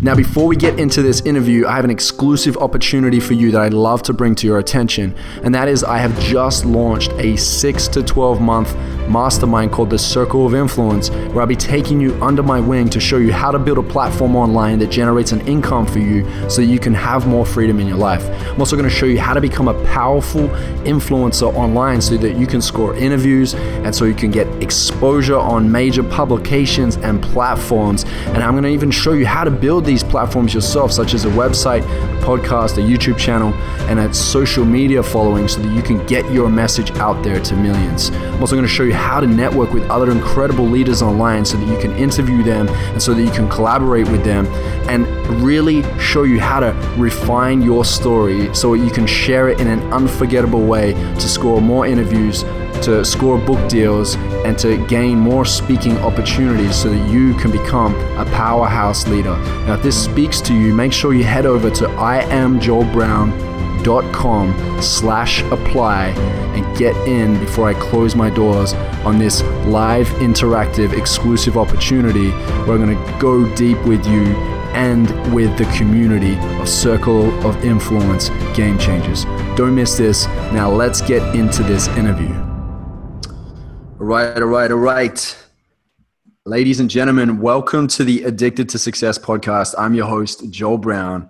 Now, 0.00 0.14
before 0.14 0.46
we 0.46 0.54
get 0.54 0.78
into 0.78 1.02
this 1.02 1.22
interview, 1.22 1.66
I 1.66 1.74
have 1.74 1.84
an 1.84 1.90
exclusive 1.90 2.56
opportunity 2.58 3.18
for 3.18 3.32
you 3.32 3.50
that 3.50 3.60
I'd 3.60 3.74
love 3.74 4.00
to 4.04 4.12
bring 4.12 4.36
to 4.36 4.46
your 4.46 4.60
attention. 4.60 5.12
And 5.42 5.52
that 5.56 5.66
is, 5.66 5.82
I 5.82 5.98
have 5.98 6.16
just 6.20 6.64
launched 6.64 7.10
a 7.14 7.34
six 7.34 7.88
to 7.88 8.04
12 8.04 8.40
month 8.40 8.76
mastermind 9.08 9.72
called 9.72 9.90
the 9.90 9.98
Circle 9.98 10.46
of 10.46 10.54
Influence, 10.54 11.10
where 11.10 11.40
I'll 11.40 11.46
be 11.46 11.56
taking 11.56 12.00
you 12.00 12.14
under 12.22 12.42
my 12.42 12.60
wing 12.60 12.88
to 12.90 13.00
show 13.00 13.16
you 13.16 13.32
how 13.32 13.50
to 13.50 13.58
build 13.58 13.78
a 13.78 13.82
platform 13.82 14.36
online 14.36 14.78
that 14.80 14.90
generates 14.90 15.32
an 15.32 15.40
income 15.46 15.86
for 15.86 15.98
you 15.98 16.26
so 16.48 16.62
you 16.62 16.78
can 16.78 16.94
have 16.94 17.26
more 17.26 17.46
freedom 17.46 17.80
in 17.80 17.86
your 17.86 17.96
life. 17.96 18.24
I'm 18.48 18.60
also 18.60 18.76
going 18.76 18.88
to 18.88 18.94
show 18.94 19.06
you 19.06 19.18
how 19.18 19.34
to 19.34 19.40
become 19.40 19.68
a 19.68 19.84
powerful 19.84 20.48
influencer 20.84 21.52
online 21.54 22.00
so 22.00 22.16
that 22.18 22.36
you 22.36 22.46
can 22.46 22.60
score 22.60 22.94
interviews 22.94 23.54
and 23.54 23.94
so 23.94 24.04
you 24.04 24.14
can 24.14 24.30
get 24.30 24.46
exposure 24.62 25.38
on 25.38 25.70
major 25.70 26.02
publications 26.02 26.96
and 26.96 27.22
platforms. 27.22 28.04
And 28.28 28.38
I'm 28.38 28.52
going 28.52 28.64
to 28.64 28.70
even 28.70 28.90
show 28.90 29.12
you 29.12 29.26
how 29.26 29.44
to 29.44 29.50
build 29.50 29.84
these 29.84 30.02
platforms 30.02 30.54
yourself, 30.54 30.92
such 30.92 31.14
as 31.14 31.24
a 31.24 31.30
website, 31.30 31.82
a 31.82 32.24
podcast, 32.24 32.78
a 32.78 32.80
YouTube 32.80 33.18
channel, 33.18 33.52
and 33.88 33.98
a 33.98 34.12
social 34.12 34.64
media 34.64 35.02
following 35.02 35.48
so 35.48 35.60
that 35.60 35.74
you 35.74 35.82
can 35.82 36.04
get 36.06 36.30
your 36.32 36.48
message 36.48 36.90
out 36.92 37.22
there 37.22 37.40
to 37.40 37.56
millions. 37.56 38.10
I'm 38.10 38.40
also 38.40 38.54
going 38.54 38.66
to 38.66 38.72
show 38.72 38.82
you 38.82 38.97
how 38.98 39.20
to 39.20 39.26
network 39.26 39.72
with 39.72 39.88
other 39.88 40.10
incredible 40.10 40.64
leaders 40.64 41.02
online 41.02 41.44
so 41.44 41.56
that 41.56 41.66
you 41.68 41.78
can 41.78 41.96
interview 41.96 42.42
them 42.42 42.68
and 42.68 43.02
so 43.02 43.14
that 43.14 43.22
you 43.22 43.30
can 43.30 43.48
collaborate 43.48 44.08
with 44.08 44.24
them 44.24 44.46
and 44.88 45.06
really 45.42 45.82
show 45.98 46.24
you 46.24 46.40
how 46.40 46.60
to 46.60 46.72
refine 46.96 47.62
your 47.62 47.84
story 47.84 48.52
so 48.54 48.76
that 48.76 48.84
you 48.84 48.90
can 48.90 49.06
share 49.06 49.48
it 49.48 49.60
in 49.60 49.66
an 49.66 49.80
unforgettable 49.92 50.64
way 50.66 50.92
to 51.14 51.28
score 51.28 51.60
more 51.60 51.86
interviews 51.86 52.44
to 52.82 53.04
score 53.04 53.38
book 53.38 53.68
deals 53.68 54.14
and 54.44 54.58
to 54.58 54.76
gain 54.86 55.18
more 55.18 55.44
speaking 55.44 55.98
opportunities 55.98 56.76
so 56.76 56.88
that 56.90 57.10
you 57.10 57.34
can 57.34 57.50
become 57.50 57.94
a 58.16 58.24
powerhouse 58.26 59.06
leader. 59.08 59.36
Now, 59.66 59.74
if 59.74 59.82
this 59.82 60.02
speaks 60.02 60.40
to 60.42 60.54
you, 60.54 60.74
make 60.74 60.92
sure 60.92 61.12
you 61.12 61.24
head 61.24 61.46
over 61.46 61.70
to 61.70 61.88
iamjoelbrown.com 63.78 64.82
slash 64.82 65.42
apply 65.44 66.06
and 66.54 66.78
get 66.78 66.94
in 67.08 67.38
before 67.40 67.68
I 67.68 67.74
close 67.74 68.14
my 68.14 68.30
doors 68.30 68.74
on 69.04 69.18
this 69.18 69.42
live 69.66 70.06
interactive 70.20 70.96
exclusive 70.96 71.56
opportunity 71.56 72.30
where 72.30 72.76
I'm 72.76 72.84
going 72.84 72.96
to 72.96 73.18
go 73.18 73.54
deep 73.54 73.78
with 73.86 74.04
you 74.06 74.24
and 74.74 75.08
with 75.34 75.56
the 75.58 75.64
community 75.76 76.36
of 76.60 76.68
Circle 76.68 77.30
of 77.46 77.64
Influence 77.64 78.28
Game 78.54 78.78
Changers. 78.78 79.24
Don't 79.56 79.74
miss 79.74 79.96
this. 79.96 80.26
Now 80.52 80.70
let's 80.70 81.00
get 81.00 81.34
into 81.34 81.62
this 81.62 81.88
interview. 81.88 82.34
All 84.00 84.06
right, 84.06 84.36
all 84.36 84.48
right, 84.48 84.70
all 84.70 84.78
right. 84.78 85.44
Ladies 86.44 86.80
and 86.80 86.88
gentlemen, 86.88 87.40
welcome 87.40 87.88
to 87.88 88.04
the 88.04 88.22
Addicted 88.22 88.68
to 88.70 88.78
Success 88.78 89.18
podcast. 89.18 89.74
I'm 89.76 89.94
your 89.94 90.06
host, 90.06 90.48
Joel 90.50 90.78
Brown, 90.78 91.28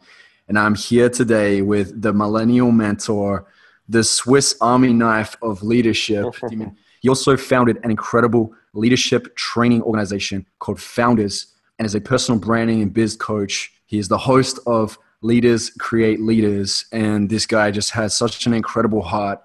and 0.49 0.59
I'm 0.59 0.75
here 0.75 1.11
today 1.11 1.61
with 1.61 2.01
the 2.01 2.13
millennial 2.13 2.73
mentor, 2.73 3.47
the 3.89 4.03
Swiss 4.03 4.57
Army 4.61 4.93
knife 4.93 5.37
of 5.43 5.63
leadership. 5.63 6.27
he 7.01 7.09
also 7.09 7.37
founded 7.37 7.79
an 7.85 7.91
incredible 7.91 8.55
leadership 8.73 9.37
training 9.37 9.83
organization 9.83 10.47
called 10.59 10.81
Founders 10.81 11.49
and 11.79 11.87
is 11.87 11.95
a 11.95 12.01
personal 12.01 12.41
branding 12.41 12.83
and 12.83 12.93
biz 12.93 13.15
coach. 13.15 13.73
He 13.87 13.99
is 13.99 14.09
the 14.09 14.19
host 14.19 14.59
of 14.67 14.99
Leaders 15.21 15.71
Create 15.71 16.21
Leaders, 16.21 16.87
and 16.93 17.29
this 17.29 17.45
guy 17.45 17.71
just 17.71 17.91
has 17.91 18.17
such 18.17 18.47
an 18.47 18.55
incredible 18.55 19.03
heart 19.03 19.41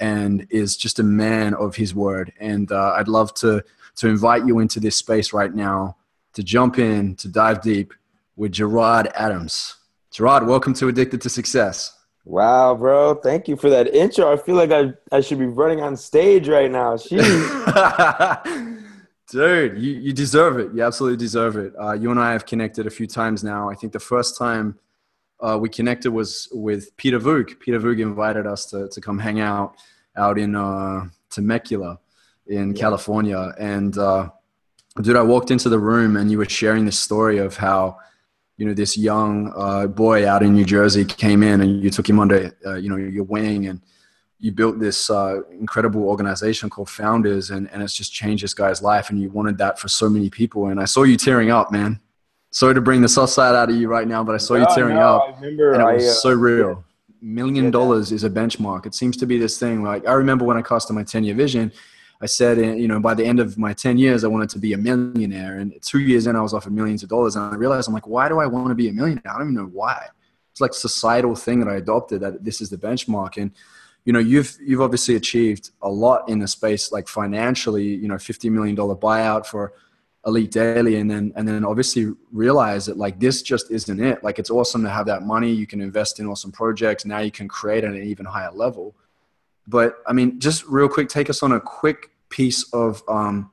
and 0.00 0.46
is 0.50 0.76
just 0.76 0.98
a 0.98 1.02
man 1.04 1.54
of 1.54 1.76
his 1.76 1.94
word. 1.94 2.32
And 2.40 2.70
uh, 2.72 2.94
I'd 2.96 3.08
love 3.08 3.32
to 3.34 3.64
to 3.96 4.08
invite 4.08 4.46
you 4.46 4.58
into 4.58 4.80
this 4.80 4.96
space 4.96 5.32
right 5.32 5.54
now 5.54 5.96
to 6.32 6.42
jump 6.42 6.78
in 6.78 7.14
to 7.16 7.28
dive 7.28 7.60
deep 7.60 7.92
with 8.36 8.52
Gerard 8.52 9.08
Adams. 9.14 9.76
Gerard, 10.12 10.46
welcome 10.46 10.74
to 10.74 10.88
Addicted 10.88 11.22
to 11.22 11.30
Success. 11.30 11.98
Wow, 12.26 12.74
bro. 12.74 13.14
Thank 13.14 13.48
you 13.48 13.56
for 13.56 13.70
that 13.70 13.94
intro. 13.94 14.30
I 14.30 14.36
feel 14.36 14.56
like 14.56 14.70
I, 14.70 14.92
I 15.10 15.22
should 15.22 15.38
be 15.38 15.46
running 15.46 15.80
on 15.80 15.96
stage 15.96 16.48
right 16.48 16.70
now. 16.70 16.98
Dude, 19.30 19.78
you, 19.78 19.92
you 19.92 20.12
deserve 20.12 20.58
it. 20.58 20.74
You 20.74 20.82
absolutely 20.82 21.16
deserve 21.16 21.56
it. 21.56 21.72
Uh, 21.80 21.94
you 21.94 22.10
and 22.10 22.20
I 22.20 22.32
have 22.32 22.44
connected 22.44 22.86
a 22.86 22.90
few 22.90 23.06
times 23.06 23.42
now. 23.42 23.70
I 23.70 23.74
think 23.74 23.94
the 23.94 24.00
first 24.00 24.36
time 24.36 24.78
uh, 25.40 25.56
we 25.58 25.70
connected 25.70 26.10
was 26.10 26.46
with 26.52 26.94
Peter 26.98 27.18
Voogd. 27.18 27.58
Peter 27.58 27.80
Voogd 27.80 28.02
invited 28.02 28.46
us 28.46 28.66
to, 28.66 28.90
to 28.90 29.00
come 29.00 29.18
hang 29.18 29.40
out 29.40 29.76
out 30.14 30.38
in 30.38 30.54
uh, 30.54 31.06
Temecula 31.30 31.98
in 32.46 32.74
yeah. 32.74 32.80
California. 32.80 33.54
And 33.58 33.96
uh, 33.96 34.28
dude, 35.00 35.16
I 35.16 35.22
walked 35.22 35.50
into 35.50 35.70
the 35.70 35.78
room 35.78 36.16
and 36.16 36.30
you 36.30 36.36
were 36.36 36.44
sharing 36.44 36.84
this 36.84 36.98
story 36.98 37.38
of 37.38 37.56
how, 37.56 37.96
you 38.62 38.68
know, 38.68 38.74
this 38.74 38.96
young 38.96 39.52
uh, 39.56 39.88
boy 39.88 40.28
out 40.28 40.44
in 40.44 40.52
New 40.52 40.64
Jersey 40.64 41.04
came 41.04 41.42
in 41.42 41.62
and 41.62 41.82
you 41.82 41.90
took 41.90 42.08
him 42.08 42.20
under, 42.20 42.56
uh, 42.64 42.76
you 42.76 42.88
know, 42.88 42.94
your 42.94 43.24
wing 43.24 43.66
and 43.66 43.80
you 44.38 44.52
built 44.52 44.78
this 44.78 45.10
uh, 45.10 45.40
incredible 45.50 46.04
organization 46.04 46.70
called 46.70 46.88
Founders, 46.90 47.50
and, 47.50 47.68
and 47.72 47.82
it's 47.82 47.92
just 47.92 48.12
changed 48.12 48.44
this 48.44 48.54
guy's 48.54 48.80
life. 48.80 49.10
And 49.10 49.20
you 49.20 49.30
wanted 49.30 49.58
that 49.58 49.80
for 49.80 49.88
so 49.88 50.08
many 50.08 50.30
people. 50.30 50.68
And 50.68 50.80
I 50.80 50.84
saw 50.84 51.02
you 51.02 51.16
tearing 51.16 51.50
up, 51.50 51.72
man. 51.72 51.98
Sorry 52.52 52.72
to 52.72 52.80
bring 52.80 53.00
the 53.02 53.08
soft 53.08 53.32
side 53.32 53.56
out 53.56 53.68
of 53.68 53.74
you 53.74 53.88
right 53.88 54.06
now, 54.06 54.22
but 54.22 54.36
I 54.36 54.38
saw 54.38 54.54
you 54.54 54.66
tearing 54.72 54.94
no, 54.94 55.16
up. 55.16 55.22
I 55.22 55.40
remember, 55.40 55.72
and 55.72 55.82
it 55.82 55.94
was 55.94 56.04
I, 56.04 56.06
uh, 56.06 56.12
so 56.12 56.32
real. 56.32 56.84
Million 57.20 57.72
dollars 57.72 58.12
is 58.12 58.22
a 58.22 58.30
benchmark. 58.30 58.86
It 58.86 58.94
seems 58.94 59.16
to 59.16 59.26
be 59.26 59.38
this 59.38 59.58
thing. 59.58 59.82
Like 59.82 60.06
I 60.06 60.12
remember 60.12 60.44
when 60.44 60.56
I 60.56 60.62
casted 60.62 60.94
my 60.94 61.02
ten 61.02 61.24
year 61.24 61.34
vision, 61.34 61.72
I 62.22 62.26
said, 62.26 62.58
uh, 62.58 62.62
you 62.62 62.86
know, 62.86 63.00
by 63.00 63.14
the 63.14 63.24
end 63.24 63.40
of 63.40 63.58
my 63.58 63.72
10 63.72 63.98
years, 63.98 64.22
I 64.22 64.28
wanted 64.28 64.48
to 64.50 64.58
be 64.58 64.72
a 64.72 64.78
millionaire. 64.78 65.58
And 65.58 65.74
two 65.82 65.98
years 65.98 66.26
in, 66.26 66.36
I 66.36 66.40
was 66.40 66.54
offered 66.54 66.72
millions 66.72 67.02
of 67.02 67.08
dollars. 67.08 67.34
And 67.34 67.52
I 67.52 67.56
realized, 67.56 67.88
I'm 67.88 67.94
like, 67.94 68.06
why 68.06 68.28
do 68.28 68.38
I 68.38 68.46
want 68.46 68.68
to 68.68 68.74
be 68.74 68.88
a 68.88 68.92
millionaire? 68.92 69.22
I 69.26 69.38
don't 69.38 69.48
even 69.48 69.54
know 69.54 69.70
why. 69.72 70.06
It's 70.52 70.60
like 70.60 70.72
societal 70.72 71.34
thing 71.34 71.60
that 71.60 71.68
I 71.68 71.76
adopted 71.76 72.20
that 72.20 72.44
this 72.44 72.60
is 72.60 72.70
the 72.70 72.78
benchmark. 72.78 73.36
And 73.36 73.50
you 74.04 74.12
know 74.12 74.18
you've 74.18 74.56
you've 74.60 74.80
obviously 74.80 75.16
achieved 75.16 75.70
a 75.82 75.88
lot 75.88 76.28
in 76.28 76.38
the 76.38 76.48
space 76.48 76.92
like 76.92 77.08
financially 77.08 77.84
you 77.84 78.08
know 78.08 78.18
50 78.18 78.50
million 78.50 78.74
dollar 78.74 78.96
buyout 78.96 79.46
for 79.46 79.72
elite 80.26 80.50
daily 80.50 80.96
and 80.96 81.10
then 81.10 81.32
and 81.36 81.46
then 81.46 81.64
obviously 81.64 82.12
realize 82.32 82.86
that 82.86 82.96
like 82.96 83.18
this 83.18 83.42
just 83.42 83.70
isn't 83.70 84.00
it 84.00 84.22
like 84.22 84.38
it's 84.38 84.50
awesome 84.50 84.82
to 84.82 84.88
have 84.88 85.06
that 85.06 85.22
money 85.22 85.50
you 85.50 85.66
can 85.66 85.80
invest 85.80 86.20
in 86.20 86.26
awesome 86.26 86.52
projects 86.52 87.04
now 87.04 87.18
you 87.18 87.30
can 87.30 87.48
create 87.48 87.84
at 87.84 87.90
an 87.90 88.02
even 88.02 88.24
higher 88.24 88.52
level 88.52 88.94
but 89.66 89.96
i 90.06 90.12
mean 90.12 90.38
just 90.38 90.64
real 90.66 90.88
quick 90.88 91.08
take 91.08 91.28
us 91.28 91.42
on 91.42 91.52
a 91.52 91.60
quick 91.60 92.11
piece 92.32 92.72
of 92.72 93.02
um 93.08 93.50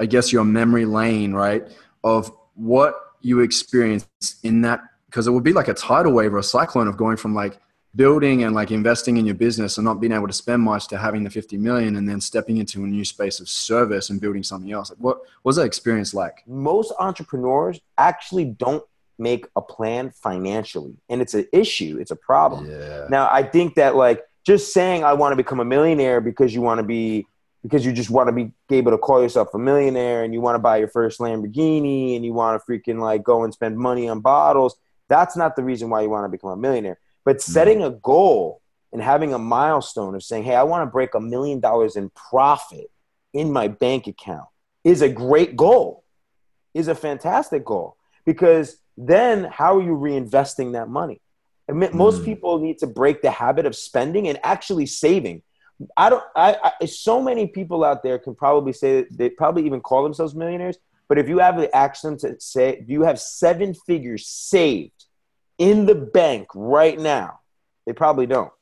i 0.00 0.06
guess 0.06 0.32
your 0.32 0.44
memory 0.44 0.84
lane 0.84 1.32
right 1.32 1.68
of 2.02 2.32
what 2.54 2.94
you 3.20 3.40
experienced 3.40 4.08
in 4.42 4.62
that 4.62 4.80
because 5.06 5.26
it 5.26 5.30
would 5.30 5.44
be 5.44 5.52
like 5.52 5.68
a 5.68 5.74
tidal 5.74 6.12
wave 6.12 6.34
or 6.34 6.38
a 6.38 6.42
cyclone 6.42 6.88
of 6.88 6.96
going 6.96 7.16
from 7.16 7.34
like 7.34 7.60
building 7.96 8.44
and 8.44 8.54
like 8.54 8.70
investing 8.70 9.16
in 9.16 9.24
your 9.24 9.34
business 9.34 9.78
and 9.78 9.84
not 9.84 10.00
being 10.00 10.12
able 10.12 10.26
to 10.26 10.32
spend 10.32 10.62
much 10.62 10.86
to 10.88 10.98
having 10.98 11.24
the 11.24 11.30
50 11.30 11.56
million 11.56 11.96
and 11.96 12.08
then 12.08 12.20
stepping 12.20 12.58
into 12.58 12.84
a 12.84 12.86
new 12.86 13.04
space 13.04 13.40
of 13.40 13.48
service 13.48 14.10
and 14.10 14.20
building 14.20 14.42
something 14.42 14.70
else. 14.70 14.90
Like 14.90 14.98
what, 14.98 15.18
was 15.42 15.56
that 15.56 15.62
experience 15.62 16.12
like? 16.12 16.44
Most 16.46 16.92
entrepreneurs 17.00 17.80
actually 17.96 18.44
don't 18.44 18.84
make 19.18 19.46
a 19.56 19.62
plan 19.62 20.10
financially 20.10 20.96
and 21.08 21.20
it's 21.20 21.34
an 21.34 21.46
issue 21.52 21.98
it's 22.00 22.12
a 22.12 22.16
problem. 22.16 22.70
Yeah. 22.70 23.06
now 23.10 23.28
i 23.32 23.42
think 23.42 23.74
that 23.74 23.96
like 23.96 24.24
just 24.46 24.72
saying 24.72 25.02
i 25.04 25.12
want 25.12 25.32
to 25.32 25.36
become 25.36 25.60
a 25.60 25.64
millionaire 25.64 26.20
because 26.20 26.54
you 26.54 26.62
want 26.62 26.78
to 26.78 26.84
be 26.84 27.26
because 27.68 27.84
you 27.84 27.92
just 27.92 28.10
want 28.10 28.28
to 28.28 28.32
be 28.32 28.52
able 28.70 28.90
to 28.90 28.98
call 28.98 29.22
yourself 29.22 29.48
a 29.54 29.58
millionaire 29.58 30.24
and 30.24 30.32
you 30.32 30.40
want 30.40 30.54
to 30.54 30.58
buy 30.58 30.76
your 30.76 30.88
first 30.88 31.20
lamborghini 31.20 32.16
and 32.16 32.24
you 32.24 32.32
want 32.32 32.60
to 32.60 32.72
freaking 32.72 33.00
like 33.00 33.22
go 33.22 33.44
and 33.44 33.52
spend 33.52 33.76
money 33.76 34.08
on 34.08 34.20
bottles 34.20 34.76
that's 35.08 35.36
not 35.36 35.56
the 35.56 35.62
reason 35.62 35.88
why 35.90 36.00
you 36.00 36.10
want 36.10 36.24
to 36.24 36.28
become 36.28 36.50
a 36.50 36.56
millionaire 36.56 36.98
but 37.24 37.36
mm-hmm. 37.36 37.52
setting 37.52 37.82
a 37.82 37.90
goal 37.90 38.62
and 38.92 39.02
having 39.02 39.34
a 39.34 39.38
milestone 39.38 40.14
of 40.14 40.22
saying, 40.22 40.44
hey, 40.44 40.54
I 40.54 40.62
want 40.62 40.82
to 40.82 40.90
break 40.90 41.14
a 41.14 41.20
million 41.20 41.60
dollars 41.60 41.96
in 41.96 42.10
profit 42.10 42.90
in 43.32 43.52
my 43.52 43.68
bank 43.68 44.06
account 44.06 44.48
is 44.84 45.02
a 45.02 45.08
great 45.08 45.56
goal, 45.56 46.04
is 46.74 46.88
a 46.88 46.94
fantastic 46.94 47.64
goal. 47.64 47.96
Because 48.24 48.78
then 48.96 49.44
how 49.44 49.76
are 49.76 49.82
you 49.82 49.92
reinvesting 49.92 50.72
that 50.72 50.88
money? 50.88 51.20
I 51.68 51.72
mean, 51.72 51.90
most 51.92 52.22
mm. 52.22 52.24
people 52.24 52.58
need 52.58 52.78
to 52.78 52.86
break 52.86 53.20
the 53.20 53.30
habit 53.30 53.66
of 53.66 53.76
spending 53.76 54.28
and 54.28 54.38
actually 54.42 54.86
saving. 54.86 55.42
I 55.96 56.10
don't. 56.10 56.24
I, 56.34 56.72
I, 56.80 56.86
so 56.86 57.22
many 57.22 57.46
people 57.46 57.84
out 57.84 58.02
there 58.02 58.18
can 58.18 58.34
probably 58.34 58.72
say 58.72 59.06
they 59.10 59.30
probably 59.30 59.64
even 59.66 59.80
call 59.80 60.02
themselves 60.02 60.34
millionaires. 60.34 60.76
But 61.08 61.18
if 61.18 61.28
you 61.28 61.38
have 61.38 61.56
the 61.56 61.74
action 61.74 62.18
to 62.18 62.38
say, 62.40 62.84
you 62.86 63.02
have 63.02 63.18
seven 63.18 63.74
figures 63.74 64.26
saved 64.26 65.06
in 65.56 65.86
the 65.86 65.94
bank 65.94 66.48
right 66.54 66.98
now, 66.98 67.40
They 67.86 67.92
probably 67.92 68.26
don't. 68.26 68.52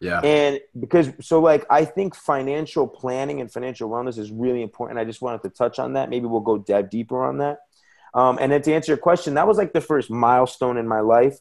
Yeah. 0.00 0.20
And 0.20 0.60
because 0.78 1.10
so 1.20 1.40
like 1.40 1.66
I 1.70 1.84
think 1.84 2.14
financial 2.14 2.86
planning 2.86 3.40
and 3.40 3.50
financial 3.50 3.90
wellness 3.90 4.18
is 4.18 4.30
really 4.30 4.62
important. 4.62 4.98
I 4.98 5.04
just 5.04 5.20
wanted 5.20 5.42
to 5.42 5.50
touch 5.50 5.78
on 5.78 5.94
that. 5.94 6.08
Maybe 6.08 6.26
we'll 6.26 6.40
go 6.40 6.58
dive 6.58 6.90
deeper 6.90 7.24
on 7.24 7.38
that. 7.38 7.58
Um, 8.14 8.38
and 8.40 8.52
then 8.52 8.62
to 8.62 8.72
answer 8.72 8.92
your 8.92 8.98
question, 8.98 9.34
that 9.34 9.46
was 9.46 9.58
like 9.58 9.72
the 9.72 9.80
first 9.80 10.10
milestone 10.10 10.76
in 10.76 10.86
my 10.86 11.00
life. 11.00 11.38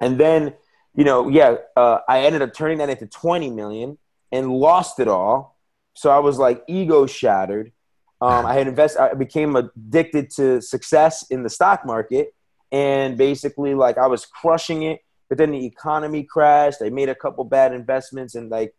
And 0.00 0.18
then, 0.18 0.54
you 0.94 1.04
know, 1.04 1.28
yeah, 1.28 1.56
uh, 1.76 1.98
I 2.08 2.20
ended 2.20 2.42
up 2.42 2.54
turning 2.54 2.78
that 2.78 2.90
into 2.90 3.06
20 3.06 3.50
million 3.50 3.98
and 4.32 4.50
lost 4.50 5.00
it 5.00 5.08
all. 5.08 5.58
So 5.94 6.10
I 6.10 6.18
was 6.18 6.38
like 6.38 6.62
ego 6.68 7.06
shattered. 7.06 7.72
Um, 8.20 8.46
I 8.46 8.54
had 8.54 8.68
invested, 8.68 9.02
I 9.02 9.14
became 9.14 9.54
addicted 9.54 10.30
to 10.36 10.62
success 10.62 11.26
in 11.30 11.42
the 11.42 11.50
stock 11.50 11.84
market. 11.84 12.34
And 12.72 13.18
basically, 13.18 13.74
like, 13.74 13.98
I 13.98 14.06
was 14.06 14.24
crushing 14.24 14.84
it 14.84 15.04
but 15.28 15.38
then 15.38 15.50
the 15.50 15.64
economy 15.64 16.22
crashed. 16.22 16.82
I 16.82 16.90
made 16.90 17.08
a 17.08 17.14
couple 17.14 17.44
bad 17.44 17.72
investments, 17.72 18.34
and 18.34 18.50
like, 18.50 18.74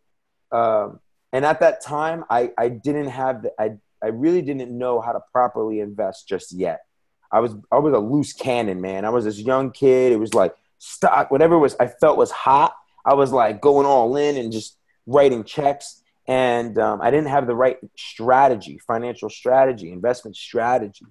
um, 0.52 1.00
and 1.32 1.44
at 1.44 1.60
that 1.60 1.82
time, 1.82 2.24
I 2.30 2.50
I 2.56 2.68
didn't 2.68 3.08
have 3.08 3.42
the 3.42 3.52
I 3.58 3.72
I 4.02 4.08
really 4.08 4.42
didn't 4.42 4.70
know 4.70 5.00
how 5.00 5.12
to 5.12 5.20
properly 5.32 5.80
invest 5.80 6.28
just 6.28 6.52
yet. 6.52 6.80
I 7.30 7.40
was 7.40 7.54
I 7.70 7.78
was 7.78 7.94
a 7.94 7.98
loose 7.98 8.32
cannon, 8.32 8.80
man. 8.80 9.04
I 9.04 9.10
was 9.10 9.24
this 9.24 9.38
young 9.38 9.70
kid. 9.70 10.12
It 10.12 10.16
was 10.16 10.34
like 10.34 10.54
stock, 10.78 11.30
whatever 11.30 11.58
was 11.58 11.76
I 11.78 11.86
felt 11.86 12.16
was 12.16 12.30
hot. 12.30 12.74
I 13.04 13.14
was 13.14 13.32
like 13.32 13.60
going 13.60 13.86
all 13.86 14.16
in 14.16 14.36
and 14.36 14.52
just 14.52 14.76
writing 15.06 15.44
checks. 15.44 16.02
And 16.28 16.76
um, 16.78 17.00
I 17.00 17.10
didn't 17.10 17.28
have 17.28 17.46
the 17.46 17.54
right 17.54 17.78
strategy, 17.96 18.78
financial 18.86 19.30
strategy, 19.30 19.92
investment 19.92 20.36
strategy. 20.36 21.06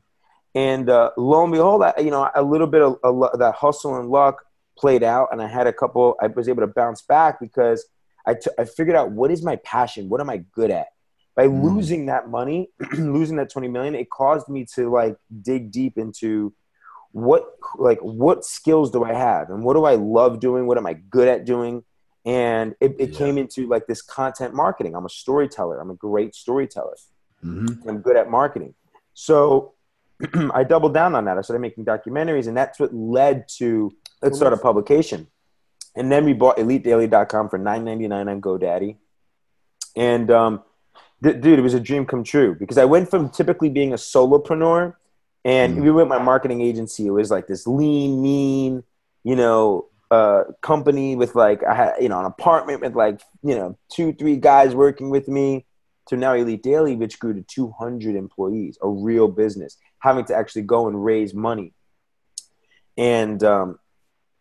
And 0.53 0.89
uh, 0.89 1.11
lo 1.17 1.43
and 1.43 1.53
behold, 1.53 1.83
I, 1.83 1.93
you 1.99 2.11
know, 2.11 2.29
a 2.35 2.43
little 2.43 2.67
bit 2.67 2.81
of, 2.81 2.97
of 3.03 3.39
that 3.39 3.55
hustle 3.55 3.95
and 3.95 4.09
luck 4.09 4.43
played 4.77 5.03
out 5.03 5.29
and 5.31 5.41
I 5.41 5.47
had 5.47 5.67
a 5.67 5.73
couple, 5.73 6.15
I 6.21 6.27
was 6.27 6.49
able 6.49 6.61
to 6.61 6.67
bounce 6.67 7.01
back 7.01 7.39
because 7.39 7.85
I, 8.25 8.33
t- 8.33 8.51
I 8.57 8.65
figured 8.65 8.95
out 8.95 9.11
what 9.11 9.31
is 9.31 9.43
my 9.43 9.55
passion? 9.57 10.09
What 10.09 10.21
am 10.21 10.29
I 10.29 10.37
good 10.53 10.71
at? 10.71 10.87
By 11.35 11.47
mm. 11.47 11.63
losing 11.63 12.07
that 12.07 12.29
money, 12.29 12.69
losing 12.97 13.37
that 13.37 13.49
20 13.49 13.67
million, 13.69 13.95
it 13.95 14.09
caused 14.09 14.49
me 14.49 14.65
to 14.75 14.89
like 14.89 15.15
dig 15.41 15.71
deep 15.71 15.97
into 15.97 16.53
what, 17.15 17.55
like, 17.77 17.99
what 17.99 18.43
skills 18.43 18.91
do 18.91 19.05
I 19.05 19.13
have 19.13 19.49
and 19.49 19.63
what 19.63 19.75
do 19.75 19.85
I 19.85 19.95
love 19.95 20.41
doing? 20.41 20.67
What 20.67 20.77
am 20.77 20.85
I 20.85 20.93
good 20.93 21.29
at 21.29 21.45
doing? 21.45 21.85
And 22.25 22.75
it, 22.81 22.93
it 22.99 23.11
yeah. 23.11 23.17
came 23.17 23.37
into 23.37 23.67
like 23.67 23.87
this 23.87 24.01
content 24.01 24.53
marketing. 24.53 24.95
I'm 24.95 25.05
a 25.05 25.09
storyteller. 25.09 25.79
I'm 25.79 25.91
a 25.91 25.95
great 25.95 26.35
storyteller. 26.35 26.97
Mm-hmm. 27.41 27.87
I'm 27.87 27.99
good 27.99 28.17
at 28.17 28.29
marketing. 28.29 28.73
So 29.13 29.75
I 30.53 30.65
doubled 30.65 30.93
down 30.93 31.15
on 31.15 31.23
that. 31.23 31.37
I 31.37 31.41
started 31.41 31.61
making 31.61 31.85
documentaries, 31.85 32.47
and 32.47 32.57
that's 32.57 32.81
what 32.81 32.93
led 32.93 33.47
to 33.59 33.95
let's 34.21 34.35
start 34.35 34.51
a 34.51 34.57
publication. 34.57 35.27
And 35.95 36.11
then 36.11 36.25
we 36.25 36.33
bought 36.33 36.57
EliteDaily.com 36.57 37.47
for 37.47 37.57
nine 37.57 37.85
ninety 37.85 38.09
nine 38.09 38.27
on 38.27 38.41
GoDaddy. 38.41 38.97
And 39.95 40.29
um, 40.31 40.63
th- 41.23 41.39
dude, 41.39 41.59
it 41.59 41.61
was 41.61 41.75
a 41.75 41.79
dream 41.79 42.05
come 42.05 42.25
true 42.25 42.55
because 42.55 42.77
I 42.77 42.83
went 42.83 43.09
from 43.09 43.29
typically 43.29 43.69
being 43.69 43.93
a 43.93 43.95
solopreneur, 43.95 44.95
and 45.45 45.77
mm. 45.77 45.83
we 45.83 45.91
went 45.91 46.09
my 46.09 46.21
marketing 46.21 46.61
agency. 46.61 47.05
It 47.05 47.11
was 47.11 47.29
like 47.31 47.47
this 47.47 47.67
lean, 47.67 48.21
mean, 48.21 48.83
you 49.23 49.35
know, 49.35 49.85
uh, 50.11 50.45
company 50.61 51.15
with 51.15 51.35
like 51.35 51.63
I 51.63 51.75
had 51.75 51.93
you 52.01 52.09
know 52.09 52.19
an 52.19 52.25
apartment 52.25 52.81
with 52.81 52.95
like 52.95 53.21
you 53.43 53.55
know 53.55 53.77
two, 53.89 54.11
three 54.13 54.37
guys 54.37 54.75
working 54.75 55.09
with 55.09 55.27
me. 55.27 55.65
To 56.09 56.17
now 56.17 56.33
Elite 56.35 56.61
Daily, 56.61 56.95
which 56.95 57.17
grew 57.17 57.33
to 57.33 57.41
200 57.41 58.15
employees, 58.15 58.77
a 58.79 58.87
real 58.87 59.27
business, 59.27 59.75
having 59.97 60.23
to 60.25 60.35
actually 60.35 60.61
go 60.61 60.87
and 60.87 61.03
raise 61.03 61.33
money. 61.33 61.73
And 62.95 63.43
um, 63.43 63.79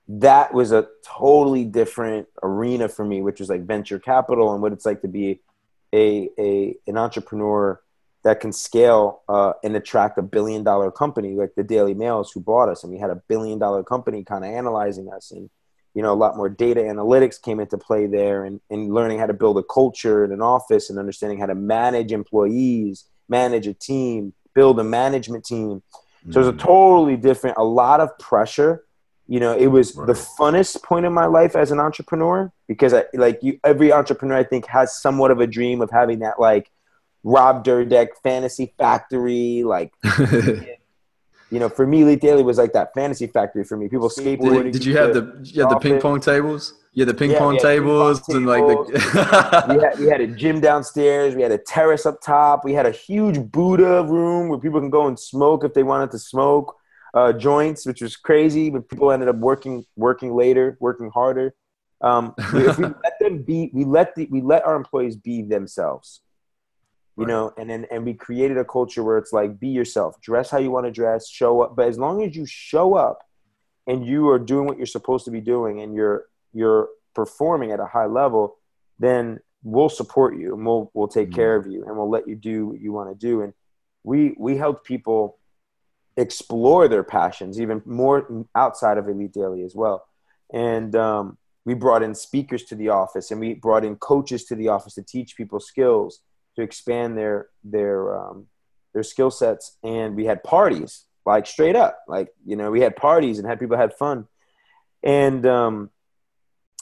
that 0.07 0.53
was 0.53 0.73
a 0.73 0.89
totally 1.03 1.65
different 1.65 2.29
arena 2.43 2.91
for 2.91 3.03
me, 3.03 3.23
which 3.23 3.41
was 3.41 3.49
like 3.49 3.63
venture 3.63 3.99
capital 3.99 4.53
and 4.53 4.61
what 4.61 4.75
it's 4.75 4.85
like 4.85 5.01
to 5.01 5.09
be 5.09 5.41
a, 5.95 6.29
a 6.39 6.77
an 6.87 6.99
entrepreneur 6.99 7.81
that 8.25 8.41
can 8.41 8.53
scale 8.53 9.23
uh, 9.29 9.53
and 9.63 9.77
attract 9.77 10.19
a 10.19 10.23
billion 10.23 10.65
dollar 10.65 10.91
company 10.91 11.35
like 11.35 11.55
the 11.55 11.63
Daily 11.63 11.95
Mails 11.95 12.33
who 12.33 12.41
bought 12.41 12.69
us, 12.69 12.83
and 12.83 12.93
we 12.93 12.99
had 12.99 13.11
a 13.11 13.23
billion 13.29 13.59
dollar 13.59 13.85
company 13.85 14.25
kind 14.25 14.45
of 14.45 14.51
analyzing 14.51 15.13
us, 15.13 15.31
and 15.31 15.51
you 15.95 16.03
know 16.03 16.13
a 16.13 16.17
lot 16.17 16.37
more 16.37 16.49
data 16.49 16.81
analytics 16.81 17.41
came 17.41 17.61
into 17.61 17.79
play 17.79 18.07
there, 18.07 18.45
and, 18.45 18.61
and 18.71 18.93
learning 18.93 19.19
how 19.19 19.27
to 19.27 19.35
build 19.35 19.59
a 19.59 19.63
culture 19.63 20.25
in 20.25 20.33
an 20.33 20.41
office 20.41 20.91
and 20.91 20.99
understanding 20.99 21.39
how 21.39 21.47
to 21.47 21.55
manage 21.55 22.13
employees, 22.13 23.05
manage 23.29 23.67
a 23.67 23.75
team, 23.75 24.33
build 24.55 24.81
a 24.81 24.85
management 24.85 25.45
team. 25.45 25.83
So 26.31 26.41
it 26.41 26.47
was 26.47 26.49
a 26.49 26.53
mm. 26.53 26.59
totally 26.59 27.19
different, 27.19 27.59
a 27.59 27.65
lot 27.65 28.01
of 28.01 28.19
pressure 28.19 28.85
you 29.27 29.41
know 29.41 29.57
it 29.57 29.69
was 29.69 29.97
right. 29.97 30.07
the 30.07 30.13
funnest 30.13 30.83
point 30.83 31.07
in 31.07 31.13
my 31.13 31.27
life 31.27 31.57
as 31.57 31.71
an 31.71 31.81
entrepreneur 31.81 32.53
because 32.69 32.93
I, 32.93 33.05
like 33.15 33.43
you 33.43 33.59
every 33.65 33.93
entrepreneur 33.93 34.37
i 34.37 34.45
think 34.45 34.67
has 34.67 35.01
somewhat 35.01 35.31
of 35.31 35.41
a 35.41 35.47
dream 35.47 35.81
of 35.81 35.91
having 35.91 36.19
that 36.19 36.39
like 36.39 36.71
rob 37.25 37.65
Dyrdek, 37.65 38.09
fantasy 38.23 38.75
factory 38.79 39.65
like 39.65 39.93
you 41.51 41.59
know 41.59 41.69
for 41.69 41.87
me 41.87 42.03
elite 42.03 42.21
daily 42.21 42.43
was 42.43 42.59
like 42.59 42.73
that 42.75 42.95
fantasy 42.95 43.27
factory 43.27 43.65
for 43.65 43.77
me 43.77 43.89
people 43.89 44.09
skateboarding 44.09 44.65
did, 44.65 44.73
did 44.73 44.85
you 44.85 44.97
have 44.97 45.15
the 45.15 45.41
you 45.43 45.69
the 45.69 45.79
ping 45.79 46.01
pong 46.01 46.21
tables 46.21 46.75
yeah, 46.97 47.05
the 47.05 47.15
ping 47.15 47.33
yeah, 47.33 47.39
pong 47.39 47.59
tables 47.59 48.21
ping 48.21 48.47
pong 48.47 48.55
and 48.55 48.67
like 48.67 48.87
the 48.87 49.75
we, 49.75 49.83
had, 49.83 49.99
we 49.99 50.07
had 50.07 50.21
a 50.21 50.29
gym 50.29 50.61
downstairs. 50.61 51.35
We 51.35 51.43
had 51.43 51.51
a 51.51 51.59
terrace 51.59 52.07
up 52.07 52.21
top. 52.21 52.65
We 52.65 52.73
had 52.73 52.87
a 52.87 52.93
huge 52.93 53.51
Buddha 53.51 54.05
room 54.05 54.49
where 54.49 54.61
people 54.61 54.79
can 54.79 54.91
go 54.91 55.09
and 55.09 55.19
smoke 55.19 55.65
if 55.65 55.75
they 55.75 55.83
wanted 55.83 56.13
to 56.13 56.21
smoke 56.21 56.77
uh, 57.13 57.33
joints, 57.33 57.85
which 57.85 58.01
was 58.01 58.15
crazy. 58.15 58.71
But 58.71 58.89
people 58.89 59.11
ended 59.11 59.29
up 59.29 59.37
working 59.37 59.85
working 59.97 60.37
later, 60.37 60.77
working 60.79 61.11
harder. 61.11 61.57
Um, 62.01 62.35
if 62.39 62.79
we 62.79 62.85
let 63.03 63.19
them 63.19 63.43
be, 63.43 63.71
we 63.75 63.85
let 63.85 64.15
the, 64.15 64.29
we 64.31 64.41
let 64.41 64.65
our 64.65 64.77
employees 64.77 65.17
be 65.17 65.43
themselves. 65.43 66.21
You 67.17 67.25
right. 67.25 67.29
know, 67.29 67.53
and 67.57 67.71
then 67.71 67.87
and 67.91 68.05
we 68.05 68.15
created 68.15 68.59
a 68.59 68.65
culture 68.65 69.03
where 69.03 69.19
it's 69.19 69.33
like 69.33 69.61
be 69.61 69.69
yourself, 69.69 70.21
dress 70.21 70.51
how 70.51 70.59
you 70.59 70.71
want 70.71 70.87
to 70.87 70.93
dress, 70.93 71.29
show 71.29 71.61
up. 71.61 71.77
But 71.77 71.89
as 71.89 71.99
long 71.99 72.23
as 72.25 72.35
you 72.35 72.45
show 72.45 72.95
up 72.95 73.21
and 73.87 74.05
you 74.05 74.29
are 74.31 74.39
doing 74.39 74.67
what 74.67 74.79
you're 74.79 74.87
supposed 74.87 75.25
to 75.27 75.31
be 75.31 75.41
doing, 75.41 75.81
and 75.81 75.95
you're 75.95 76.27
you're 76.53 76.89
performing 77.15 77.71
at 77.71 77.79
a 77.79 77.87
high 77.87 78.07
level, 78.07 78.57
then 78.99 79.39
we'll 79.63 79.89
support 79.89 80.37
you 80.37 80.55
and 80.55 80.67
we'll 80.67 80.91
we'll 80.93 81.09
take 81.09 81.29
mm-hmm. 81.29 81.37
care 81.37 81.57
of 81.57 81.67
you 81.67 81.85
and 81.85 81.97
we'll 81.97 82.11
let 82.11 82.27
you 82.27 82.35
do 82.35 82.67
what 82.67 82.81
you 82.81 82.93
want 82.93 83.11
to 83.11 83.15
do. 83.15 83.43
And 83.43 83.53
we 84.03 84.35
we 84.39 84.57
help 84.57 84.85
people 84.85 85.39
explore 86.17 86.89
their 86.89 87.03
passions 87.03 87.61
even 87.61 87.83
more 87.85 88.47
outside 88.55 88.99
of 88.99 89.09
Elite 89.09 89.33
Daily 89.33 89.63
as 89.63 89.75
well. 89.75 90.07
And 90.53 90.95
um, 90.95 91.39
we 91.65 91.75
brought 91.75 92.03
in 92.03 92.15
speakers 92.15 92.65
to 92.65 92.75
the 92.75 92.91
office 92.91 93.31
and 93.31 93.41
we 93.41 93.55
brought 93.55 93.85
in 93.85 93.97
coaches 93.97 94.45
to 94.45 94.55
the 94.55 94.69
office 94.69 94.95
to 94.95 95.03
teach 95.03 95.37
people 95.37 95.59
skills 95.59 96.21
to 96.57 96.63
expand 96.63 97.17
their 97.17 97.49
their 97.63 98.17
um, 98.17 98.47
their 98.93 99.03
skill 99.03 99.31
sets. 99.31 99.77
And 99.83 100.17
we 100.17 100.25
had 100.25 100.43
parties, 100.43 101.05
like 101.27 101.47
straight 101.47 101.77
up, 101.77 101.99
like 102.09 102.29
you 102.47 102.57
know, 102.57 102.71
we 102.71 102.81
had 102.81 102.97
parties 102.97 103.39
and 103.39 103.47
had 103.47 103.61
people 103.61 103.77
had 103.77 103.95
fun. 103.95 104.27
And 105.03 105.45
um, 105.47 105.91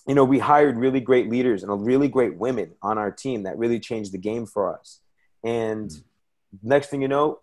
you 0.07 0.14
know, 0.14 0.25
we 0.25 0.38
hired 0.38 0.76
really 0.79 1.00
great 1.00 1.29
leaders 1.29 1.62
and 1.62 1.87
really 1.87 2.09
great 2.09 2.37
women 2.37 2.73
on 2.83 2.99
our 2.99 3.11
team 3.11 3.45
that 3.45 3.59
really 3.59 3.81
changed 3.81 4.12
the 4.12 4.19
game 4.19 4.47
for 4.47 4.76
us. 4.76 5.00
And 5.45 5.93
next 6.62 6.88
thing 6.88 7.02
you 7.02 7.09
know, 7.09 7.41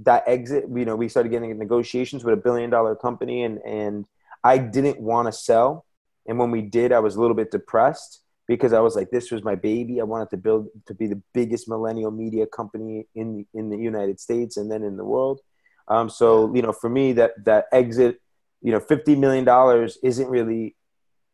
that 0.00 0.24
exit, 0.26 0.64
you 0.74 0.84
know, 0.84 0.96
we 0.96 1.08
started 1.08 1.30
getting 1.30 1.56
negotiations 1.58 2.24
with 2.24 2.34
a 2.34 2.36
billion 2.36 2.70
dollar 2.70 2.94
company 2.94 3.44
and, 3.44 3.58
and 3.58 4.06
I 4.42 4.58
didn't 4.58 5.00
want 5.00 5.26
to 5.26 5.32
sell. 5.32 5.84
And 6.26 6.38
when 6.38 6.50
we 6.50 6.62
did, 6.62 6.92
I 6.92 6.98
was 7.00 7.16
a 7.16 7.20
little 7.20 7.36
bit 7.36 7.50
depressed 7.50 8.22
because 8.48 8.72
I 8.72 8.80
was 8.80 8.96
like, 8.96 9.10
this 9.10 9.30
was 9.30 9.44
my 9.44 9.54
baby. 9.54 10.00
I 10.00 10.04
wanted 10.04 10.30
to 10.30 10.38
build 10.38 10.68
to 10.86 10.94
be 10.94 11.06
the 11.06 11.20
biggest 11.34 11.68
millennial 11.68 12.10
media 12.10 12.46
company 12.46 13.06
in, 13.14 13.36
the, 13.36 13.46
in 13.58 13.68
the 13.68 13.76
United 13.76 14.18
States 14.18 14.56
and 14.56 14.70
then 14.70 14.82
in 14.82 14.96
the 14.96 15.04
world. 15.04 15.40
Um, 15.86 16.08
so, 16.08 16.52
you 16.54 16.62
know, 16.62 16.72
for 16.72 16.88
me, 16.88 17.12
that, 17.12 17.32
that 17.44 17.66
exit, 17.72 18.20
you 18.62 18.72
know, 18.72 18.80
$50 18.80 19.18
million 19.18 19.88
isn't 20.02 20.28
really, 20.28 20.74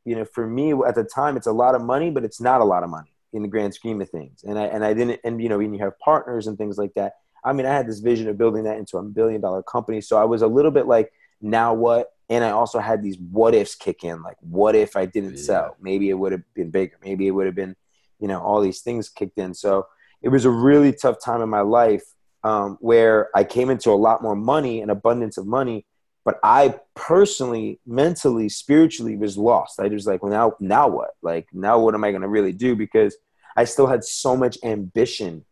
you 0.04 0.16
know, 0.16 0.24
for 0.24 0.46
me 0.46 0.72
at 0.86 0.96
the 0.96 1.04
time, 1.04 1.36
it's 1.36 1.46
a 1.46 1.52
lot 1.52 1.74
of 1.74 1.82
money, 1.82 2.10
but 2.10 2.24
it's 2.24 2.40
not 2.40 2.60
a 2.60 2.64
lot 2.64 2.82
of 2.82 2.90
money 2.90 3.10
in 3.32 3.42
the 3.42 3.48
grand 3.48 3.74
scheme 3.74 4.00
of 4.00 4.10
things. 4.10 4.42
And 4.44 4.58
I, 4.58 4.64
and 4.64 4.84
I 4.84 4.92
didn't, 4.92 5.20
and, 5.24 5.40
you 5.40 5.48
know, 5.48 5.58
when 5.58 5.72
you 5.72 5.80
have 5.80 5.98
partners 6.00 6.48
and 6.48 6.58
things 6.58 6.78
like 6.78 6.94
that, 6.94 7.14
I 7.44 7.52
mean, 7.52 7.66
I 7.66 7.74
had 7.74 7.86
this 7.86 8.00
vision 8.00 8.28
of 8.28 8.38
building 8.38 8.64
that 8.64 8.78
into 8.78 8.98
a 8.98 9.02
billion 9.02 9.40
dollar 9.40 9.62
company. 9.62 10.00
So 10.00 10.18
I 10.18 10.24
was 10.24 10.42
a 10.42 10.46
little 10.46 10.70
bit 10.70 10.86
like, 10.86 11.12
now 11.40 11.74
what? 11.74 12.13
And 12.28 12.42
I 12.42 12.50
also 12.50 12.78
had 12.78 13.02
these 13.02 13.18
what 13.18 13.54
ifs 13.54 13.74
kick 13.74 14.04
in. 14.04 14.22
Like, 14.22 14.36
what 14.40 14.74
if 14.74 14.96
I 14.96 15.06
didn't 15.06 15.36
yeah. 15.36 15.42
sell? 15.42 15.76
Maybe 15.80 16.08
it 16.10 16.14
would 16.14 16.32
have 16.32 16.42
been 16.54 16.70
bigger. 16.70 16.96
Maybe 17.02 17.26
it 17.26 17.32
would 17.32 17.46
have 17.46 17.54
been, 17.54 17.76
you 18.18 18.28
know, 18.28 18.40
all 18.40 18.60
these 18.60 18.80
things 18.80 19.08
kicked 19.08 19.38
in. 19.38 19.52
So 19.54 19.86
it 20.22 20.30
was 20.30 20.44
a 20.44 20.50
really 20.50 20.92
tough 20.92 21.22
time 21.22 21.42
in 21.42 21.50
my 21.50 21.60
life 21.60 22.04
um, 22.42 22.78
where 22.80 23.28
I 23.34 23.44
came 23.44 23.70
into 23.70 23.90
a 23.90 23.94
lot 23.94 24.22
more 24.22 24.36
money, 24.36 24.80
an 24.80 24.90
abundance 24.90 25.36
of 25.36 25.46
money. 25.46 25.86
But 26.24 26.38
I 26.42 26.80
personally, 26.94 27.80
mentally, 27.86 28.48
spiritually 28.48 29.16
was 29.16 29.36
lost. 29.36 29.78
I 29.78 29.88
was 29.88 30.06
like, 30.06 30.22
well, 30.22 30.32
now, 30.32 30.54
now 30.58 30.88
what? 30.88 31.10
Like, 31.20 31.48
now 31.52 31.78
what 31.78 31.94
am 31.94 32.04
I 32.04 32.10
going 32.12 32.22
to 32.22 32.28
really 32.28 32.52
do? 32.52 32.74
Because 32.74 33.14
I 33.56 33.64
still 33.64 33.86
had 33.86 34.02
so 34.04 34.34
much 34.34 34.56
ambition 34.64 35.44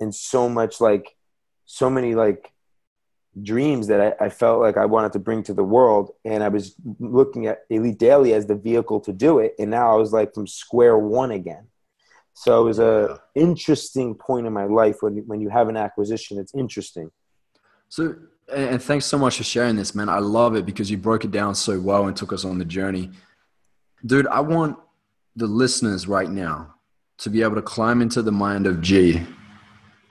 and 0.00 0.14
so 0.14 0.48
much 0.48 0.80
like 0.80 1.14
so 1.66 1.90
many 1.90 2.14
like 2.14 2.50
dreams 3.42 3.86
that 3.88 4.00
I, 4.00 4.26
I, 4.26 4.28
felt 4.28 4.60
like 4.60 4.76
I 4.76 4.86
wanted 4.86 5.12
to 5.12 5.18
bring 5.18 5.42
to 5.44 5.54
the 5.54 5.64
world. 5.64 6.12
And 6.24 6.42
I 6.42 6.48
was 6.48 6.74
looking 6.98 7.46
at 7.46 7.64
Elite 7.68 7.98
Daily 7.98 8.32
as 8.32 8.46
the 8.46 8.54
vehicle 8.54 9.00
to 9.00 9.12
do 9.12 9.38
it. 9.38 9.54
And 9.58 9.70
now 9.70 9.92
I 9.92 9.96
was 9.96 10.12
like 10.12 10.34
from 10.34 10.46
square 10.46 10.96
one 10.98 11.30
again. 11.30 11.66
So 12.34 12.60
it 12.60 12.64
was 12.64 12.78
a 12.78 13.20
interesting 13.34 14.14
point 14.14 14.46
in 14.46 14.52
my 14.52 14.64
life 14.64 14.96
when, 15.00 15.18
when 15.26 15.40
you 15.40 15.48
have 15.48 15.68
an 15.68 15.76
acquisition, 15.76 16.38
it's 16.38 16.54
interesting. 16.54 17.10
So, 17.88 18.14
and 18.54 18.82
thanks 18.82 19.06
so 19.06 19.18
much 19.18 19.38
for 19.38 19.44
sharing 19.44 19.76
this, 19.76 19.94
man. 19.94 20.08
I 20.08 20.18
love 20.18 20.54
it 20.54 20.66
because 20.66 20.90
you 20.90 20.98
broke 20.98 21.24
it 21.24 21.30
down 21.30 21.54
so 21.54 21.80
well 21.80 22.06
and 22.06 22.16
took 22.16 22.32
us 22.32 22.44
on 22.44 22.58
the 22.58 22.64
journey. 22.64 23.10
Dude, 24.04 24.26
I 24.26 24.40
want 24.40 24.78
the 25.34 25.46
listeners 25.46 26.06
right 26.06 26.28
now 26.28 26.74
to 27.18 27.30
be 27.30 27.42
able 27.42 27.54
to 27.54 27.62
climb 27.62 28.02
into 28.02 28.22
the 28.22 28.32
mind 28.32 28.66
of 28.66 28.80
G, 28.82 29.22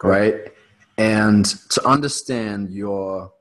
right? 0.01 0.51
And 0.97 1.45
to 1.45 1.85
understand 1.85 2.71
your, 2.71 3.33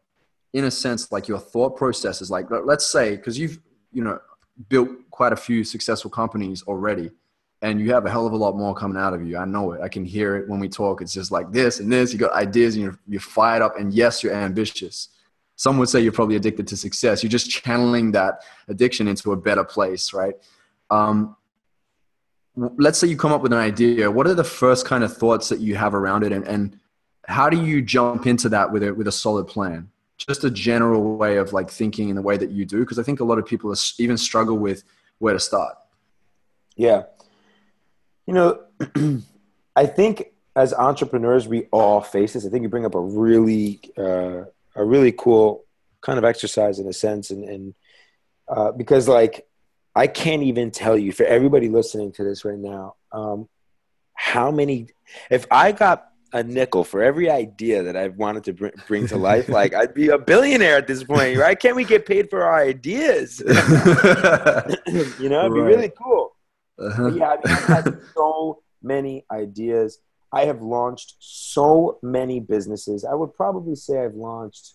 in 0.52 0.64
a 0.64 0.70
sense, 0.70 1.12
like 1.12 1.28
your 1.28 1.38
thought 1.38 1.76
processes. 1.76 2.30
Like, 2.30 2.46
let's 2.50 2.86
say, 2.86 3.16
because 3.16 3.38
you've, 3.38 3.60
you 3.92 4.02
know, 4.02 4.18
built 4.68 4.88
quite 5.10 5.32
a 5.32 5.36
few 5.36 5.64
successful 5.64 6.10
companies 6.10 6.62
already 6.64 7.10
and 7.64 7.80
you 7.80 7.92
have 7.94 8.04
a 8.04 8.10
hell 8.10 8.26
of 8.26 8.34
a 8.34 8.36
lot 8.36 8.54
more 8.54 8.74
coming 8.74 8.98
out 8.98 9.14
of 9.14 9.26
you. 9.26 9.38
I 9.38 9.46
know 9.46 9.72
it. 9.72 9.80
I 9.80 9.88
can 9.88 10.04
hear 10.04 10.36
it 10.36 10.46
when 10.48 10.60
we 10.60 10.68
talk. 10.68 11.00
It's 11.00 11.14
just 11.14 11.32
like 11.32 11.50
this 11.50 11.80
and 11.80 11.90
this. 11.90 12.12
You 12.12 12.18
got 12.18 12.32
ideas 12.32 12.74
and 12.74 12.84
you're, 12.84 12.98
you're 13.08 13.20
fired 13.22 13.62
up. 13.62 13.78
And 13.78 13.90
yes, 13.90 14.22
you're 14.22 14.34
ambitious. 14.34 15.08
Some 15.56 15.78
would 15.78 15.88
say 15.88 16.00
you're 16.00 16.12
probably 16.12 16.36
addicted 16.36 16.66
to 16.68 16.76
success. 16.76 17.22
You're 17.22 17.30
just 17.30 17.48
channeling 17.48 18.12
that 18.12 18.42
addiction 18.68 19.08
into 19.08 19.32
a 19.32 19.36
better 19.36 19.64
place, 19.64 20.12
right? 20.12 20.34
Um, 20.90 21.36
let's 22.54 22.98
say 22.98 23.06
you 23.06 23.16
come 23.16 23.32
up 23.32 23.40
with 23.40 23.54
an 23.54 23.58
idea. 23.58 24.10
What 24.10 24.26
are 24.26 24.34
the 24.34 24.44
first 24.44 24.84
kind 24.84 25.02
of 25.02 25.16
thoughts 25.16 25.48
that 25.48 25.60
you 25.60 25.74
have 25.76 25.94
around 25.94 26.22
it, 26.22 26.32
and, 26.32 26.46
and 26.46 26.78
how 27.26 27.48
do 27.48 27.62
you 27.62 27.82
jump 27.82 28.26
into 28.26 28.48
that 28.50 28.70
with 28.72 28.82
a 28.82 28.94
with 28.94 29.08
a 29.08 29.12
solid 29.12 29.46
plan? 29.46 29.90
Just 30.16 30.44
a 30.44 30.50
general 30.50 31.16
way 31.16 31.36
of 31.38 31.52
like 31.52 31.70
thinking 31.70 32.08
in 32.08 32.16
the 32.16 32.22
way 32.22 32.36
that 32.36 32.50
you 32.50 32.64
do, 32.64 32.80
because 32.80 32.98
I 32.98 33.02
think 33.02 33.20
a 33.20 33.24
lot 33.24 33.38
of 33.38 33.46
people 33.46 33.74
even 33.98 34.16
struggle 34.16 34.56
with 34.56 34.84
where 35.18 35.34
to 35.34 35.40
start. 35.40 35.76
Yeah, 36.76 37.04
you 38.26 38.34
know, 38.34 38.64
I 39.76 39.86
think 39.86 40.32
as 40.56 40.72
entrepreneurs, 40.72 41.48
we 41.48 41.64
all 41.72 42.00
face 42.00 42.34
this. 42.34 42.46
I 42.46 42.48
think 42.48 42.62
you 42.62 42.68
bring 42.68 42.86
up 42.86 42.94
a 42.94 43.00
really, 43.00 43.80
uh, 43.98 44.44
a 44.76 44.84
really 44.84 45.12
cool 45.12 45.64
kind 46.00 46.18
of 46.18 46.24
exercise 46.24 46.78
in 46.78 46.86
a 46.86 46.92
sense, 46.92 47.30
and, 47.30 47.44
and 47.44 47.74
uh, 48.48 48.72
because 48.72 49.08
like 49.08 49.46
I 49.94 50.06
can't 50.06 50.42
even 50.42 50.70
tell 50.70 50.96
you 50.96 51.12
for 51.12 51.24
everybody 51.24 51.68
listening 51.68 52.12
to 52.12 52.24
this 52.24 52.44
right 52.44 52.58
now, 52.58 52.96
um, 53.12 53.48
how 54.14 54.50
many. 54.50 54.88
If 55.30 55.46
I 55.50 55.72
got 55.72 56.08
a 56.34 56.42
nickel 56.42 56.82
for 56.82 57.00
every 57.00 57.30
idea 57.30 57.84
that 57.84 57.96
I've 57.96 58.16
wanted 58.16 58.42
to 58.44 58.52
bring, 58.52 58.72
bring 58.88 59.06
to 59.06 59.16
life, 59.16 59.48
like 59.48 59.72
I'd 59.72 59.94
be 59.94 60.08
a 60.08 60.18
billionaire 60.18 60.76
at 60.76 60.88
this 60.88 61.04
point, 61.04 61.38
right? 61.38 61.58
Can't 61.60 61.76
we 61.76 61.84
get 61.84 62.06
paid 62.06 62.28
for 62.28 62.42
our 62.42 62.60
ideas? 62.60 63.38
you 63.46 65.28
know, 65.28 65.40
it'd 65.40 65.54
be 65.54 65.60
really 65.60 65.92
cool. 65.96 66.34
Uh-huh. 66.76 67.12
Yeah, 67.12 67.28
I 67.28 67.36
mean, 67.36 67.42
I've 67.46 67.64
had 67.64 68.00
so 68.14 68.62
many 68.82 69.24
ideas. 69.30 70.00
I 70.32 70.46
have 70.46 70.60
launched 70.60 71.14
so 71.20 72.00
many 72.02 72.40
businesses. 72.40 73.04
I 73.04 73.14
would 73.14 73.32
probably 73.34 73.76
say 73.76 74.04
I've 74.04 74.16
launched, 74.16 74.74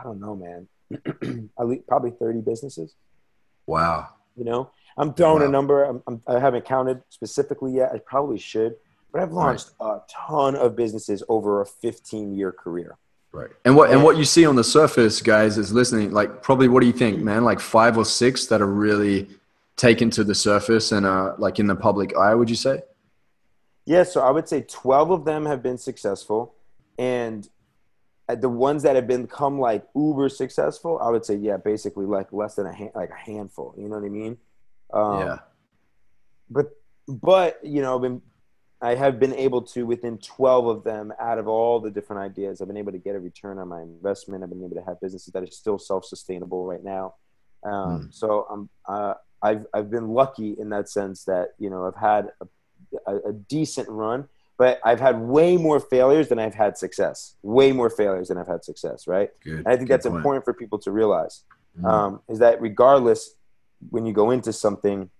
I 0.00 0.02
don't 0.02 0.18
know, 0.18 0.34
man, 0.34 1.50
probably 1.86 2.10
30 2.10 2.40
businesses. 2.40 2.94
Wow. 3.66 4.08
You 4.34 4.44
know, 4.44 4.70
I'm 4.96 5.12
throwing 5.12 5.42
wow. 5.42 5.48
a 5.48 5.50
number. 5.50 5.84
I'm, 5.84 6.02
I'm, 6.06 6.22
I 6.26 6.38
have 6.38 6.54
not 6.54 6.64
counted 6.64 7.02
specifically 7.10 7.74
yet. 7.74 7.92
I 7.92 7.98
probably 7.98 8.38
should, 8.38 8.76
but 9.14 9.22
I've 9.22 9.32
launched 9.32 9.70
right. 9.80 9.94
a 9.94 10.00
ton 10.10 10.56
of 10.56 10.74
businesses 10.74 11.22
over 11.28 11.60
a 11.60 11.66
15 11.66 12.34
year 12.34 12.50
career. 12.50 12.98
Right. 13.30 13.50
And 13.64 13.76
what 13.76 13.90
and 13.90 14.02
what 14.02 14.16
you 14.16 14.24
see 14.24 14.44
on 14.44 14.56
the 14.56 14.64
surface, 14.64 15.22
guys, 15.22 15.56
is 15.56 15.72
listening. 15.72 16.10
Like, 16.10 16.42
probably, 16.42 16.66
what 16.66 16.80
do 16.80 16.88
you 16.88 16.92
think, 16.92 17.20
man? 17.20 17.44
Like 17.44 17.60
five 17.60 17.96
or 17.96 18.04
six 18.04 18.46
that 18.46 18.60
are 18.60 18.66
really 18.66 19.28
taken 19.76 20.10
to 20.10 20.24
the 20.24 20.34
surface 20.34 20.90
and 20.90 21.06
are 21.06 21.36
like 21.38 21.60
in 21.60 21.68
the 21.68 21.76
public 21.76 22.16
eye, 22.16 22.34
would 22.34 22.50
you 22.50 22.56
say? 22.56 22.82
Yeah, 23.84 24.02
so 24.02 24.20
I 24.20 24.30
would 24.30 24.48
say 24.48 24.62
12 24.62 25.10
of 25.10 25.24
them 25.24 25.46
have 25.46 25.62
been 25.62 25.78
successful. 25.78 26.54
And 26.98 27.48
uh, 28.28 28.34
the 28.34 28.48
ones 28.48 28.82
that 28.82 28.96
have 28.96 29.06
become 29.06 29.60
like 29.60 29.86
uber 29.94 30.28
successful, 30.28 30.98
I 31.00 31.10
would 31.10 31.24
say, 31.24 31.36
yeah, 31.36 31.56
basically 31.56 32.06
like 32.06 32.32
less 32.32 32.56
than 32.56 32.66
a 32.66 32.72
hand, 32.72 32.92
like 32.96 33.10
a 33.10 33.30
handful. 33.30 33.74
You 33.76 33.88
know 33.88 33.96
what 33.96 34.06
I 34.06 34.08
mean? 34.08 34.38
Um, 34.92 35.20
yeah. 35.20 35.38
But, 36.50 36.70
but, 37.06 37.60
you 37.64 37.82
know, 37.82 37.98
been, 37.98 38.22
I 38.82 38.94
have 38.94 39.18
been 39.18 39.34
able 39.34 39.62
to, 39.62 39.86
within 39.86 40.18
12 40.18 40.66
of 40.66 40.84
them, 40.84 41.12
out 41.18 41.38
of 41.38 41.48
all 41.48 41.80
the 41.80 41.90
different 41.90 42.22
ideas, 42.22 42.60
I've 42.60 42.68
been 42.68 42.76
able 42.76 42.92
to 42.92 42.98
get 42.98 43.14
a 43.14 43.20
return 43.20 43.58
on 43.58 43.68
my 43.68 43.82
investment. 43.82 44.42
I've 44.42 44.50
been 44.50 44.64
able 44.64 44.76
to 44.76 44.84
have 44.84 45.00
businesses 45.00 45.32
that 45.32 45.42
are 45.42 45.46
still 45.46 45.78
self 45.78 46.04
sustainable 46.04 46.66
right 46.66 46.84
now. 46.84 47.14
Um, 47.64 47.72
mm. 47.72 48.14
So 48.14 48.46
I'm, 48.50 48.68
uh, 48.86 49.14
I've 49.42 49.66
I've 49.72 49.90
been 49.90 50.08
lucky 50.08 50.56
in 50.58 50.70
that 50.70 50.88
sense 50.88 51.24
that 51.24 51.54
you 51.58 51.70
know 51.70 51.86
I've 51.86 51.96
had 51.96 52.30
a, 52.40 53.12
a, 53.12 53.30
a 53.30 53.32
decent 53.32 53.88
run, 53.88 54.28
but 54.58 54.80
I've 54.84 55.00
had 55.00 55.18
way 55.20 55.56
more 55.56 55.80
failures 55.80 56.28
than 56.28 56.38
I've 56.38 56.54
had 56.54 56.76
success. 56.76 57.36
Way 57.42 57.72
more 57.72 57.90
failures 57.90 58.28
than 58.28 58.38
I've 58.38 58.46
had 58.46 58.64
success. 58.64 59.06
Right. 59.06 59.30
Good, 59.42 59.58
and 59.58 59.68
I 59.68 59.76
think 59.76 59.88
that's 59.88 60.06
point. 60.06 60.16
important 60.16 60.44
for 60.44 60.52
people 60.52 60.78
to 60.80 60.90
realize 60.90 61.42
mm 61.80 61.90
um, 61.90 62.20
is 62.28 62.38
that 62.38 62.60
regardless, 62.60 63.34
when 63.90 64.06
you 64.06 64.12
go 64.12 64.30
into 64.30 64.52
something, 64.52 65.10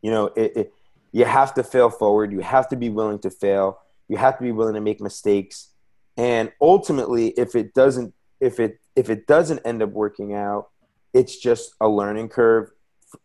you 0.00 0.10
know, 0.10 0.26
it, 0.36 0.56
it, 0.56 0.74
you 1.16 1.24
have 1.24 1.54
to 1.54 1.62
fail 1.62 1.88
forward. 1.88 2.30
You 2.30 2.40
have 2.40 2.68
to 2.68 2.76
be 2.76 2.90
willing 2.90 3.20
to 3.20 3.30
fail. 3.30 3.78
You 4.06 4.18
have 4.18 4.36
to 4.36 4.44
be 4.44 4.52
willing 4.52 4.74
to 4.74 4.82
make 4.82 5.00
mistakes. 5.00 5.70
And 6.18 6.52
ultimately, 6.60 7.28
if 7.38 7.54
it 7.54 7.72
doesn't, 7.72 8.12
if 8.38 8.60
it 8.60 8.80
if 8.94 9.08
it 9.08 9.26
doesn't 9.26 9.60
end 9.64 9.82
up 9.82 9.92
working 9.92 10.34
out, 10.34 10.68
it's 11.14 11.38
just 11.38 11.74
a 11.80 11.88
learning 11.88 12.28
curve 12.28 12.70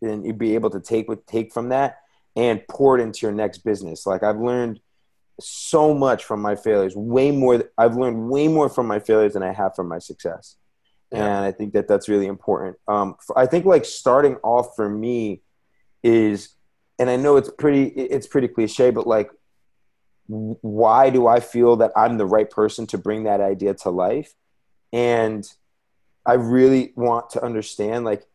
and 0.01 0.25
you'd 0.25 0.37
be 0.37 0.55
able 0.55 0.69
to 0.69 0.79
take 0.79 1.09
with 1.09 1.25
take 1.25 1.53
from 1.53 1.67
that 1.69 1.97
and 2.37 2.65
pour 2.69 2.97
it 2.97 3.01
into 3.01 3.25
your 3.25 3.33
next 3.33 3.57
business. 3.59 4.05
Like 4.05 4.23
I've 4.23 4.39
learned 4.39 4.79
so 5.41 5.93
much 5.93 6.23
from 6.23 6.41
my 6.41 6.55
failures, 6.55 6.95
way 6.95 7.31
more. 7.31 7.65
I've 7.77 7.97
learned 7.97 8.29
way 8.29 8.47
more 8.47 8.69
from 8.69 8.87
my 8.87 8.99
failures 8.99 9.33
than 9.33 9.43
I 9.43 9.51
have 9.51 9.75
from 9.75 9.89
my 9.89 9.99
success, 9.99 10.55
yeah. 11.11 11.25
and 11.25 11.45
I 11.45 11.51
think 11.51 11.73
that 11.73 11.89
that's 11.89 12.07
really 12.07 12.27
important. 12.27 12.77
Um, 12.87 13.15
I 13.35 13.47
think 13.47 13.65
like 13.65 13.83
starting 13.83 14.37
off 14.43 14.77
for 14.77 14.87
me 14.87 15.41
is, 16.03 16.55
and 16.99 17.09
I 17.09 17.15
know 17.15 17.37
it's 17.37 17.49
pretty, 17.49 17.85
it's 17.85 18.27
pretty 18.27 18.47
cliche, 18.47 18.91
but 18.91 19.07
like, 19.07 19.31
why 20.27 21.09
do 21.09 21.27
I 21.27 21.39
feel 21.39 21.75
that 21.77 21.91
I'm 21.95 22.17
the 22.17 22.25
right 22.25 22.49
person 22.49 22.87
to 22.87 22.97
bring 22.97 23.23
that 23.23 23.41
idea 23.41 23.73
to 23.75 23.89
life? 23.89 24.33
And 24.93 25.45
I 26.25 26.33
really 26.33 26.93
want 26.95 27.31
to 27.31 27.43
understand, 27.43 28.05
like, 28.05 28.25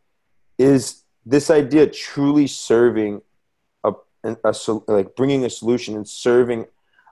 is 0.57 1.03
this 1.25 1.49
idea 1.49 1.87
truly 1.87 2.47
serving 2.47 3.21
a, 3.83 3.93
a, 4.23 4.55
like 4.87 5.15
bringing 5.15 5.45
a 5.45 5.49
solution 5.49 5.95
and 5.95 6.07
serving 6.07 6.65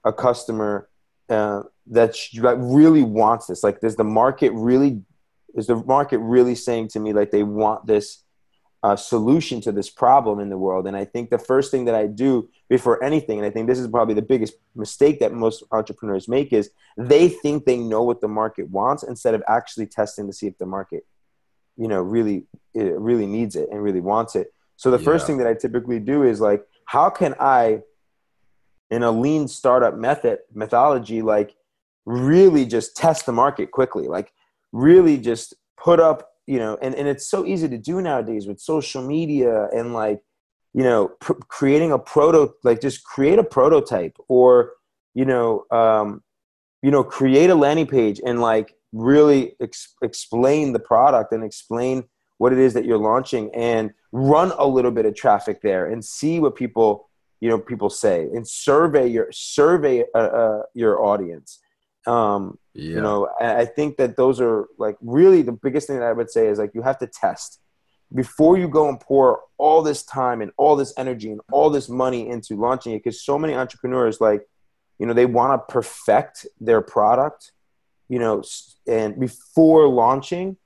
a 0.04 0.14
customer 0.14 0.88
uh, 1.30 1.64
that 1.88 2.16
really 2.58 3.04
wants 3.04 3.48
this 3.48 3.64
like 3.64 3.80
does 3.80 3.96
the 3.96 4.04
market 4.04 4.52
really 4.54 5.02
is 5.56 5.68
the 5.68 5.76
market 5.76 6.18
really 6.20 6.56
saying 6.56 6.88
to 6.88 7.00
me 7.00 7.14
like 7.14 7.32
they 7.32 7.44
want 7.44 7.86
this 7.86 8.24
uh, 8.86 8.96
solution 8.96 9.60
to 9.62 9.72
this 9.72 9.90
problem 9.90 10.40
in 10.40 10.50
the 10.50 10.58
world. 10.66 10.86
And 10.86 10.96
i 10.96 11.06
think 11.14 11.26
the 11.30 11.44
first 11.52 11.72
thing 11.72 11.86
that 11.86 11.96
i 11.96 12.06
do 12.26 12.32
before 12.76 13.04
anything 13.10 13.36
and 13.40 13.46
i 13.48 13.52
think 13.54 13.66
this 13.68 13.80
is 13.80 13.88
probably 13.88 14.16
the 14.22 14.28
biggest 14.34 14.54
mistake 14.76 15.20
that 15.22 15.32
most 15.34 15.64
entrepreneurs 15.72 16.28
make 16.28 16.50
is 16.60 16.66
they 17.14 17.26
think 17.44 17.66
they 17.66 17.80
know 17.92 18.04
what 18.10 18.22
the 18.22 18.28
market 18.42 18.66
wants 18.70 19.02
instead 19.14 19.34
of 19.38 19.42
actually 19.58 19.88
testing 20.00 20.28
to 20.28 20.34
see 20.34 20.48
if 20.52 20.58
the 20.60 20.70
market 20.78 21.02
you 21.78 21.88
know 21.92 22.02
really 22.16 22.38
it 22.74 22.98
really 23.10 23.28
needs 23.38 23.56
it 23.56 23.68
and 23.72 23.82
really 23.88 24.04
wants 24.14 24.36
it. 24.36 24.48
So 24.82 24.92
the 24.92 25.00
yeah. 25.00 25.10
first 25.10 25.26
thing 25.26 25.38
that 25.40 25.48
i 25.48 25.56
typically 25.56 26.00
do 26.00 26.18
is 26.32 26.40
like 26.40 26.62
how 26.86 27.10
can 27.10 27.34
i 27.40 27.82
in 28.92 29.02
a 29.02 29.12
lean 29.12 29.48
startup 29.48 29.96
method 29.98 30.40
methodology 30.54 31.22
like 31.24 31.56
really 32.06 32.66
just 32.66 32.96
test 32.96 33.26
the 33.26 33.32
market 33.32 33.72
quickly? 33.72 34.08
Like 34.08 34.32
really 34.72 35.18
just 35.18 35.56
put 35.78 36.00
up 36.00 36.35
you 36.48 36.60
know 36.60 36.78
and, 36.82 36.96
and 36.96 37.08
it's 37.08 37.28
so 37.28 37.46
easy 37.46 37.68
to 37.68 37.78
do 37.78 38.02
nowadays 38.02 38.48
with 38.48 38.60
social 38.60 39.06
media 39.06 39.68
and 39.74 39.94
like 39.94 40.22
you 40.74 40.84
know 40.84 41.10
pr- 41.20 41.34
creating 41.48 41.92
a 41.92 42.00
proto 42.00 42.54
like 42.64 42.82
just 42.82 43.04
create 43.04 43.40
a 43.40 43.44
prototype 43.44 44.18
or 44.28 44.74
you 45.14 45.26
know 45.26 45.66
um 45.72 46.24
you 46.82 46.92
know 46.92 47.04
create 47.04 47.50
a 47.50 47.56
landing 47.56 47.88
page 47.88 48.22
and 48.26 48.42
like 48.42 48.76
really 48.94 49.56
ex- 49.62 49.96
explain 50.02 50.74
the 50.74 50.80
product 50.80 51.32
and 51.32 51.44
explain 51.44 52.04
what 52.38 52.54
it 52.54 52.60
is 52.60 52.74
that 52.74 52.86
you're 52.86 52.98
launching 52.98 53.50
and 53.56 53.92
run 54.12 54.52
a 54.58 54.66
little 54.66 54.92
bit 54.92 55.06
of 55.06 55.16
traffic 55.16 55.62
there 55.62 55.86
and 55.88 56.04
see 56.04 56.40
what 56.40 56.56
people 56.56 57.10
you 57.42 57.50
know 57.50 57.58
people 57.58 57.90
say 57.90 58.30
and 58.34 58.48
survey 58.48 59.08
your 59.08 59.28
survey 59.32 60.04
uh, 60.14 60.18
uh, 60.18 60.62
your 60.74 61.04
audience. 61.04 61.60
Um, 62.08 62.60
yeah. 62.76 62.96
you 62.96 63.02
know 63.02 63.28
i 63.42 63.66
think 63.66 63.98
that 63.98 64.16
those 64.16 64.40
are 64.40 64.68
like 64.78 64.98
really 65.02 65.42
the 65.42 65.52
biggest 65.52 65.88
thing 65.88 65.98
that 65.98 66.06
i 66.06 66.14
would 66.14 66.30
say 66.30 66.48
is 66.48 66.60
like 66.60 66.72
you 66.76 66.82
have 66.82 67.00
to 67.00 67.08
test 67.08 67.60
before 68.14 68.58
you 68.58 68.68
go 68.68 68.88
and 68.88 69.00
pour 69.00 69.42
all 69.58 69.82
this 69.82 70.04
time 70.04 70.42
and 70.42 70.52
all 70.58 70.76
this 70.76 70.94
energy 70.98 71.32
and 71.32 71.42
all 71.52 71.70
this 71.70 71.90
money 71.90 72.30
into 72.30 72.56
launching 72.56 72.94
it 72.94 73.00
because 73.00 73.24
so 73.24 73.40
many 73.40 73.56
entrepreneurs 73.56 74.22
like 74.22 74.44
you 75.00 75.06
know 75.08 75.14
they 75.14 75.26
want 75.26 75.52
to 75.54 75.74
perfect 75.74 76.46
their 76.60 76.82
product 76.82 77.52
you 78.08 78.20
know, 78.20 78.44
and 78.88 79.20
before 79.20 79.88
launching, 79.88 80.58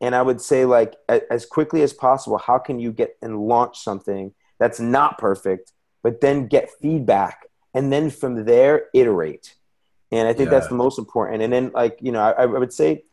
and 0.00 0.14
I 0.14 0.22
would 0.22 0.40
say 0.40 0.64
like 0.64 0.94
as 1.08 1.46
quickly 1.46 1.82
as 1.82 1.92
possible, 1.92 2.38
how 2.38 2.58
can 2.58 2.78
you 2.78 2.92
get 2.92 3.16
and 3.22 3.38
launch 3.38 3.78
something 3.78 4.34
that's 4.58 4.80
not 4.80 5.18
perfect, 5.18 5.72
but 6.02 6.20
then 6.20 6.46
get 6.46 6.70
feedback, 6.80 7.46
and 7.74 7.92
then 7.92 8.10
from 8.10 8.44
there 8.44 8.86
iterate. 8.94 9.54
And 10.10 10.26
I 10.26 10.32
think 10.32 10.46
yeah. 10.46 10.58
that's 10.58 10.68
the 10.68 10.74
most 10.74 10.98
important. 10.98 11.42
And 11.42 11.52
then 11.52 11.70
like 11.74 11.98
you 12.00 12.12
know, 12.12 12.20
I, 12.20 12.42
I 12.42 12.46
would 12.46 12.72
say, 12.72 13.04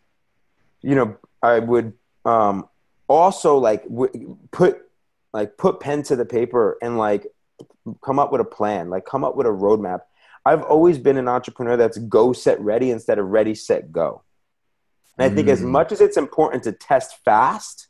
you 0.82 0.96
know, 0.96 1.18
I 1.42 1.60
would 1.60 1.94
um, 2.24 2.68
also 3.08 3.58
like 3.58 3.84
w- 3.84 4.38
put 4.52 4.82
like 5.34 5.58
put 5.58 5.80
pen 5.80 6.04
to 6.04 6.16
the 6.16 6.26
paper 6.26 6.78
and 6.82 6.98
like 6.98 7.28
come 8.04 8.20
up 8.20 8.32
with 8.32 8.42
a 8.42 8.46
plan, 8.46 8.90
like 8.90 9.06
come 9.06 9.24
up 9.24 9.36
with 9.36 9.46
a 9.46 9.52
roadmap. 9.52 10.02
I've 10.46 10.64
always 10.64 10.98
been 10.98 11.18
an 11.18 11.28
entrepreneur 11.28 11.76
that's 11.76 11.98
go 11.98 12.32
set 12.32 12.60
ready 12.62 12.92
instead 12.92 13.20
of 13.20 13.28
ready 13.28 13.56
set 13.56 13.92
go. 13.92 14.24
And 15.18 15.32
I 15.32 15.36
think 15.36 15.48
mm. 15.48 15.52
as 15.52 15.62
much 15.62 15.92
as 15.92 16.02
it's 16.02 16.18
important 16.18 16.64
to 16.64 16.72
test 16.72 17.18
fast, 17.24 17.88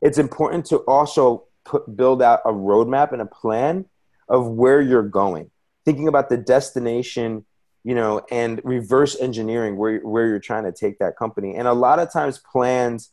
it's 0.00 0.18
important 0.18 0.66
to 0.66 0.78
also 0.78 1.44
put 1.64 1.96
build 1.96 2.22
out 2.22 2.40
a 2.44 2.52
roadmap 2.52 3.12
and 3.12 3.22
a 3.22 3.26
plan 3.26 3.86
of 4.28 4.48
where 4.48 4.80
you're 4.80 5.02
going. 5.02 5.50
Thinking 5.84 6.08
about 6.08 6.28
the 6.28 6.36
destination, 6.36 7.44
you 7.84 7.94
know, 7.94 8.24
and 8.30 8.60
reverse 8.64 9.18
engineering 9.20 9.76
where 9.76 10.00
where 10.00 10.26
you're 10.26 10.38
trying 10.38 10.64
to 10.64 10.72
take 10.72 10.98
that 10.98 11.16
company. 11.16 11.56
And 11.56 11.66
a 11.66 11.72
lot 11.72 11.98
of 11.98 12.12
times 12.12 12.38
plans 12.38 13.10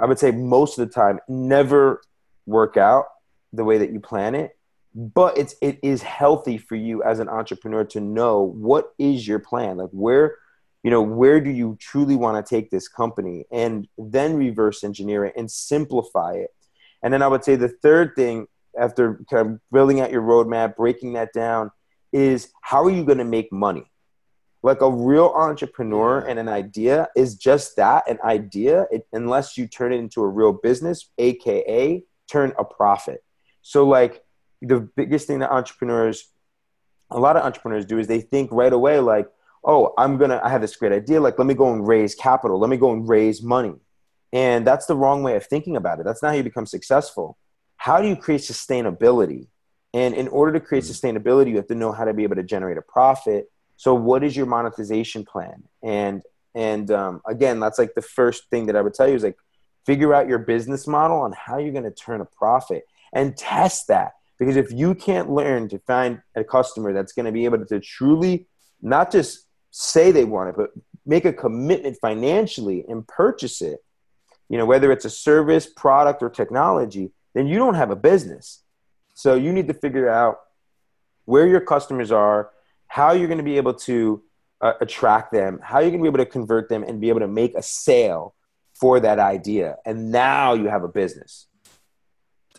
I 0.00 0.04
would 0.04 0.18
say 0.18 0.30
most 0.30 0.78
of 0.78 0.86
the 0.86 0.92
time 0.92 1.18
never 1.28 2.02
work 2.46 2.76
out 2.76 3.06
the 3.52 3.64
way 3.64 3.78
that 3.78 3.90
you 3.90 4.00
plan 4.00 4.34
it 4.34 4.58
but 4.94 5.38
it's 5.38 5.54
it 5.62 5.78
is 5.82 6.02
healthy 6.02 6.58
for 6.58 6.74
you 6.74 7.02
as 7.04 7.20
an 7.20 7.28
entrepreneur 7.28 7.84
to 7.84 8.00
know 8.00 8.40
what 8.42 8.92
is 8.98 9.28
your 9.28 9.38
plan? 9.38 9.76
Like 9.76 9.90
where 9.90 10.36
you 10.82 10.90
know 10.90 11.02
where 11.02 11.40
do 11.40 11.50
you 11.50 11.76
truly 11.80 12.16
want 12.16 12.44
to 12.44 12.54
take 12.54 12.70
this 12.70 12.88
company? 12.88 13.44
And 13.52 13.86
then 13.96 14.36
reverse 14.36 14.82
engineer 14.82 15.24
it 15.24 15.34
and 15.36 15.50
simplify 15.50 16.32
it. 16.34 16.50
And 17.02 17.12
then 17.12 17.22
i 17.22 17.28
would 17.28 17.44
say 17.44 17.54
the 17.54 17.68
third 17.68 18.16
thing 18.16 18.48
after 18.78 19.20
kind 19.30 19.46
of 19.46 19.60
building 19.70 20.00
out 20.00 20.10
your 20.10 20.22
roadmap 20.22 20.74
breaking 20.76 21.12
that 21.12 21.32
down 21.32 21.70
is 22.12 22.50
how 22.62 22.84
are 22.84 22.90
you 22.90 23.04
going 23.04 23.18
to 23.18 23.24
make 23.24 23.52
money? 23.52 23.90
Like 24.62 24.80
a 24.80 24.90
real 24.90 25.32
entrepreneur 25.36 26.20
and 26.20 26.38
an 26.38 26.48
idea 26.48 27.08
is 27.14 27.36
just 27.36 27.76
that 27.76 28.08
an 28.08 28.18
idea 28.24 28.86
it, 28.90 29.06
unless 29.12 29.56
you 29.56 29.68
turn 29.68 29.92
it 29.92 29.98
into 29.98 30.20
a 30.22 30.28
real 30.28 30.52
business 30.52 31.10
aka 31.18 32.02
turn 32.28 32.52
a 32.58 32.64
profit. 32.64 33.22
So 33.62 33.86
like 33.86 34.24
the 34.60 34.80
biggest 34.80 35.26
thing 35.26 35.38
that 35.40 35.50
entrepreneurs 35.50 36.28
a 37.10 37.18
lot 37.18 37.36
of 37.36 37.44
entrepreneurs 37.44 37.86
do 37.86 37.98
is 37.98 38.06
they 38.06 38.20
think 38.20 38.50
right 38.52 38.72
away 38.72 38.98
like 38.98 39.28
oh 39.64 39.94
i'm 39.96 40.18
gonna 40.18 40.38
i 40.44 40.50
have 40.50 40.60
this 40.60 40.76
great 40.76 40.92
idea 40.92 41.18
like 41.18 41.38
let 41.38 41.46
me 41.46 41.54
go 41.54 41.72
and 41.72 41.86
raise 41.88 42.14
capital 42.14 42.58
let 42.58 42.68
me 42.68 42.76
go 42.76 42.92
and 42.92 43.08
raise 43.08 43.42
money. 43.42 43.74
And 44.32 44.66
that's 44.66 44.86
the 44.86 44.96
wrong 44.96 45.22
way 45.22 45.36
of 45.36 45.46
thinking 45.46 45.76
about 45.76 46.00
it. 46.00 46.04
That's 46.04 46.22
not 46.22 46.30
how 46.30 46.34
you 46.34 46.42
become 46.42 46.66
successful. 46.66 47.38
How 47.76 48.00
do 48.00 48.08
you 48.08 48.16
create 48.16 48.42
sustainability 48.42 49.46
and 49.94 50.14
in 50.14 50.28
order 50.28 50.52
to 50.52 50.60
create 50.60 50.84
mm-hmm. 50.84 51.06
sustainability 51.06 51.50
you 51.50 51.56
have 51.56 51.66
to 51.66 51.74
know 51.74 51.92
how 51.92 52.04
to 52.04 52.14
be 52.14 52.22
able 52.22 52.36
to 52.36 52.42
generate 52.42 52.76
a 52.76 52.82
profit 52.82 53.50
so 53.76 53.94
what 53.94 54.24
is 54.24 54.36
your 54.36 54.46
monetization 54.46 55.24
plan 55.24 55.62
and 55.82 56.22
and 56.54 56.90
um, 56.90 57.20
again 57.26 57.60
that's 57.60 57.78
like 57.78 57.94
the 57.94 58.02
first 58.02 58.48
thing 58.50 58.66
that 58.66 58.76
i 58.76 58.80
would 58.80 58.94
tell 58.94 59.08
you 59.08 59.14
is 59.14 59.22
like 59.22 59.36
figure 59.86 60.14
out 60.14 60.28
your 60.28 60.38
business 60.38 60.86
model 60.86 61.18
on 61.18 61.32
how 61.32 61.58
you're 61.58 61.72
going 61.72 61.84
to 61.84 61.90
turn 61.90 62.20
a 62.20 62.24
profit 62.24 62.84
and 63.12 63.36
test 63.36 63.88
that 63.88 64.12
because 64.38 64.56
if 64.56 64.72
you 64.72 64.94
can't 64.94 65.30
learn 65.30 65.68
to 65.68 65.78
find 65.80 66.22
a 66.34 66.44
customer 66.44 66.92
that's 66.92 67.12
going 67.12 67.26
to 67.26 67.32
be 67.32 67.44
able 67.44 67.64
to 67.64 67.80
truly 67.80 68.46
not 68.80 69.10
just 69.10 69.46
say 69.70 70.10
they 70.10 70.24
want 70.24 70.50
it, 70.50 70.56
but 70.56 70.70
make 71.04 71.24
a 71.24 71.32
commitment 71.32 71.96
financially 72.00 72.84
and 72.88 73.06
purchase 73.06 73.60
it, 73.60 73.84
you 74.48 74.56
know, 74.56 74.66
whether 74.66 74.92
it's 74.92 75.04
a 75.04 75.10
service, 75.10 75.66
product, 75.66 76.22
or 76.22 76.30
technology, 76.30 77.10
then 77.34 77.46
you 77.46 77.58
don't 77.58 77.74
have 77.74 77.90
a 77.90 77.96
business. 77.96 78.62
So 79.18 79.34
you 79.34 79.52
need 79.52 79.66
to 79.66 79.74
figure 79.74 80.08
out 80.08 80.38
where 81.24 81.44
your 81.44 81.60
customers 81.60 82.12
are, 82.12 82.50
how 82.86 83.10
you're 83.10 83.26
going 83.26 83.38
to 83.38 83.44
be 83.44 83.56
able 83.56 83.74
to 83.74 84.22
uh, 84.60 84.74
attract 84.80 85.32
them, 85.32 85.58
how 85.60 85.80
you're 85.80 85.90
going 85.90 86.04
to 86.04 86.04
be 86.04 86.14
able 86.14 86.24
to 86.24 86.30
convert 86.30 86.68
them 86.68 86.84
and 86.84 87.00
be 87.00 87.08
able 87.08 87.18
to 87.18 87.26
make 87.26 87.52
a 87.56 87.62
sale 87.62 88.36
for 88.74 89.00
that 89.00 89.18
idea. 89.18 89.74
And 89.84 90.12
now 90.12 90.54
you 90.54 90.68
have 90.68 90.84
a 90.84 90.88
business. 90.88 91.48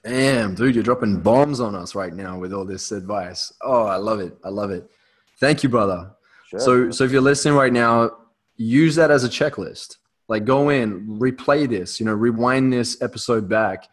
Damn, 0.04 0.54
dude, 0.54 0.76
you're 0.76 0.84
dropping 0.84 1.22
bombs 1.22 1.62
on 1.62 1.76
us 1.76 1.96
right 1.96 2.14
now 2.14 2.38
with 2.38 2.52
all 2.52 2.66
this 2.66 2.92
advice. 2.92 3.54
Oh, 3.62 3.86
I 3.86 3.96
love 3.96 4.20
it. 4.20 4.38
I 4.44 4.50
love 4.50 4.72
it. 4.72 4.92
Thank 5.40 5.64
you, 5.64 5.70
brother. 5.70 6.12
Sure. 6.50 6.60
So, 6.60 6.92
so 6.92 7.06
if 7.06 7.14
you're 7.14 7.22
listening 7.22 7.54
right 7.54 7.72
now, 7.72 8.12
use 8.58 8.96
that 8.96 9.12
as 9.12 9.24
a 9.24 9.30
checklist. 9.30 9.96
Like, 10.28 10.44
go 10.44 10.68
in, 10.68 11.20
replay 11.22 11.70
this. 11.70 12.02
You 12.02 12.06
know, 12.06 12.14
rewind 12.14 12.74
this 12.74 13.02
episode 13.02 13.48
back, 13.48 13.88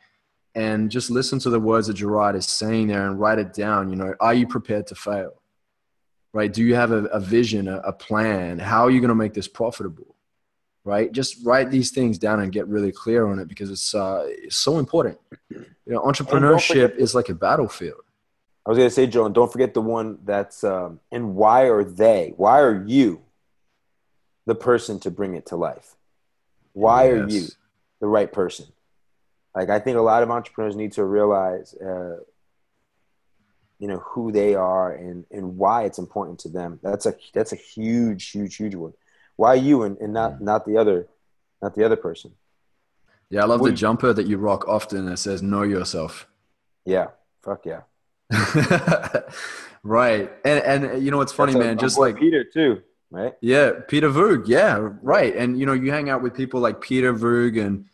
and 0.57 0.91
just 0.91 1.09
listen 1.09 1.39
to 1.41 1.51
the 1.51 1.61
words 1.61 1.87
that 1.87 1.95
Gerard 1.95 2.35
is 2.35 2.47
saying 2.47 2.89
there, 2.89 3.07
and 3.07 3.21
write 3.21 3.39
it 3.39 3.53
down. 3.53 3.91
You 3.91 3.97
know, 3.97 4.15
are 4.19 4.35
you 4.35 4.49
prepared 4.49 4.89
to 4.89 4.97
fail? 4.97 5.41
Right? 6.33 6.53
Do 6.53 6.65
you 6.65 6.75
have 6.75 6.91
a, 6.91 7.05
a 7.05 7.21
vision, 7.21 7.69
a, 7.69 7.77
a 7.79 7.93
plan? 7.93 8.59
How 8.59 8.85
are 8.85 8.91
you 8.91 9.01
going 9.01 9.11
to 9.11 9.15
make 9.15 9.35
this 9.35 9.49
profitable? 9.49 10.17
right? 10.87 11.11
Just 11.11 11.45
write 11.45 11.71
these 11.71 11.91
things 11.91 12.17
down 12.17 12.41
and 12.41 12.53
get 12.53 12.67
really 12.69 12.93
clear 12.93 13.27
on 13.27 13.41
it 13.41 13.49
because 13.49 13.71
it's, 13.71 13.93
uh, 13.93 14.25
it's 14.29 14.57
so 14.57 14.79
important. 14.79 15.19
You 15.51 15.67
know, 15.87 16.01
entrepreneurship 16.01 16.97
is 16.97 17.15
like 17.15 17.29
a 17.29 17.35
battlefield. 17.35 18.01
I 18.65 18.71
was 18.71 18.79
going 18.79 18.89
to 18.89 18.95
say, 18.95 19.07
Joe, 19.07 19.27
and 19.27 19.35
don't 19.35 19.51
forget 19.53 19.75
the 19.75 19.81
one 19.81 20.19
that's, 20.25 20.65
um, 20.65 21.01
and 21.11 21.35
why 21.35 21.69
are 21.69 21.85
they? 21.85 22.35
Why 22.37 22.61
are 22.61 22.85
you 22.87 23.23
the 24.47 24.55
person 24.55 25.01
to 25.01 25.11
bring 25.11 25.35
it 25.35 25.47
to 25.47 25.57
life? 25.57 25.97
Why 26.73 27.11
yes. 27.11 27.15
are 27.15 27.29
you 27.29 27.47
the 28.01 28.07
right 28.07 28.33
person? 28.33 28.67
Like, 29.57 29.71
I 29.71 29.81
think 29.81 29.97
a 29.97 30.03
lot 30.03 30.23
of 30.23 30.31
entrepreneurs 30.31 30.77
need 30.77 30.93
to 30.93 31.05
realize, 31.05 31.75
uh, 31.75 32.19
you 33.79 33.89
know, 33.89 33.99
who 33.99 34.31
they 34.31 34.55
are 34.55 34.93
and, 34.93 35.25
and 35.31 35.57
why 35.57 35.85
it's 35.85 35.99
important 35.99 36.39
to 36.41 36.51
them. 36.51 36.79
That's 36.83 37.07
a, 37.07 37.15
that's 37.33 37.53
a 37.53 37.57
huge, 37.57 38.31
huge, 38.31 38.57
huge 38.57 38.75
one. 38.75 38.93
Why 39.37 39.55
you 39.55 39.83
and, 39.83 39.99
and 39.99 40.13
not 40.13 40.41
not 40.41 40.65
the 40.67 40.79
other 40.79 41.09
not 41.61 41.75
the 41.75 41.85
other 41.85 41.97
person? 41.97 42.33
Yeah, 43.29 43.43
I 43.43 43.47
love 43.47 43.61
what 43.61 43.67
the 43.67 43.73
you, 43.73 43.77
jumper 43.77 44.13
that 44.13 44.27
you 44.27 44.39
rock 44.39 44.67
often 44.67 45.07
that 45.07 45.19
says 45.19 45.43
"Know 45.43 45.63
yourself." 45.63 46.27
Yeah, 46.87 47.09
fuck 47.43 47.67
yeah. 47.67 47.83
right, 49.83 50.33
and 50.45 50.65
and 50.65 51.05
you 51.05 51.11
know 51.11 51.19
what's 51.19 51.33
funny, 51.33 51.53
That's 51.53 51.65
man? 51.65 51.77
A, 51.77 51.81
just 51.81 51.99
like 51.99 52.19
Peter 52.19 52.45
too, 52.45 52.83
right? 53.11 53.35
Yeah, 53.43 53.73
Peter 53.87 54.09
Voogd. 54.09 54.49
Yeah, 54.49 54.91
right. 55.03 55.37
And 55.37 55.61
you 55.61 55.67
know, 55.67 55.75
you 55.75 55.91
hang 55.91 56.09
out 56.09 56.23
with 56.23 56.35
people 56.35 56.61
like 56.61 56.81
Peter 56.81 57.13
Voogd 57.13 57.63
and 57.63 57.85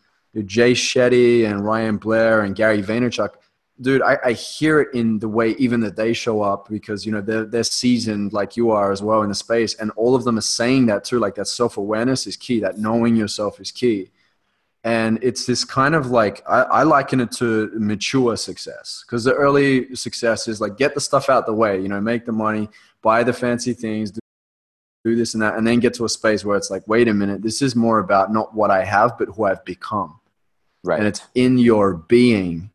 Jay 0.45 0.73
Shetty 0.73 1.49
and 1.49 1.65
Ryan 1.65 1.99
Blair 1.99 2.41
and 2.43 2.57
Gary 2.57 2.83
Vaynerchuk 2.83 3.35
dude, 3.83 4.03
I, 4.03 4.19
I, 4.25 4.33
hear 4.33 4.81
it 4.81 4.95
in 4.95 5.19
the 5.19 5.29
way 5.29 5.51
even 5.59 5.81
that 5.81 5.97
they 5.97 6.13
show 6.13 6.41
up 6.41 6.69
because 6.69 7.05
you 7.05 7.13
know 7.13 7.21
they're 7.21 7.45
they're 7.45 7.65
seasoned 7.65 8.33
like 8.33 8.57
you 8.57 8.71
are 8.71 8.93
as 8.93 9.03
well 9.03 9.23
in 9.23 9.29
the 9.29 9.35
space, 9.35 9.75
and 9.75 9.91
all 9.97 10.15
of 10.15 10.25
them 10.25 10.39
are 10.39 10.43
saying 10.43 10.87
that 10.87 11.05
too. 11.05 11.19
Like 11.19 11.35
that 11.35 11.49
self 11.49 11.77
awareness 11.77 12.27
is 12.27 12.37
key. 12.37 12.61
That 12.61 12.79
knowing 12.79 13.17
yourself 13.17 13.61
is 13.61 13.71
key, 13.71 14.11
and 14.85 15.19
it's 15.23 15.47
this 15.47 15.65
kind 15.65 15.95
of 15.95 16.11
like 16.11 16.43
I, 16.49 16.63
I 16.63 16.83
liken 16.85 17.21
it 17.21 17.33
to 17.33 17.71
mature 17.75 18.37
success 18.37 19.05
because 19.07 19.25
the 19.25 19.35
early 19.35 19.95
success 19.95 20.49
is 20.49 20.61
like 20.61 20.77
get 20.77 20.95
the 20.95 21.01
stuff 21.01 21.29
out 21.29 21.47
the 21.47 21.55
way, 21.55 21.81
you 21.81 21.89
know, 21.89 22.01
make 22.01 22.25
the 22.25 22.33
money, 22.33 22.69
buy 23.03 23.25
the 23.25 23.33
fancy 23.33 23.73
things, 23.73 24.13
do 25.05 25.17
this 25.17 25.35
and 25.35 25.43
that, 25.43 25.57
and 25.57 25.67
then 25.67 25.81
get 25.81 25.95
to 25.95 26.05
a 26.05 26.09
space 26.09 26.45
where 26.45 26.57
it's 26.57 26.71
like, 26.71 26.87
wait 26.87 27.09
a 27.09 27.15
minute, 27.15 27.43
this 27.43 27.63
is 27.63 27.75
more 27.75 27.99
about 27.99 28.33
not 28.33 28.55
what 28.55 28.71
I 28.71 28.85
have, 28.85 29.19
but 29.19 29.29
who 29.29 29.45
I've 29.45 29.65
become. 29.65 30.21
Right. 30.85 30.99
And 30.99 31.07
it's 31.07 31.21
in 31.35 31.59
your 31.59 31.95
being 31.95 32.71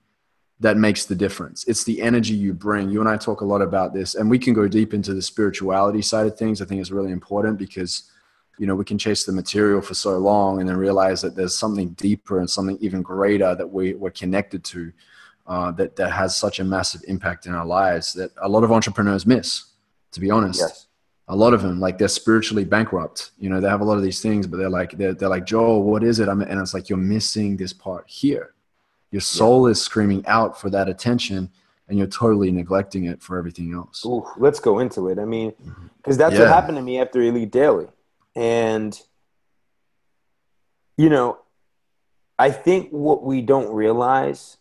that 0.60 0.78
makes 0.78 1.06
the 1.06 1.16
difference. 1.16 1.64
It's 1.66 1.84
the 1.84 2.02
energy 2.02 2.34
you 2.34 2.54
bring. 2.54 2.90
You 2.90 3.00
and 3.00 3.10
I 3.10 3.18
talk 3.18 3.42
a 3.42 3.46
lot 3.46 3.62
about 3.62 3.94
this, 3.94 4.16
and 4.16 4.30
we 4.30 4.40
can 4.40 4.54
go 4.54 4.68
deep 4.68 4.94
into 4.94 5.14
the 5.14 5.22
spirituality 5.22 6.02
side 6.02 6.26
of 6.26 6.38
things. 6.38 6.62
I 6.62 6.66
think 6.66 6.82
it's 6.82 6.90
really 6.90 7.12
important 7.12 7.60
because, 7.60 8.10
you 8.58 8.66
know, 8.66 8.74
we 8.74 8.86
can 8.86 8.98
chase 8.98 9.24
the 9.24 9.32
material 9.32 9.82
for 9.82 9.94
so 9.94 10.18
long 10.18 10.60
and 10.60 10.68
then 10.68 10.78
realize 10.78 11.22
that 11.22 11.36
there's 11.36 11.56
something 11.56 11.90
deeper 11.90 12.40
and 12.40 12.50
something 12.50 12.78
even 12.82 13.04
greater 13.04 13.54
that 13.54 13.70
we, 13.70 13.94
we're 13.94 14.10
connected 14.10 14.64
to 14.64 14.92
uh, 15.46 15.72
that, 15.74 15.96
that 15.96 16.12
has 16.12 16.36
such 16.36 16.60
a 16.60 16.64
massive 16.64 17.02
impact 17.08 17.46
in 17.46 17.54
our 17.54 17.66
lives 17.66 18.14
that 18.14 18.32
a 18.42 18.50
lot 18.50 18.64
of 18.64 18.72
entrepreneurs 18.72 19.26
miss, 19.28 19.66
to 20.12 20.20
be 20.20 20.32
honest. 20.32 20.62
Yes. 20.62 20.87
A 21.30 21.36
lot 21.36 21.54
of 21.54 21.62
them, 21.62 21.80
like 21.80 21.98
they're 21.98 22.08
spiritually 22.08 22.64
bankrupt. 22.64 23.32
You 23.38 23.50
know, 23.50 23.60
they 23.60 23.68
have 23.68 23.82
a 23.82 23.84
lot 23.86 23.98
of 23.98 24.04
these 24.04 24.22
things, 24.22 24.48
but 24.48 24.58
they're 24.58 24.70
like, 24.70 24.92
they're, 24.92 25.14
they're 25.14 25.28
like, 25.28 25.46
Joel, 25.46 25.84
what 25.84 26.04
is 26.04 26.20
it? 26.20 26.30
I'm, 26.30 26.42
and 26.42 26.60
it's 26.60 26.74
like, 26.74 26.88
you're 26.90 26.98
missing 26.98 27.58
this 27.58 27.74
part 27.74 28.06
here 28.08 28.54
your 29.12 29.22
soul 29.22 29.68
yeah. 29.68 29.72
is 29.72 29.82
screaming 29.82 30.26
out 30.28 30.60
for 30.60 30.70
that 30.70 30.90
attention 30.90 31.50
and 31.88 31.98
you're 31.98 32.08
totally 32.08 32.52
neglecting 32.52 33.06
it 33.06 33.22
for 33.22 33.38
everything 33.38 33.74
else. 33.74 34.06
Ooh, 34.06 34.26
let's 34.38 34.60
go 34.60 34.80
into 34.80 35.08
it. 35.08 35.20
I 35.20 35.26
mean, 35.26 35.52
mm-hmm. 35.52 35.88
because 35.98 36.18
that's 36.18 36.34
yeah. 36.34 36.42
what 36.42 36.50
happened 36.50 36.78
to 36.78 36.84
me 36.84 37.00
after 37.00 37.22
Elite 37.22 37.52
Daily. 37.52 37.88
And, 38.36 39.00
you 40.98 41.10
know, 41.10 41.40
I 42.38 42.52
think 42.52 42.90
what 42.92 43.24
we 43.24 43.42
don't 43.42 43.74
realize 43.74 44.58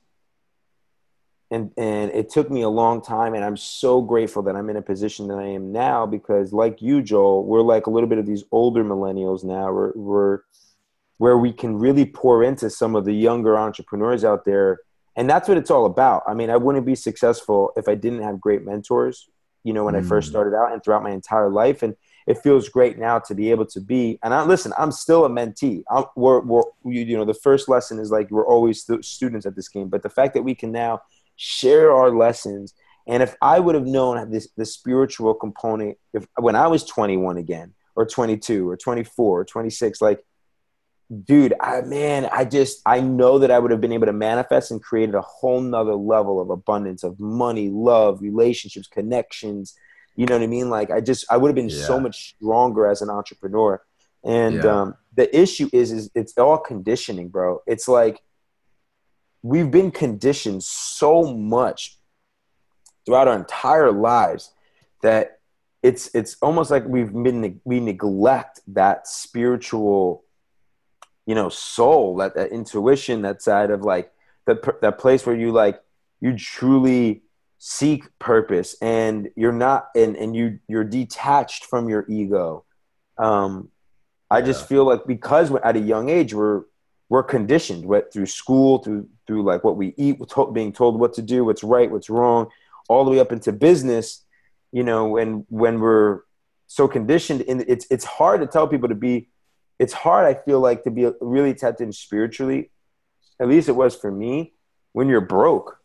and 1.50 1.70
and 1.76 2.11
it 2.11 2.28
took 2.28 2.50
me 2.50 2.62
a 2.62 2.68
long 2.68 3.00
time 3.00 3.35
and 3.35 3.44
i'm 3.44 3.56
so 3.56 4.00
grateful 4.00 4.42
that 4.42 4.56
i'm 4.56 4.68
in 4.68 4.76
a 4.76 4.82
position 4.82 5.28
that 5.28 5.38
i 5.38 5.46
am 5.46 5.72
now 5.72 6.04
because 6.04 6.52
like 6.52 6.82
you 6.82 7.02
joel 7.02 7.44
we're 7.44 7.61
like 7.61 7.87
a 7.87 7.90
little 7.90 8.09
bit 8.09 8.18
of 8.18 8.26
these 8.26 8.44
older 8.52 8.85
millennials 8.85 9.44
now 9.44 9.72
we're, 9.72 9.92
we're 9.94 10.40
where 11.18 11.38
we 11.38 11.52
can 11.52 11.76
really 11.76 12.04
pour 12.04 12.42
into 12.42 12.68
some 12.68 12.94
of 12.94 13.04
the 13.04 13.12
younger 13.12 13.56
entrepreneurs 13.56 14.24
out 14.24 14.44
there 14.44 14.80
and 15.14 15.30
that's 15.30 15.48
what 15.48 15.56
it's 15.56 15.70
all 15.70 15.87
about 15.87 16.22
i 16.26 16.35
mean 16.35 16.50
i 16.50 16.56
wouldn't 16.56 16.87
be 16.87 16.94
successful 16.94 17.72
if 17.76 17.88
i 17.88 17.94
didn't 17.94 18.22
have 18.22 18.40
great 18.40 18.64
mentors 18.64 19.28
you 19.62 19.72
know 19.72 19.85
when 19.85 19.94
mm. 19.94 19.98
i 19.98 20.02
first 20.02 20.28
mm. 20.28 20.30
started 20.30 20.56
out 20.56 20.72
and 20.72 20.82
throughout 20.82 21.02
my 21.02 21.11
entire 21.11 21.50
life 21.50 21.82
and 21.82 21.94
it 22.26 22.38
feels 22.38 22.68
great 22.68 22.98
now 22.98 23.20
to 23.20 23.37
be 23.37 23.52
able 23.52 23.64
to 23.64 23.80
be 23.80 24.18
and 24.24 24.35
i 24.35 24.42
listen 24.42 24.72
i'm 24.76 24.90
still 24.90 25.24
a 25.24 25.28
mentee 25.28 25.85
I'm, 25.90 26.04
we're, 26.16 26.40
we're 26.40 26.64
you 26.85 27.16
know 27.16 27.24
the 27.24 27.35
first 27.35 27.68
lesson 27.68 28.00
is 28.00 28.11
like 28.11 28.30
we're 28.32 28.46
always 28.46 28.82
st- 28.82 29.04
students 29.04 29.46
at 29.46 29.54
this 29.54 29.68
game 29.68 29.88
but 29.88 30.02
the 30.02 30.11
fact 30.11 30.35
that 30.35 30.42
we 30.42 30.54
can 30.54 30.72
now 30.72 31.02
share 31.37 31.94
our 31.94 32.11
lessons. 32.11 32.75
And 33.07 33.22
if 33.22 33.37
I 33.40 33.61
would 33.61 33.75
have 33.75 33.87
known 33.87 34.31
this 34.31 34.49
the 34.57 34.66
spiritual 34.66 35.35
component 35.35 35.99
if 36.12 36.27
when 36.38 36.57
I 36.57 36.66
was 36.66 36.85
21 36.85 37.37
again, 37.37 37.75
or 37.94 38.05
22, 38.05 38.68
or 38.68 38.77
24, 38.77 39.40
or 39.40 39.44
26, 39.44 40.01
like, 40.03 40.25
dude, 41.25 41.55
I 41.61 41.83
man, 41.83 42.29
I 42.33 42.44
just 42.44 42.83
I 42.85 43.01
know 43.01 43.38
that 43.38 43.51
I 43.51 43.59
would 43.59 43.70
have 43.70 43.81
been 43.81 43.92
able 43.92 44.07
to 44.07 44.12
manifest 44.12 44.70
and 44.70 44.83
created 44.83 45.14
a 45.14 45.22
whole 45.22 45.61
nother 45.61 45.94
level 45.94 46.40
of 46.40 46.51
abundance 46.51 47.05
of 47.05 47.18
money, 47.20 47.70
love, 47.70 48.20
relationships, 48.20 48.88
connections. 48.88 49.75
You 50.16 50.27
know 50.27 50.35
what 50.35 50.42
I 50.42 50.49
mean? 50.49 50.68
Like 50.68 50.90
I 50.90 51.01
just 51.01 51.25
I 51.31 51.37
would 51.37 51.49
have 51.49 51.55
been 51.55 51.68
yeah. 51.68 51.85
so 51.85 52.01
much 52.01 52.35
stronger 52.35 52.87
as 52.87 53.03
an 53.03 53.11
entrepreneur. 53.11 53.83
And 54.25 54.57
yeah. 54.57 54.81
um, 54.81 54.94
the 55.14 55.35
issue 55.38 55.70
is, 55.72 55.92
is 55.92 56.11
it's 56.16 56.37
all 56.37 56.59
conditioning, 56.59 57.29
bro. 57.29 57.62
It's 57.66 57.87
like 57.87 58.20
we've 59.46 59.70
been 59.70 59.92
conditioned 59.92 60.62
so 60.62 61.22
much 61.22 61.98
throughout 63.04 63.28
our 63.28 63.37
entire 63.37 63.92
lives 63.92 64.52
that 65.02 65.38
it's 65.82 66.12
it's 66.14 66.37
almost 66.42 66.70
like 66.70 66.85
we've 66.87 67.12
been 67.12 67.61
we 67.64 67.78
neglect 67.78 68.61
that 68.66 69.06
spiritual 69.06 70.24
you 71.26 71.35
know 71.35 71.48
soul 71.48 72.16
that, 72.16 72.35
that 72.35 72.50
intuition 72.50 73.22
that 73.22 73.40
side 73.40 73.70
of 73.70 73.82
like 73.82 74.11
that 74.46 74.59
that 74.80 74.98
place 74.98 75.24
where 75.24 75.37
you 75.37 75.52
like 75.52 75.80
you 76.20 76.37
truly 76.37 77.22
seek 77.59 78.04
purpose 78.18 78.74
and 78.82 79.30
you're 79.37 79.52
not 79.52 79.88
and 79.94 80.16
and 80.16 80.35
you 80.35 80.59
you're 80.66 80.85
detached 80.85 81.64
from 81.64 81.88
your 81.88 82.04
ego 82.09 82.64
um 83.18 83.68
i 84.28 84.38
yeah. 84.38 84.44
just 84.44 84.66
feel 84.66 84.85
like 84.85 85.06
because 85.06 85.54
at 85.62 85.76
a 85.76 85.80
young 85.80 86.09
age 86.09 86.35
we're 86.35 86.64
we're 87.09 87.23
conditioned 87.23 87.85
what 87.85 88.12
through 88.12 88.27
school 88.27 88.79
through 88.79 89.09
through 89.27 89.42
like 89.42 89.64
what 89.64 89.77
we 89.77 89.95
eat 89.97 90.21
being 90.53 90.73
told 90.73 90.99
what 90.99 91.14
to 91.14 91.23
do 91.23 91.45
what's 91.45 91.62
right 91.62 91.90
what's 91.90 92.11
wrong 92.11 92.49
all 92.88 93.05
the 93.05 93.11
way 93.11 93.21
up 93.21 93.33
into 93.33 93.53
business 93.53 94.25
you 94.73 94.83
know 94.83 95.09
when 95.09 95.45
when 95.49 95.81
we're 95.81 96.21
so 96.66 96.88
conditioned 96.88 97.45
and 97.49 97.64
it's 97.69 97.87
it's 97.90 98.05
hard 98.05 98.40
to 98.40 98.47
tell 98.47 98.66
people 98.66 98.88
to 98.88 98.95
be 98.95 99.29
it's 99.79 99.92
hard 99.92 100.27
i 100.27 100.35
feel 100.35 100.61
like 100.61 100.83
to 100.85 100.90
be 100.90 101.09
really 101.21 101.55
tapped 101.55 101.81
in 101.81 101.92
spiritually 101.92 102.71
at 103.40 103.49
least 103.49 103.69
it 103.69 103.73
was 103.73 103.95
for 103.95 104.11
me 104.11 104.53
when 104.92 105.09
you're 105.09 105.21
broke 105.21 105.79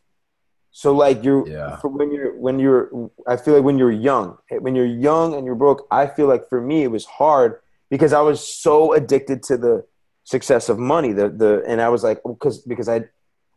so 0.72 0.96
like 0.96 1.24
you're 1.24 1.48
yeah. 1.48 1.78
when 1.84 2.12
you're 2.12 2.36
when 2.40 2.60
you're 2.60 3.12
i 3.28 3.36
feel 3.36 3.54
like 3.56 3.64
when 3.64 3.78
you're 3.78 3.92
young 3.92 4.38
when 4.60 4.74
you're 4.74 4.86
young 4.86 5.36
and 5.36 5.46
you're 5.46 5.56
broke 5.56 5.86
i 5.92 6.08
feel 6.08 6.28
like 6.28 6.48
for 6.50 6.62
me 6.62 6.84
it 6.84 6.92
was 6.92 7.06
hard 7.06 7.60
because 7.90 8.14
i 8.14 8.22
was 8.22 8.46
so 8.46 8.94
addicted 8.94 9.44
to 9.44 9.58
the 9.58 9.86
success 10.24 10.70
of 10.70 10.78
money. 10.80 11.14
The 11.14 11.30
the 11.30 11.64
and 11.68 11.82
I 11.82 11.90
was 11.90 12.04
like, 12.04 12.22
because 12.24 12.60
because 12.60 12.90
I 12.90 13.06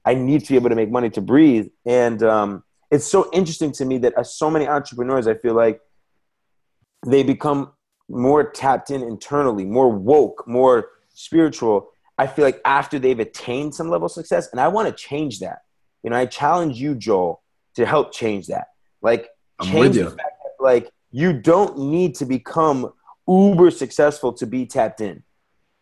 I 0.05 0.15
need 0.15 0.45
to 0.45 0.49
be 0.49 0.57
able 0.57 0.71
to 0.71 0.77
make 0.77 0.91
money 0.91 1.11
to 1.11 1.21
breathe. 1.21 1.69
And 1.87 2.23
um, 2.23 2.65
it's 2.91 3.07
so 3.07 3.29
interesting 3.33 3.73
to 3.73 3.85
me 3.85 3.99
that 3.99 4.17
uh, 4.17 4.25
so 4.25 4.51
many 4.51 4.67
entrepreneurs, 4.69 5.27
I 5.27 5.35
feel 5.35 5.55
like 5.55 5.81
they 7.07 7.23
become 7.23 7.73
more 8.09 8.51
tapped 8.51 8.91
in 8.91 9.03
internally, 9.03 9.65
more 9.65 9.91
woke, 9.91 10.45
more 10.47 10.91
spiritual. 11.15 11.91
I 12.19 12.27
feel 12.27 12.45
like 12.45 12.61
after 12.65 12.99
they've 12.99 13.19
attained 13.19 13.75
some 13.75 13.89
level 13.89 14.07
of 14.07 14.13
success, 14.13 14.49
and 14.53 14.61
I 14.61 14.69
want 14.69 14.89
to 14.89 14.95
change 14.95 15.41
that. 15.41 15.63
You 16.03 16.11
know, 16.11 16.17
I 16.17 16.27
challenge 16.27 16.79
you, 16.79 16.95
Joel, 16.95 17.43
to 17.77 17.87
help 17.87 18.13
change 18.13 18.47
that. 18.49 18.69
Like, 19.03 19.29
change 19.63 19.97
the 19.97 20.11
fact 20.11 20.19
that, 20.19 20.63
like, 20.63 20.91
you 21.11 21.33
don't 21.33 21.79
need 21.79 22.15
to 22.17 22.27
become 22.27 22.93
uber 23.27 23.71
successful 23.71 24.33
to 24.35 24.47
be 24.47 24.67
tapped 24.67 25.01
in 25.01 25.23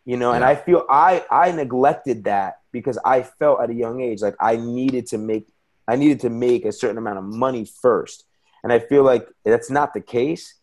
you 0.05 0.17
know 0.17 0.31
yeah. 0.31 0.37
and 0.37 0.45
i 0.45 0.55
feel 0.55 0.85
i 0.91 1.25
i 1.31 1.51
neglected 1.53 2.25
that 2.25 2.59
because 2.73 2.99
i 3.05 3.23
felt 3.23 3.61
at 3.61 3.71
a 3.71 3.75
young 3.75 4.01
age 4.01 4.21
like 4.21 4.35
i 4.41 4.57
needed 4.57 5.07
to 5.07 5.19
make 5.19 5.47
i 5.89 5.97
needed 5.97 6.21
to 6.21 6.31
make 6.31 6.65
a 6.65 6.73
certain 6.73 6.99
amount 6.99 7.19
of 7.19 7.25
money 7.25 7.65
first. 7.65 8.25
And 8.63 8.73
i 8.73 8.79
feel 8.79 9.03
like 9.03 9.27
that's 9.45 9.71
not 9.71 9.93
the 9.93 10.01
case. 10.01 10.55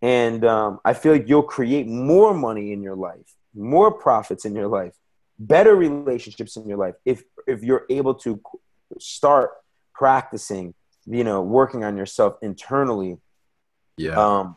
And 0.00 0.44
um, 0.44 0.80
i 0.84 0.94
feel 0.94 1.12
like 1.12 1.28
you'll 1.28 1.42
create 1.42 1.86
more 1.86 2.32
money 2.32 2.72
in 2.72 2.82
your 2.82 2.96
life 2.96 3.34
more 3.54 3.90
profits 3.90 4.44
in 4.44 4.54
your 4.54 4.68
life 4.68 4.94
better 5.38 5.74
relationships 5.74 6.56
in 6.56 6.68
your 6.68 6.78
life 6.78 6.94
if 7.04 7.22
if 7.46 7.62
you're 7.62 7.84
able 7.90 8.14
to 8.14 8.40
start 8.98 9.50
practicing 9.94 10.74
you 11.06 11.24
know 11.24 11.42
working 11.42 11.84
on 11.84 11.96
yourself 11.96 12.36
internally. 12.42 13.18
Yeah. 13.96 14.12
Um 14.12 14.56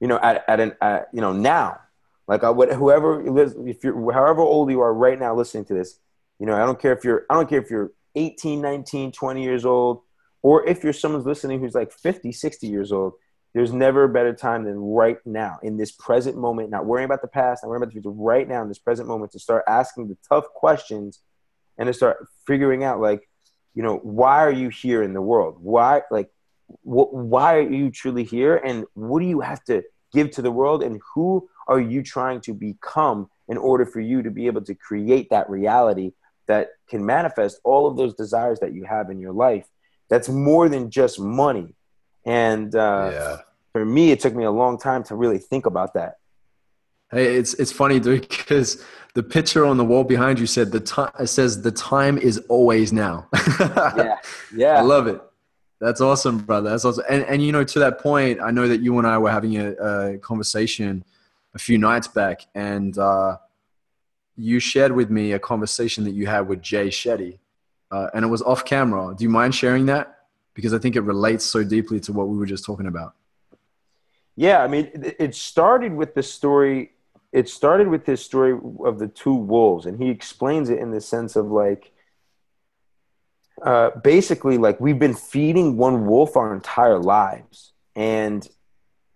you 0.00 0.08
know 0.08 0.18
at, 0.22 0.44
at 0.48 0.60
an 0.60 0.72
at, 0.80 1.08
you 1.12 1.20
know 1.20 1.32
now 1.32 1.78
like 2.28 2.44
I 2.44 2.50
would, 2.50 2.72
whoever 2.72 3.20
if 3.66 3.82
you're 3.82 4.12
however 4.12 4.40
old 4.40 4.70
you 4.70 4.80
are 4.80 4.94
right 4.94 5.18
now 5.18 5.34
listening 5.34 5.64
to 5.66 5.74
this, 5.74 5.98
you 6.38 6.46
know, 6.46 6.54
I 6.54 6.64
don't 6.64 6.80
care 6.80 6.92
if 6.92 7.04
you're 7.04 7.26
I 7.28 7.34
don't 7.34 7.48
care 7.48 7.60
if 7.60 7.70
you're 7.70 7.92
18, 8.14 8.60
19, 8.60 9.12
20 9.12 9.42
years 9.42 9.64
old, 9.64 10.02
or 10.42 10.66
if 10.68 10.84
you're 10.84 10.92
someone's 10.92 11.26
listening 11.26 11.60
who's 11.60 11.74
like 11.74 11.92
50, 11.92 12.32
60 12.32 12.66
years 12.66 12.92
old. 12.92 13.14
There's 13.54 13.72
never 13.72 14.04
a 14.04 14.08
better 14.08 14.32
time 14.32 14.64
than 14.64 14.78
right 14.78 15.18
now 15.26 15.58
in 15.62 15.76
this 15.76 15.92
present 15.92 16.38
moment, 16.38 16.70
not 16.70 16.86
worrying 16.86 17.04
about 17.04 17.20
the 17.20 17.28
past, 17.28 17.62
not 17.62 17.68
worrying 17.68 17.82
about 17.82 17.92
the 17.92 18.00
future, 18.00 18.10
right 18.10 18.48
now 18.48 18.62
in 18.62 18.68
this 18.68 18.78
present 18.78 19.06
moment 19.06 19.32
to 19.32 19.38
start 19.38 19.64
asking 19.68 20.08
the 20.08 20.16
tough 20.26 20.46
questions 20.54 21.20
and 21.76 21.86
to 21.86 21.92
start 21.92 22.26
figuring 22.46 22.82
out 22.82 22.98
like, 22.98 23.28
you 23.74 23.82
know, 23.82 23.98
why 23.98 24.38
are 24.38 24.50
you 24.50 24.70
here 24.70 25.02
in 25.02 25.12
the 25.12 25.20
world? 25.20 25.56
Why 25.60 26.00
like 26.10 26.30
wh- 26.82 27.12
why 27.12 27.56
are 27.56 27.70
you 27.70 27.90
truly 27.90 28.24
here 28.24 28.56
and 28.56 28.84
what 28.94 29.20
do 29.20 29.26
you 29.26 29.40
have 29.40 29.62
to 29.64 29.82
give 30.12 30.30
to 30.32 30.42
the 30.42 30.50
world 30.50 30.82
and 30.82 31.00
who 31.14 31.48
are 31.68 31.80
you 31.80 32.02
trying 32.02 32.40
to 32.42 32.54
become 32.54 33.28
in 33.48 33.56
order 33.56 33.84
for 33.84 34.00
you 34.00 34.22
to 34.22 34.30
be 34.30 34.46
able 34.46 34.62
to 34.62 34.74
create 34.74 35.28
that 35.30 35.48
reality 35.48 36.12
that 36.48 36.70
can 36.88 37.04
manifest 37.04 37.60
all 37.64 37.86
of 37.86 37.96
those 37.96 38.14
desires 38.14 38.60
that 38.60 38.72
you 38.72 38.84
have 38.84 39.10
in 39.10 39.18
your 39.18 39.32
life? 39.32 39.66
That's 40.08 40.28
more 40.28 40.68
than 40.68 40.90
just 40.90 41.18
money. 41.20 41.74
And 42.24 42.74
uh, 42.74 43.10
yeah. 43.12 43.36
for 43.72 43.84
me 43.84 44.10
it 44.10 44.20
took 44.20 44.34
me 44.34 44.44
a 44.44 44.50
long 44.50 44.78
time 44.78 45.02
to 45.04 45.14
really 45.14 45.38
think 45.38 45.66
about 45.66 45.94
that. 45.94 46.18
Hey 47.10 47.36
it's 47.36 47.54
it's 47.54 47.72
funny 47.72 48.00
dude 48.00 48.28
because 48.28 48.82
the 49.14 49.22
picture 49.22 49.66
on 49.66 49.76
the 49.76 49.84
wall 49.84 50.04
behind 50.04 50.38
you 50.38 50.46
said 50.46 50.72
the 50.72 50.80
time 50.80 51.10
it 51.18 51.26
says 51.26 51.60
the 51.60 51.72
time 51.72 52.16
is 52.16 52.38
always 52.48 52.92
now. 52.92 53.28
Yeah. 53.60 54.16
Yeah. 54.54 54.78
i 54.78 54.82
love 54.82 55.06
it. 55.06 55.20
That's 55.80 56.00
awesome 56.00 56.38
brother. 56.38 56.70
That's 56.70 56.84
awesome. 56.84 57.04
And, 57.08 57.24
and 57.24 57.42
you 57.42 57.52
know 57.52 57.64
to 57.64 57.78
that 57.80 57.98
point 58.00 58.40
i 58.40 58.50
know 58.50 58.68
that 58.68 58.80
you 58.80 58.98
and 58.98 59.06
i 59.06 59.18
were 59.18 59.30
having 59.30 59.56
a, 59.58 59.72
a 59.72 60.18
conversation 60.18 61.04
a 61.54 61.58
few 61.58 61.78
nights 61.78 62.08
back, 62.08 62.46
and 62.54 62.96
uh, 62.96 63.36
you 64.36 64.58
shared 64.58 64.92
with 64.92 65.10
me 65.10 65.32
a 65.32 65.38
conversation 65.38 66.04
that 66.04 66.12
you 66.12 66.26
had 66.26 66.48
with 66.48 66.62
Jay 66.62 66.88
Shetty, 66.88 67.38
uh, 67.90 68.08
and 68.14 68.24
it 68.24 68.28
was 68.28 68.42
off 68.42 68.64
camera. 68.64 69.14
Do 69.16 69.22
you 69.24 69.30
mind 69.30 69.54
sharing 69.54 69.86
that? 69.86 70.20
Because 70.54 70.72
I 70.74 70.78
think 70.78 70.96
it 70.96 71.02
relates 71.02 71.44
so 71.44 71.64
deeply 71.64 72.00
to 72.00 72.12
what 72.12 72.28
we 72.28 72.36
were 72.36 72.46
just 72.46 72.64
talking 72.64 72.86
about. 72.86 73.14
Yeah, 74.36 74.62
I 74.62 74.68
mean, 74.68 74.90
it 75.18 75.34
started 75.34 75.94
with 75.94 76.14
the 76.14 76.22
story. 76.22 76.92
It 77.32 77.48
started 77.48 77.88
with 77.88 78.06
this 78.06 78.24
story 78.24 78.58
of 78.84 78.98
the 78.98 79.08
two 79.08 79.34
wolves, 79.34 79.86
and 79.86 80.02
he 80.02 80.08
explains 80.08 80.70
it 80.70 80.78
in 80.78 80.90
the 80.90 81.00
sense 81.00 81.36
of 81.36 81.46
like, 81.46 81.92
uh, 83.62 83.90
basically, 84.02 84.56
like 84.56 84.80
we've 84.80 84.98
been 84.98 85.14
feeding 85.14 85.76
one 85.76 86.06
wolf 86.06 86.36
our 86.36 86.54
entire 86.54 86.98
lives, 86.98 87.72
and 87.94 88.48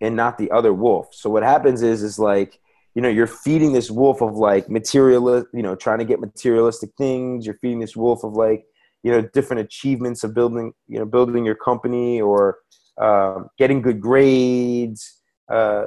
and 0.00 0.16
not 0.16 0.38
the 0.38 0.50
other 0.50 0.72
wolf. 0.72 1.08
So 1.12 1.30
what 1.30 1.42
happens 1.42 1.82
is 1.82 2.02
is 2.02 2.18
like 2.18 2.58
you 2.94 3.02
know 3.02 3.08
you're 3.08 3.26
feeding 3.26 3.72
this 3.72 3.90
wolf 3.90 4.22
of 4.22 4.36
like 4.36 4.68
materialist 4.68 5.46
you 5.52 5.62
know 5.62 5.74
trying 5.74 5.98
to 5.98 6.04
get 6.04 6.20
materialistic 6.20 6.90
things. 6.98 7.46
You're 7.46 7.58
feeding 7.60 7.80
this 7.80 7.96
wolf 7.96 8.24
of 8.24 8.34
like 8.34 8.64
you 9.02 9.12
know 9.12 9.22
different 9.22 9.60
achievements 9.60 10.24
of 10.24 10.34
building 10.34 10.72
you 10.88 10.98
know 10.98 11.04
building 11.06 11.44
your 11.44 11.54
company 11.54 12.20
or 12.20 12.58
um, 12.98 13.48
getting 13.58 13.82
good 13.82 14.00
grades 14.00 15.20
uh, 15.50 15.86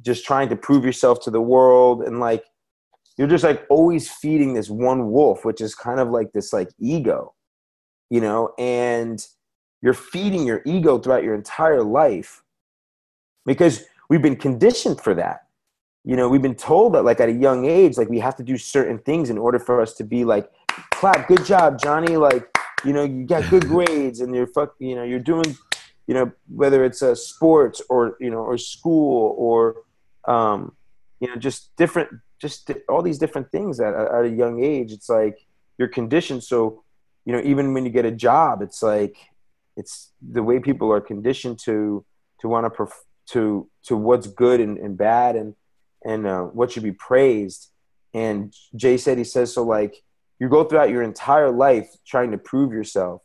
just 0.00 0.24
trying 0.24 0.48
to 0.48 0.56
prove 0.56 0.84
yourself 0.84 1.20
to 1.22 1.30
the 1.30 1.40
world. 1.40 2.02
And 2.02 2.20
like 2.20 2.44
you're 3.16 3.28
just 3.28 3.44
like 3.44 3.66
always 3.68 4.08
feeding 4.10 4.54
this 4.54 4.70
one 4.70 5.10
wolf 5.10 5.44
which 5.44 5.60
is 5.60 5.74
kind 5.74 5.98
of 5.98 6.10
like 6.10 6.32
this 6.32 6.52
like 6.52 6.68
ego 6.78 7.34
you 8.10 8.20
know? 8.20 8.52
And 8.58 9.24
you're 9.82 9.94
feeding 9.94 10.46
your 10.46 10.62
ego 10.64 10.98
throughout 10.98 11.22
your 11.22 11.34
entire 11.34 11.82
life 11.82 12.42
because 13.48 13.84
we've 14.08 14.22
been 14.22 14.36
conditioned 14.36 15.00
for 15.00 15.14
that 15.14 15.46
you 16.04 16.16
know 16.16 16.28
we've 16.28 16.42
been 16.42 16.54
told 16.54 16.94
that 16.94 17.02
like 17.02 17.20
at 17.20 17.28
a 17.28 17.32
young 17.32 17.64
age 17.64 17.98
like 17.98 18.08
we 18.08 18.20
have 18.20 18.36
to 18.36 18.44
do 18.44 18.56
certain 18.56 18.98
things 18.98 19.30
in 19.30 19.38
order 19.38 19.58
for 19.58 19.80
us 19.80 19.94
to 19.94 20.04
be 20.04 20.24
like 20.24 20.48
clap 20.92 21.26
good 21.26 21.44
job 21.44 21.80
johnny 21.80 22.16
like 22.16 22.48
you 22.84 22.92
know, 22.92 23.04
you 23.04 23.24
got 23.24 23.48
good 23.50 23.66
grades 23.74 24.20
and 24.20 24.34
you're 24.34 24.46
fuck, 24.46 24.74
you 24.78 24.94
know, 24.94 25.02
you're 25.02 25.18
doing, 25.18 25.56
you 26.06 26.14
know, 26.14 26.32
whether 26.48 26.84
it's 26.84 27.02
a 27.02 27.14
sports 27.14 27.82
or 27.88 28.16
you 28.20 28.30
know, 28.30 28.38
or 28.38 28.58
school 28.58 29.34
or, 29.38 29.76
um, 30.26 30.76
you 31.20 31.28
know, 31.28 31.36
just 31.36 31.74
different, 31.76 32.08
just 32.40 32.70
all 32.88 33.02
these 33.02 33.18
different 33.18 33.50
things 33.50 33.80
at, 33.80 33.94
at 33.94 34.24
a 34.24 34.28
young 34.28 34.62
age. 34.62 34.92
It's 34.92 35.08
like 35.08 35.38
you're 35.76 35.88
conditioned. 35.88 36.44
So, 36.44 36.84
you 37.24 37.32
know, 37.32 37.40
even 37.40 37.74
when 37.74 37.84
you 37.84 37.90
get 37.90 38.04
a 38.04 38.10
job, 38.10 38.62
it's 38.62 38.82
like 38.82 39.16
it's 39.76 40.12
the 40.20 40.42
way 40.42 40.60
people 40.60 40.92
are 40.92 41.00
conditioned 41.00 41.58
to 41.60 42.04
to 42.40 42.48
want 42.48 42.64
to 42.66 42.70
perf- 42.70 43.04
to 43.30 43.68
to 43.84 43.96
what's 43.96 44.26
good 44.26 44.60
and, 44.60 44.78
and 44.78 44.96
bad 44.96 45.36
and 45.36 45.54
and 46.04 46.26
uh, 46.26 46.42
what 46.42 46.72
should 46.72 46.82
be 46.82 46.92
praised. 46.92 47.70
And 48.14 48.54
Jay 48.74 48.96
said 48.96 49.18
he 49.18 49.24
says 49.24 49.52
so 49.52 49.62
like 49.62 50.02
you 50.38 50.48
go 50.48 50.64
throughout 50.64 50.90
your 50.90 51.02
entire 51.02 51.50
life 51.50 51.90
trying 52.06 52.30
to 52.30 52.38
prove 52.38 52.72
yourself 52.72 53.22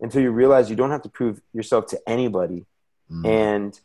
until 0.00 0.22
you 0.22 0.30
realize 0.30 0.70
you 0.70 0.76
don't 0.76 0.90
have 0.90 1.02
to 1.02 1.08
prove 1.08 1.40
yourself 1.52 1.86
to 1.86 2.00
anybody. 2.08 2.66
Mm. 3.10 3.26
And 3.26 3.80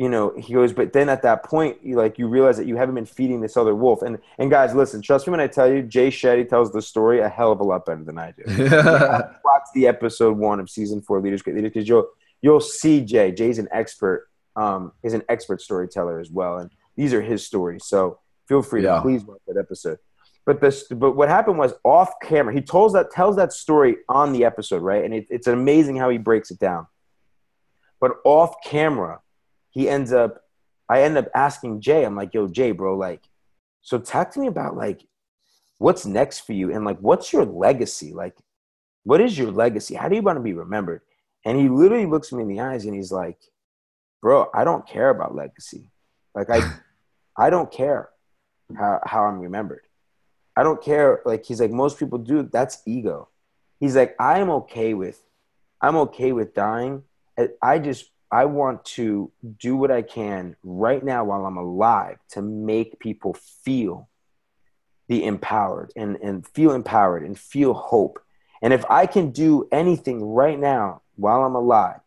you 0.00 0.08
know, 0.08 0.32
he 0.34 0.54
goes, 0.54 0.72
but 0.72 0.94
then 0.94 1.10
at 1.10 1.20
that 1.24 1.44
point, 1.44 1.84
you 1.84 1.94
like 1.94 2.18
you 2.18 2.26
realize 2.26 2.56
that 2.56 2.66
you 2.66 2.74
haven't 2.74 2.94
been 2.94 3.04
feeding 3.04 3.42
this 3.42 3.58
other 3.58 3.74
wolf. 3.74 4.00
And 4.00 4.18
and 4.38 4.50
guys, 4.50 4.74
listen, 4.74 5.02
trust 5.02 5.26
me 5.26 5.32
when 5.32 5.40
I 5.40 5.46
tell 5.46 5.70
you, 5.70 5.82
Jay 5.82 6.08
Shetty 6.08 6.48
tells 6.48 6.72
the 6.72 6.80
story 6.80 7.20
a 7.20 7.28
hell 7.28 7.52
of 7.52 7.60
a 7.60 7.64
lot 7.64 7.84
better 7.84 8.02
than 8.02 8.16
I 8.16 8.32
do. 8.32 8.44
Watch 9.44 9.66
the 9.74 9.86
episode 9.86 10.38
one 10.38 10.58
of 10.58 10.70
season 10.70 11.02
four, 11.02 11.20
Leaders 11.20 11.42
Create 11.42 11.56
Leaders, 11.56 11.72
because 11.74 11.86
you'll 11.86 12.08
you'll 12.40 12.62
see 12.62 13.02
Jay. 13.02 13.30
Jay's 13.30 13.58
an 13.58 13.68
expert. 13.72 14.29
Um, 14.56 14.92
is 15.02 15.14
an 15.14 15.22
expert 15.28 15.62
storyteller 15.62 16.18
as 16.18 16.30
well, 16.30 16.58
and 16.58 16.70
these 16.96 17.14
are 17.14 17.22
his 17.22 17.46
stories. 17.46 17.84
So 17.86 18.18
feel 18.48 18.62
free 18.62 18.82
yeah. 18.82 18.96
to 18.96 19.02
please 19.02 19.24
watch 19.24 19.40
that 19.46 19.56
episode. 19.58 19.98
But 20.46 20.60
this, 20.60 20.84
but 20.90 21.12
what 21.12 21.28
happened 21.28 21.58
was 21.58 21.74
off 21.84 22.14
camera. 22.22 22.52
He 22.52 22.60
tells 22.60 22.92
that 22.94 23.10
tells 23.10 23.36
that 23.36 23.52
story 23.52 23.98
on 24.08 24.32
the 24.32 24.44
episode, 24.44 24.82
right? 24.82 25.04
And 25.04 25.14
it, 25.14 25.26
it's 25.30 25.46
amazing 25.46 25.96
how 25.96 26.08
he 26.08 26.18
breaks 26.18 26.50
it 26.50 26.58
down. 26.58 26.86
But 28.00 28.12
off 28.24 28.54
camera, 28.64 29.20
he 29.70 29.88
ends 29.88 30.12
up. 30.12 30.42
I 30.88 31.02
end 31.02 31.16
up 31.16 31.28
asking 31.34 31.82
Jay. 31.82 32.04
I'm 32.04 32.16
like, 32.16 32.34
"Yo, 32.34 32.48
Jay, 32.48 32.72
bro, 32.72 32.96
like, 32.96 33.22
so 33.82 33.98
talk 33.98 34.32
to 34.32 34.40
me 34.40 34.48
about 34.48 34.76
like, 34.76 35.06
what's 35.78 36.04
next 36.04 36.40
for 36.40 36.52
you, 36.52 36.72
and 36.72 36.84
like, 36.84 36.98
what's 36.98 37.32
your 37.32 37.44
legacy? 37.44 38.12
Like, 38.12 38.36
what 39.04 39.20
is 39.20 39.38
your 39.38 39.52
legacy? 39.52 39.94
How 39.94 40.08
do 40.08 40.16
you 40.16 40.22
want 40.22 40.36
to 40.36 40.42
be 40.42 40.54
remembered?" 40.54 41.02
And 41.44 41.58
he 41.58 41.68
literally 41.68 42.06
looks 42.06 42.32
me 42.32 42.42
in 42.42 42.48
the 42.48 42.60
eyes 42.60 42.84
and 42.84 42.94
he's 42.94 43.12
like, 43.12 43.38
"Bro, 44.22 44.50
I 44.54 44.64
don't 44.64 44.86
care 44.86 45.10
about 45.10 45.34
legacy. 45.34 45.84
Like, 46.34 46.50
I, 46.50 46.60
I 47.36 47.50
don't 47.50 47.70
care 47.70 48.10
how 48.76 49.00
how 49.04 49.24
I'm 49.24 49.40
remembered." 49.40 49.82
I 50.56 50.62
don't 50.62 50.82
care. 50.82 51.22
Like 51.24 51.44
he's 51.44 51.60
like 51.60 51.70
most 51.70 51.98
people 51.98 52.18
do. 52.18 52.42
That's 52.42 52.82
ego. 52.86 53.28
He's 53.78 53.96
like 53.96 54.14
I 54.20 54.40
am 54.40 54.50
okay 54.50 54.94
with, 54.94 55.22
I'm 55.80 55.96
okay 55.96 56.32
with 56.32 56.54
dying. 56.54 57.04
I 57.62 57.78
just 57.78 58.10
I 58.30 58.44
want 58.44 58.84
to 58.96 59.32
do 59.58 59.76
what 59.76 59.90
I 59.90 60.02
can 60.02 60.56
right 60.62 61.02
now 61.02 61.24
while 61.24 61.46
I'm 61.46 61.56
alive 61.56 62.18
to 62.32 62.42
make 62.42 63.00
people 63.00 63.34
feel 63.64 64.08
be 65.08 65.24
empowered 65.24 65.92
and, 65.96 66.16
and 66.22 66.46
feel 66.46 66.72
empowered 66.72 67.24
and 67.24 67.36
feel 67.36 67.74
hope. 67.74 68.20
And 68.62 68.72
if 68.72 68.84
I 68.88 69.06
can 69.06 69.30
do 69.30 69.66
anything 69.72 70.22
right 70.22 70.58
now 70.58 71.02
while 71.16 71.42
I'm 71.42 71.56
alive 71.56 72.00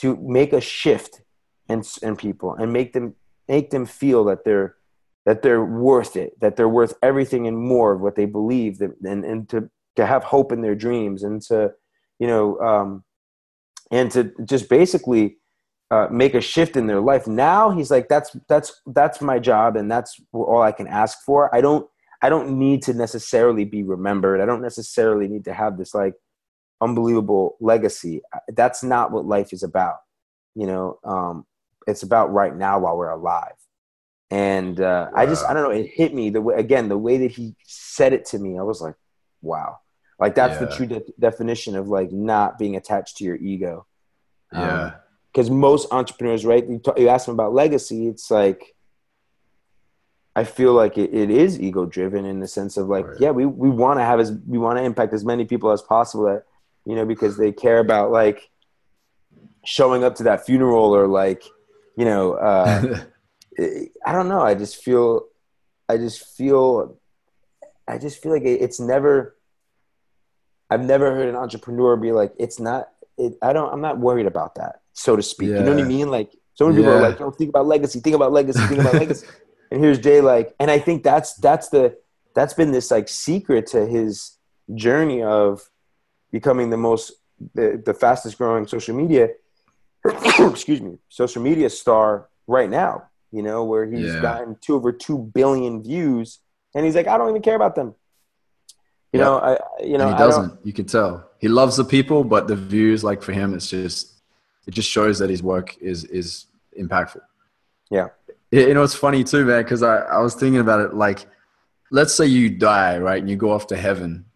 to 0.00 0.16
make 0.16 0.52
a 0.52 0.60
shift 0.60 1.22
in, 1.68 1.82
in 2.02 2.16
people 2.16 2.54
and 2.54 2.72
make 2.72 2.92
them 2.92 3.14
make 3.48 3.70
them 3.70 3.86
feel 3.86 4.24
that 4.24 4.44
they're 4.44 4.76
that 5.24 5.42
they're 5.42 5.64
worth 5.64 6.16
it, 6.16 6.38
that 6.40 6.56
they're 6.56 6.68
worth 6.68 6.94
everything 7.02 7.46
and 7.46 7.56
more 7.56 7.94
of 7.94 8.00
what 8.00 8.14
they 8.14 8.26
believe, 8.26 8.78
that, 8.78 8.94
and, 9.04 9.24
and 9.24 9.48
to, 9.48 9.70
to 9.96 10.06
have 10.06 10.22
hope 10.22 10.52
in 10.52 10.60
their 10.60 10.74
dreams 10.74 11.22
and 11.22 11.40
to, 11.42 11.72
you 12.18 12.26
know, 12.26 12.58
um, 12.60 13.04
and 13.90 14.10
to 14.10 14.32
just 14.44 14.68
basically 14.68 15.38
uh, 15.90 16.08
make 16.10 16.34
a 16.34 16.40
shift 16.40 16.76
in 16.76 16.86
their 16.86 17.00
life. 17.00 17.26
Now 17.26 17.70
he's 17.70 17.90
like, 17.90 18.08
that's, 18.08 18.36
that's, 18.48 18.82
that's 18.86 19.20
my 19.20 19.38
job 19.38 19.76
and 19.76 19.90
that's 19.90 20.20
all 20.32 20.60
I 20.60 20.72
can 20.72 20.86
ask 20.86 21.22
for. 21.24 21.54
I 21.54 21.60
don't, 21.60 21.88
I 22.20 22.28
don't 22.28 22.58
need 22.58 22.82
to 22.82 22.94
necessarily 22.94 23.64
be 23.64 23.82
remembered. 23.82 24.40
I 24.40 24.46
don't 24.46 24.62
necessarily 24.62 25.28
need 25.28 25.44
to 25.44 25.54
have 25.54 25.78
this 25.78 25.94
like 25.94 26.14
unbelievable 26.80 27.56
legacy. 27.60 28.20
That's 28.48 28.82
not 28.82 29.10
what 29.10 29.26
life 29.26 29.52
is 29.52 29.62
about. 29.62 29.96
You 30.54 30.66
know, 30.66 30.98
um, 31.04 31.46
it's 31.86 32.02
about 32.02 32.32
right 32.32 32.54
now 32.54 32.78
while 32.78 32.96
we're 32.96 33.10
alive 33.10 33.54
and 34.30 34.80
uh, 34.80 35.08
wow. 35.12 35.22
I 35.22 35.26
just 35.26 35.44
I 35.44 35.54
don't 35.54 35.62
know 35.62 35.70
it 35.70 35.86
hit 35.86 36.14
me 36.14 36.30
the 36.30 36.40
way 36.40 36.56
again 36.56 36.88
the 36.88 36.98
way 36.98 37.18
that 37.18 37.30
he 37.30 37.54
said 37.64 38.12
it 38.12 38.24
to 38.26 38.38
me 38.38 38.58
I 38.58 38.62
was 38.62 38.80
like 38.80 38.94
wow 39.42 39.78
like 40.18 40.34
that's 40.34 40.60
yeah. 40.60 40.66
the 40.66 40.74
true 40.74 40.86
de- 40.86 41.12
definition 41.18 41.76
of 41.76 41.88
like 41.88 42.10
not 42.10 42.58
being 42.58 42.76
attached 42.76 43.18
to 43.18 43.24
your 43.24 43.36
ego 43.36 43.86
yeah 44.52 44.94
because 45.32 45.50
um, 45.50 45.58
most 45.58 45.86
entrepreneurs 45.92 46.44
right 46.44 46.68
you, 46.68 46.80
you 46.96 47.08
ask 47.08 47.26
them 47.26 47.34
about 47.34 47.52
legacy 47.52 48.08
it's 48.08 48.30
like 48.30 48.74
I 50.36 50.42
feel 50.42 50.72
like 50.72 50.98
it, 50.98 51.14
it 51.14 51.30
is 51.30 51.60
ego 51.60 51.84
driven 51.86 52.24
in 52.24 52.40
the 52.40 52.48
sense 52.48 52.76
of 52.76 52.88
like 52.88 53.06
right. 53.06 53.20
yeah 53.20 53.30
we, 53.30 53.46
we 53.46 53.70
want 53.70 54.00
to 54.00 54.04
have 54.04 54.20
as 54.20 54.32
we 54.46 54.58
want 54.58 54.78
to 54.78 54.82
impact 54.82 55.12
as 55.12 55.24
many 55.24 55.44
people 55.44 55.70
as 55.70 55.82
possible 55.82 56.24
that 56.24 56.44
you 56.86 56.96
know 56.96 57.04
because 57.04 57.36
they 57.36 57.52
care 57.52 57.78
about 57.78 58.10
like 58.10 58.50
showing 59.64 60.02
up 60.02 60.14
to 60.16 60.24
that 60.24 60.44
funeral 60.44 60.94
or 60.94 61.06
like 61.06 61.44
you 61.96 62.04
know 62.04 62.34
uh 62.34 63.00
I 63.58 64.12
don't 64.12 64.28
know. 64.28 64.40
I 64.40 64.54
just 64.54 64.82
feel, 64.82 65.26
I 65.88 65.96
just 65.96 66.36
feel, 66.36 66.98
I 67.86 67.98
just 67.98 68.22
feel 68.22 68.32
like 68.32 68.44
it's 68.44 68.80
never. 68.80 69.36
I've 70.70 70.84
never 70.84 71.14
heard 71.14 71.28
an 71.28 71.36
entrepreneur 71.36 71.96
be 71.96 72.12
like, 72.12 72.32
"It's 72.38 72.58
not." 72.58 72.88
It, 73.16 73.34
I 73.42 73.52
don't. 73.52 73.72
I'm 73.72 73.80
not 73.80 73.98
worried 73.98 74.26
about 74.26 74.56
that, 74.56 74.80
so 74.92 75.14
to 75.14 75.22
speak. 75.22 75.50
Yeah. 75.50 75.58
You 75.58 75.64
know 75.64 75.74
what 75.74 75.84
I 75.84 75.88
mean? 75.88 76.10
Like, 76.10 76.32
so 76.54 76.66
many 76.66 76.80
yeah. 76.80 76.86
people 76.86 76.98
are 76.98 77.08
like, 77.08 77.18
"Don't 77.18 77.36
think 77.36 77.50
about 77.50 77.66
legacy. 77.66 78.00
Think 78.00 78.16
about 78.16 78.32
legacy. 78.32 78.60
Think 78.66 78.80
about 78.80 78.94
legacy." 78.94 79.26
And 79.70 79.82
here's 79.82 79.98
Jay, 79.98 80.20
like, 80.20 80.54
and 80.60 80.70
I 80.70 80.78
think 80.78 81.02
that's 81.02 81.34
that's 81.34 81.70
the 81.70 81.96
that's 82.34 82.54
been 82.54 82.70
this 82.70 82.92
like 82.92 83.08
secret 83.08 83.66
to 83.68 83.86
his 83.86 84.36
journey 84.72 85.20
of 85.20 85.68
becoming 86.30 86.70
the 86.70 86.76
most 86.76 87.12
the, 87.54 87.82
the 87.84 87.94
fastest 87.94 88.38
growing 88.38 88.68
social 88.68 88.94
media 88.94 89.30
excuse 90.50 90.80
me 90.80 90.98
social 91.08 91.42
media 91.42 91.70
star 91.70 92.28
right 92.46 92.70
now 92.70 93.08
you 93.34 93.42
know, 93.42 93.64
where 93.64 93.84
he's 93.84 94.14
yeah. 94.14 94.22
gotten 94.22 94.56
two 94.60 94.76
over 94.76 94.92
two 94.92 95.18
billion 95.18 95.82
views, 95.82 96.38
and 96.72 96.84
he's 96.84 96.94
like, 96.94 97.08
I 97.08 97.18
don't 97.18 97.30
even 97.30 97.42
care 97.42 97.56
about 97.56 97.74
them. 97.74 97.96
You 99.12 99.18
know, 99.18 99.38
I 99.38 99.58
you 99.82 99.98
know 99.98 100.08
and 100.08 100.16
he 100.16 100.18
doesn't. 100.18 100.64
You 100.64 100.72
can 100.72 100.84
tell 100.84 101.28
he 101.40 101.48
loves 101.48 101.76
the 101.76 101.84
people, 101.84 102.22
but 102.22 102.46
the 102.46 102.54
views, 102.54 103.02
like 103.02 103.22
for 103.22 103.32
him, 103.32 103.52
it's 103.52 103.68
just 103.68 104.12
it 104.68 104.70
just 104.70 104.88
shows 104.88 105.18
that 105.18 105.30
his 105.30 105.42
work 105.42 105.76
is 105.78 106.04
is 106.04 106.46
impactful. 106.78 107.22
Yeah. 107.90 108.08
You 108.52 108.72
know, 108.72 108.84
it's 108.84 108.94
funny 108.94 109.24
too, 109.24 109.44
man, 109.44 109.64
because 109.64 109.82
I, 109.82 109.96
I 109.96 110.18
was 110.20 110.36
thinking 110.36 110.60
about 110.60 110.78
it. 110.80 110.94
Like, 110.94 111.26
let's 111.90 112.14
say 112.14 112.26
you 112.26 112.50
die, 112.50 112.98
right, 112.98 113.20
and 113.20 113.28
you 113.28 113.34
go 113.34 113.50
off 113.50 113.66
to 113.68 113.76
heaven. 113.76 114.26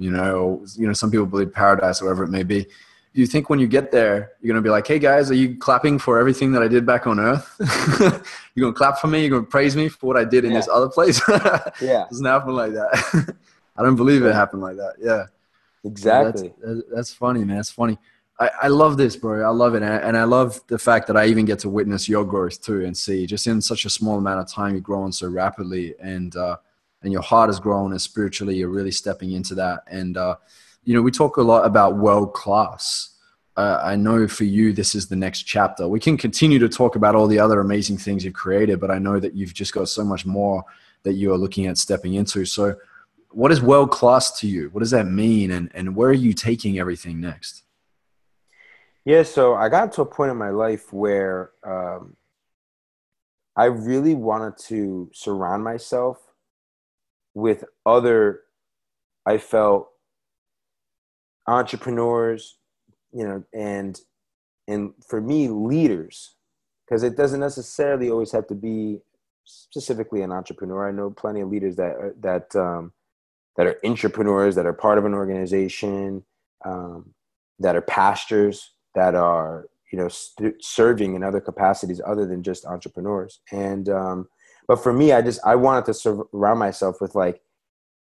You 0.00 0.10
know, 0.10 0.34
or, 0.34 0.60
you 0.76 0.88
know, 0.88 0.94
some 0.94 1.12
people 1.12 1.26
believe 1.26 1.52
paradise, 1.52 2.02
or 2.02 2.06
whatever 2.06 2.24
it 2.24 2.30
may 2.30 2.42
be 2.42 2.66
you 3.14 3.26
think 3.26 3.50
when 3.50 3.58
you 3.58 3.66
get 3.66 3.90
there, 3.90 4.32
you're 4.40 4.52
going 4.52 4.62
to 4.62 4.66
be 4.66 4.70
like, 4.70 4.86
hey 4.86 4.98
guys, 4.98 5.30
are 5.30 5.34
you 5.34 5.56
clapping 5.56 5.98
for 5.98 6.18
everything 6.18 6.52
that 6.52 6.62
I 6.62 6.68
did 6.68 6.86
back 6.86 7.06
on 7.06 7.20
earth? 7.20 7.54
you're 8.54 8.62
going 8.62 8.72
to 8.72 8.78
clap 8.78 8.98
for 8.98 9.06
me? 9.06 9.20
You're 9.20 9.30
going 9.30 9.44
to 9.44 9.50
praise 9.50 9.76
me 9.76 9.88
for 9.88 10.06
what 10.06 10.16
I 10.16 10.24
did 10.24 10.44
in 10.44 10.52
yeah. 10.52 10.58
this 10.58 10.68
other 10.68 10.88
place? 10.88 11.20
yeah. 11.28 12.04
It 12.04 12.10
doesn't 12.10 12.24
happen 12.24 12.54
like 12.54 12.72
that. 12.72 13.36
I 13.76 13.82
don't 13.82 13.96
believe 13.96 14.24
it 14.24 14.34
happened 14.34 14.62
like 14.62 14.76
that. 14.76 14.94
Yeah. 14.98 15.26
Exactly. 15.84 16.54
That's, 16.62 16.80
that's, 16.94 17.12
funny, 17.12 17.44
man. 17.44 17.56
That's 17.56 17.70
funny. 17.70 17.98
I, 18.40 18.50
I 18.62 18.68
love 18.68 18.96
this, 18.96 19.16
bro. 19.16 19.44
I 19.44 19.52
love 19.52 19.74
it. 19.74 19.82
And 19.82 19.92
I, 19.92 19.96
and 19.96 20.16
I 20.16 20.24
love 20.24 20.60
the 20.68 20.78
fact 20.78 21.06
that 21.08 21.16
I 21.16 21.26
even 21.26 21.44
get 21.44 21.58
to 21.60 21.68
witness 21.68 22.08
your 22.08 22.24
growth 22.24 22.62
too 22.62 22.84
and 22.84 22.96
see 22.96 23.26
just 23.26 23.46
in 23.46 23.60
such 23.60 23.84
a 23.84 23.90
small 23.90 24.16
amount 24.16 24.40
of 24.40 24.48
time, 24.48 24.72
you're 24.72 24.80
growing 24.80 25.12
so 25.12 25.28
rapidly 25.28 25.94
and, 26.00 26.34
uh, 26.36 26.56
and 27.02 27.12
your 27.12 27.22
heart 27.22 27.50
is 27.50 27.58
growing 27.58 27.90
and 27.90 28.00
spiritually 28.00 28.56
you're 28.56 28.68
really 28.68 28.92
stepping 28.92 29.32
into 29.32 29.54
that. 29.56 29.80
And, 29.88 30.16
uh, 30.16 30.36
you 30.84 30.94
know, 30.94 31.02
we 31.02 31.10
talk 31.10 31.36
a 31.36 31.42
lot 31.42 31.64
about 31.64 31.96
world 31.96 32.34
class. 32.34 33.10
Uh, 33.56 33.80
I 33.82 33.96
know 33.96 34.26
for 34.26 34.44
you, 34.44 34.72
this 34.72 34.94
is 34.94 35.08
the 35.08 35.16
next 35.16 35.42
chapter. 35.42 35.86
We 35.86 36.00
can 36.00 36.16
continue 36.16 36.58
to 36.58 36.68
talk 36.68 36.96
about 36.96 37.14
all 37.14 37.26
the 37.26 37.38
other 37.38 37.60
amazing 37.60 37.98
things 37.98 38.24
you've 38.24 38.34
created, 38.34 38.80
but 38.80 38.90
I 38.90 38.98
know 38.98 39.20
that 39.20 39.34
you've 39.34 39.54
just 39.54 39.74
got 39.74 39.88
so 39.88 40.04
much 40.04 40.24
more 40.24 40.64
that 41.02 41.14
you 41.14 41.32
are 41.32 41.38
looking 41.38 41.66
at 41.66 41.78
stepping 41.78 42.14
into. 42.14 42.44
So, 42.44 42.76
what 43.30 43.50
is 43.50 43.62
world 43.62 43.90
class 43.90 44.38
to 44.40 44.46
you? 44.46 44.68
What 44.72 44.80
does 44.80 44.90
that 44.90 45.06
mean? 45.06 45.52
And, 45.52 45.70
and 45.74 45.96
where 45.96 46.10
are 46.10 46.14
you 46.14 46.34
taking 46.34 46.78
everything 46.78 47.20
next? 47.20 47.62
Yeah, 49.04 49.22
so 49.22 49.54
I 49.54 49.68
got 49.68 49.92
to 49.92 50.02
a 50.02 50.06
point 50.06 50.30
in 50.30 50.36
my 50.36 50.50
life 50.50 50.92
where 50.92 51.52
um, 51.64 52.16
I 53.56 53.64
really 53.66 54.14
wanted 54.14 54.58
to 54.68 55.10
surround 55.12 55.64
myself 55.64 56.18
with 57.34 57.64
other, 57.86 58.40
I 59.26 59.38
felt, 59.38 59.91
entrepreneurs, 61.46 62.58
you 63.12 63.26
know, 63.26 63.44
and 63.52 64.00
and 64.68 64.92
for 65.06 65.20
me, 65.20 65.48
leaders, 65.48 66.36
because 66.86 67.02
it 67.02 67.16
doesn't 67.16 67.40
necessarily 67.40 68.10
always 68.10 68.32
have 68.32 68.46
to 68.46 68.54
be 68.54 69.00
specifically 69.44 70.22
an 70.22 70.32
entrepreneur. 70.32 70.88
I 70.88 70.92
know 70.92 71.10
plenty 71.10 71.40
of 71.40 71.48
leaders 71.48 71.76
that 71.76 71.96
are, 71.96 72.14
that 72.20 72.54
um, 72.56 72.92
that 73.56 73.66
are 73.66 73.78
entrepreneurs 73.84 74.54
that 74.54 74.66
are 74.66 74.72
part 74.72 74.98
of 74.98 75.04
an 75.04 75.14
organization 75.14 76.24
um, 76.64 77.12
that 77.58 77.76
are 77.76 77.82
pastors, 77.82 78.72
that 78.94 79.14
are 79.14 79.68
you 79.92 79.98
know 79.98 80.08
st- 80.08 80.62
serving 80.64 81.14
in 81.14 81.22
other 81.22 81.40
capacities 81.40 82.00
other 82.06 82.26
than 82.26 82.42
just 82.42 82.66
entrepreneurs. 82.66 83.40
And 83.50 83.88
um, 83.88 84.28
but 84.68 84.82
for 84.82 84.92
me, 84.92 85.12
I 85.12 85.22
just 85.22 85.40
I 85.44 85.56
wanted 85.56 85.84
to 85.86 85.94
surround 85.94 86.58
myself 86.58 87.00
with 87.00 87.14
like 87.14 87.42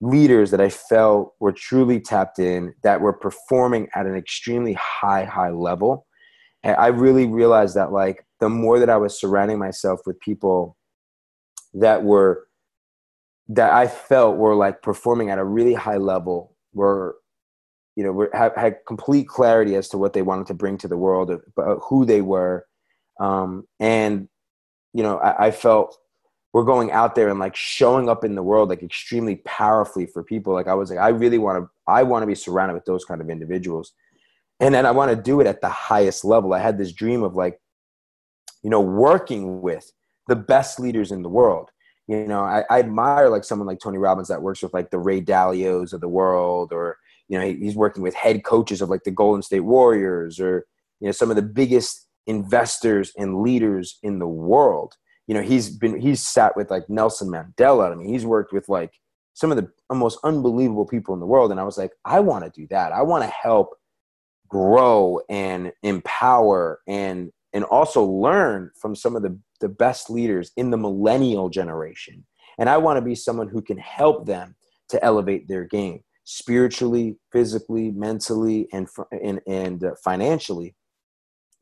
leaders 0.01 0.51
that 0.51 0.61
I 0.61 0.71
felt 0.71 1.35
were 1.41 1.53
truly 1.53 2.01
tapped 2.01 2.39
in, 2.39 2.75
that 2.83 3.01
were 3.01 3.13
performing 3.13 3.89
at 3.95 4.07
an 4.07 4.17
extremely 4.17 4.75
high, 4.75 5.25
high 5.25 5.51
level. 5.51 6.07
And 6.63 6.77
I 6.77 6.89
really 6.89 7.27
realized 7.27 7.75
that 7.77 7.93
like 7.93 8.25
the 8.41 8.49
more 8.49 8.79
that 8.79 8.91
I 8.91 8.97
was 8.97 9.19
surrounding 9.19 9.59
myself 9.59 10.01
with 10.07 10.19
people 10.21 10.77
that 11.75 12.03
were 12.03 12.47
that 13.49 13.73
I 13.73 13.89
felt 13.89 14.37
were 14.37 14.55
like 14.55 14.81
performing 14.81 15.29
at 15.31 15.39
a 15.39 15.45
really 15.45 15.75
high 15.75 15.97
level, 15.97 16.55
were 16.73 17.17
you 17.97 18.05
know, 18.05 18.13
were, 18.13 18.31
had, 18.33 18.53
had 18.57 18.77
complete 18.87 19.29
clarity 19.29 19.75
as 19.75 19.89
to 19.89 19.99
what 19.99 20.13
they 20.13 20.23
wanted 20.23 20.47
to 20.47 20.55
bring 20.55 20.79
to 20.79 20.89
the 20.89 20.97
world, 20.97 21.33
who 21.89 22.05
they 22.07 22.23
were, 22.23 22.65
um, 23.19 23.65
and 23.79 24.29
you 24.95 25.03
know, 25.03 25.19
I, 25.19 25.47
I 25.47 25.51
felt 25.51 25.99
we're 26.53 26.65
going 26.65 26.91
out 26.91 27.15
there 27.15 27.29
and 27.29 27.39
like 27.39 27.55
showing 27.55 28.09
up 28.09 28.25
in 28.25 28.35
the 28.35 28.43
world 28.43 28.69
like 28.69 28.83
extremely 28.83 29.37
powerfully 29.45 30.07
for 30.07 30.23
people. 30.23 30.53
Like 30.53 30.69
i 30.69 30.75
was 30.75 30.91
like 30.91 30.99
i 30.99 31.09
really 31.09 31.39
want 31.39 31.63
to 31.63 31.71
i 31.87 32.03
want 32.03 32.23
to 32.23 32.27
be 32.27 32.35
surrounded 32.35 32.75
with 32.75 32.85
those 32.85 33.05
kind 33.05 33.21
of 33.21 33.31
individuals. 33.31 33.93
And 34.59 34.75
then 34.75 34.87
i 34.87 34.91
want 34.91 35.11
to 35.11 35.21
do 35.21 35.41
it 35.41 35.47
at 35.47 35.61
the 35.61 35.69
highest 35.69 36.25
level. 36.25 36.53
I 36.53 36.59
had 36.59 36.79
this 36.79 36.93
dream 36.93 37.23
of 37.23 37.35
like 37.35 37.61
you 38.63 38.71
know 38.71 38.81
working 38.81 39.63
with 39.63 39.91
the 40.29 40.37
best 40.37 40.79
leaders 40.79 41.13
in 41.13 41.23
the 41.23 41.29
world. 41.29 41.71
You 42.07 42.27
know 42.27 42.43
i, 42.43 42.65
I 42.69 42.81
admire 42.81 43.29
like 43.29 43.45
someone 43.45 43.69
like 43.69 43.79
tony 43.79 43.99
robbins 43.99 44.29
that 44.29 44.43
works 44.43 44.63
with 44.63 44.75
like 44.75 44.91
the 44.91 44.99
ray 44.99 45.21
dalios 45.21 45.93
of 45.93 46.01
the 46.01 46.09
world 46.09 46.73
or 46.73 46.99
you 47.29 47.39
know 47.39 47.47
he's 47.47 47.77
working 47.77 48.03
with 48.03 48.15
head 48.15 48.43
coaches 48.43 48.83
of 48.83 48.91
like 48.91 49.05
the 49.05 49.13
golden 49.13 49.43
state 49.43 49.61
warriors 49.61 50.41
or 50.41 50.67
you 50.99 51.07
know 51.07 51.13
some 51.13 51.31
of 51.31 51.37
the 51.37 51.43
biggest 51.43 52.09
investors 52.27 53.13
and 53.17 53.43
leaders 53.43 54.01
in 54.03 54.19
the 54.19 54.27
world 54.27 54.97
you 55.31 55.35
know 55.35 55.43
he's 55.43 55.71
been 55.71 56.01
he's 56.01 56.27
sat 56.27 56.57
with 56.57 56.73
like 56.73 56.91
Nelson 56.91 57.29
Mandela. 57.29 57.93
I 57.93 57.95
mean, 57.95 58.09
he's 58.09 58.27
worked 58.27 58.53
with 58.53 58.69
like 58.69 58.95
some 59.35 59.53
of 59.53 59.57
the 59.57 59.71
most 59.95 60.19
unbelievable 60.25 60.85
people 60.85 61.15
in 61.15 61.21
the 61.21 61.27
world, 61.27 61.53
and 61.53 61.61
I 61.61 61.63
was 61.63 61.79
like, 61.79 61.93
I 62.05 62.19
want 62.19 62.45
to 62.45 62.61
do 62.61 62.67
that. 62.71 62.91
I 62.91 63.03
want 63.03 63.23
to 63.23 63.31
help 63.31 63.77
grow 64.49 65.21
and 65.29 65.71
empower 65.85 66.81
and 66.89 67.31
and 67.53 67.63
also 67.63 68.03
learn 68.03 68.73
from 68.75 68.97
some 68.97 69.15
of 69.15 69.23
the 69.23 69.39
the 69.61 69.69
best 69.69 70.11
leaders 70.11 70.51
in 70.57 70.71
the 70.73 70.77
millennial 70.77 71.49
generation. 71.49 72.27
And 72.59 72.69
I 72.69 72.79
want 72.79 72.97
to 72.97 73.01
be 73.01 73.15
someone 73.15 73.47
who 73.47 73.63
can 73.63 73.79
help 73.79 74.27
them 74.27 74.57
to 74.89 75.05
elevate 75.05 75.47
their 75.47 75.63
game 75.63 76.01
spiritually, 76.25 77.19
physically, 77.31 77.93
mentally, 77.93 78.67
and 78.73 78.89
and 79.13 79.41
and 79.47 79.85
uh, 79.85 79.95
financially. 80.03 80.75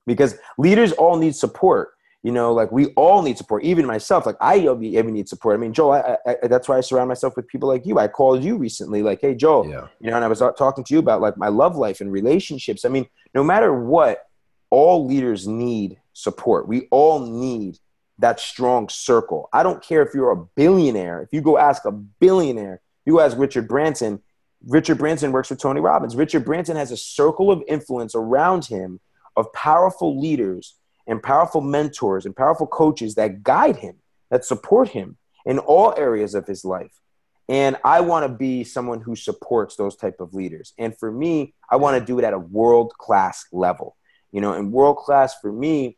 Because 0.07 0.39
leaders 0.57 0.93
all 0.93 1.19
need 1.19 1.37
support 1.37 1.91
you 2.23 2.33
know 2.33 2.53
like 2.53 2.71
we 2.73 2.87
all 2.89 3.23
need 3.23 3.39
support 3.39 3.63
even 3.63 3.87
myself 3.87 4.27
like 4.27 4.37
i 4.41 4.59
even 4.59 5.15
need 5.15 5.29
support. 5.29 5.55
I 5.55 5.59
mean 5.59 5.73
joel 5.73 5.93
I, 5.93 6.17
I, 6.27 6.47
that's 6.49 6.69
why 6.69 6.79
i 6.79 6.81
surround 6.81 7.09
myself 7.09 7.37
with 7.37 7.47
people 7.49 7.69
like 7.69 7.87
you. 7.87 7.99
I 7.99 8.09
called 8.09 8.43
you 8.43 8.57
recently 8.57 9.03
like 9.03 9.21
hey 9.21 9.35
joel 9.35 9.69
yeah. 9.69 9.87
you 10.01 10.11
know 10.11 10.17
and 10.17 10.25
i 10.25 10.29
was 10.29 10.43
uh, 10.43 10.53
talking 10.53 10.85
to 10.85 10.95
you 10.95 11.01
about 11.01 11.21
like 11.21 11.37
my 11.37 11.49
love 11.49 11.77
life 11.77 12.01
and 12.01 12.11
relationships. 12.11 12.85
I 12.85 12.89
mean 12.89 13.07
no 13.35 13.45
matter 13.45 13.73
what 13.73 14.25
all 14.71 15.07
leaders 15.07 15.49
need 15.49 15.99
support. 16.13 16.69
We 16.69 16.89
all 16.91 17.21
need 17.21 17.79
that 18.19 18.39
strong 18.39 18.89
circle. 18.91 19.49
I 19.53 19.63
don't 19.63 19.83
care 19.83 20.03
if 20.03 20.13
you're 20.13 20.33
a 20.33 20.37
billionaire. 20.37 21.23
If 21.23 21.31
you 21.33 21.41
go 21.41 21.57
ask 21.57 21.85
a 21.85 21.93
billionaire 21.93 22.83
you 23.09 23.21
ask 23.21 23.39
richard 23.39 23.67
branson. 23.67 24.21
Richard 24.67 24.99
branson 24.99 25.33
works 25.33 25.49
with 25.49 25.59
tony 25.59 25.81
robbins. 25.81 26.15
Richard 26.15 26.45
branson 26.45 26.77
has 26.77 26.93
a 26.93 26.97
circle 26.97 27.51
of 27.51 27.63
influence 27.67 28.15
around 28.15 28.67
him 28.67 29.01
of 29.35 29.51
powerful 29.55 30.21
leaders 30.21 30.75
and 31.09 31.23
powerful 31.23 31.61
mentors 31.61 32.27
and 32.27 32.37
powerful 32.37 32.67
coaches 32.67 33.17
that 33.17 33.43
guide 33.43 33.77
him, 33.77 33.97
that 34.31 34.45
support 34.45 34.91
him 34.91 35.17
in 35.47 35.59
all 35.59 35.95
areas 35.97 36.35
of 36.35 36.47
his 36.47 36.65
life. 36.65 37.01
And 37.49 37.79
I 37.83 38.03
want 38.03 38.25
to 38.25 38.29
be 38.29 38.63
someone 38.63 39.01
who 39.01 39.17
supports 39.17 39.77
those 39.77 39.97
type 39.97 40.21
of 40.21 40.35
leaders. 40.35 40.75
And 40.79 40.97
for 40.97 41.11
me, 41.11 41.55
I 41.71 41.77
want 41.77 41.99
to 41.99 42.05
do 42.05 42.19
it 42.19 42.25
at 42.25 42.35
a 42.35 42.39
world 42.39 42.93
class 42.99 43.47
level. 43.51 43.97
You 44.33 44.43
know, 44.43 44.53
and 44.53 44.71
world 44.71 44.99
class 44.99 45.35
for 45.41 45.51
me, 45.51 45.97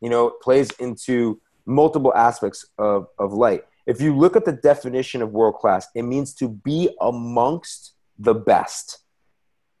you 0.00 0.08
know, 0.08 0.30
plays 0.42 0.70
into 0.80 1.40
multiple 1.66 2.14
aspects 2.14 2.64
of, 2.78 3.08
of 3.18 3.34
light. 3.34 3.64
If 3.86 4.00
you 4.00 4.16
look 4.16 4.36
at 4.36 4.46
the 4.46 4.52
definition 4.52 5.20
of 5.20 5.32
world 5.32 5.56
class, 5.56 5.86
it 5.94 6.02
means 6.02 6.32
to 6.36 6.48
be 6.48 6.96
amongst 7.00 7.92
the 8.18 8.34
best. 8.34 9.00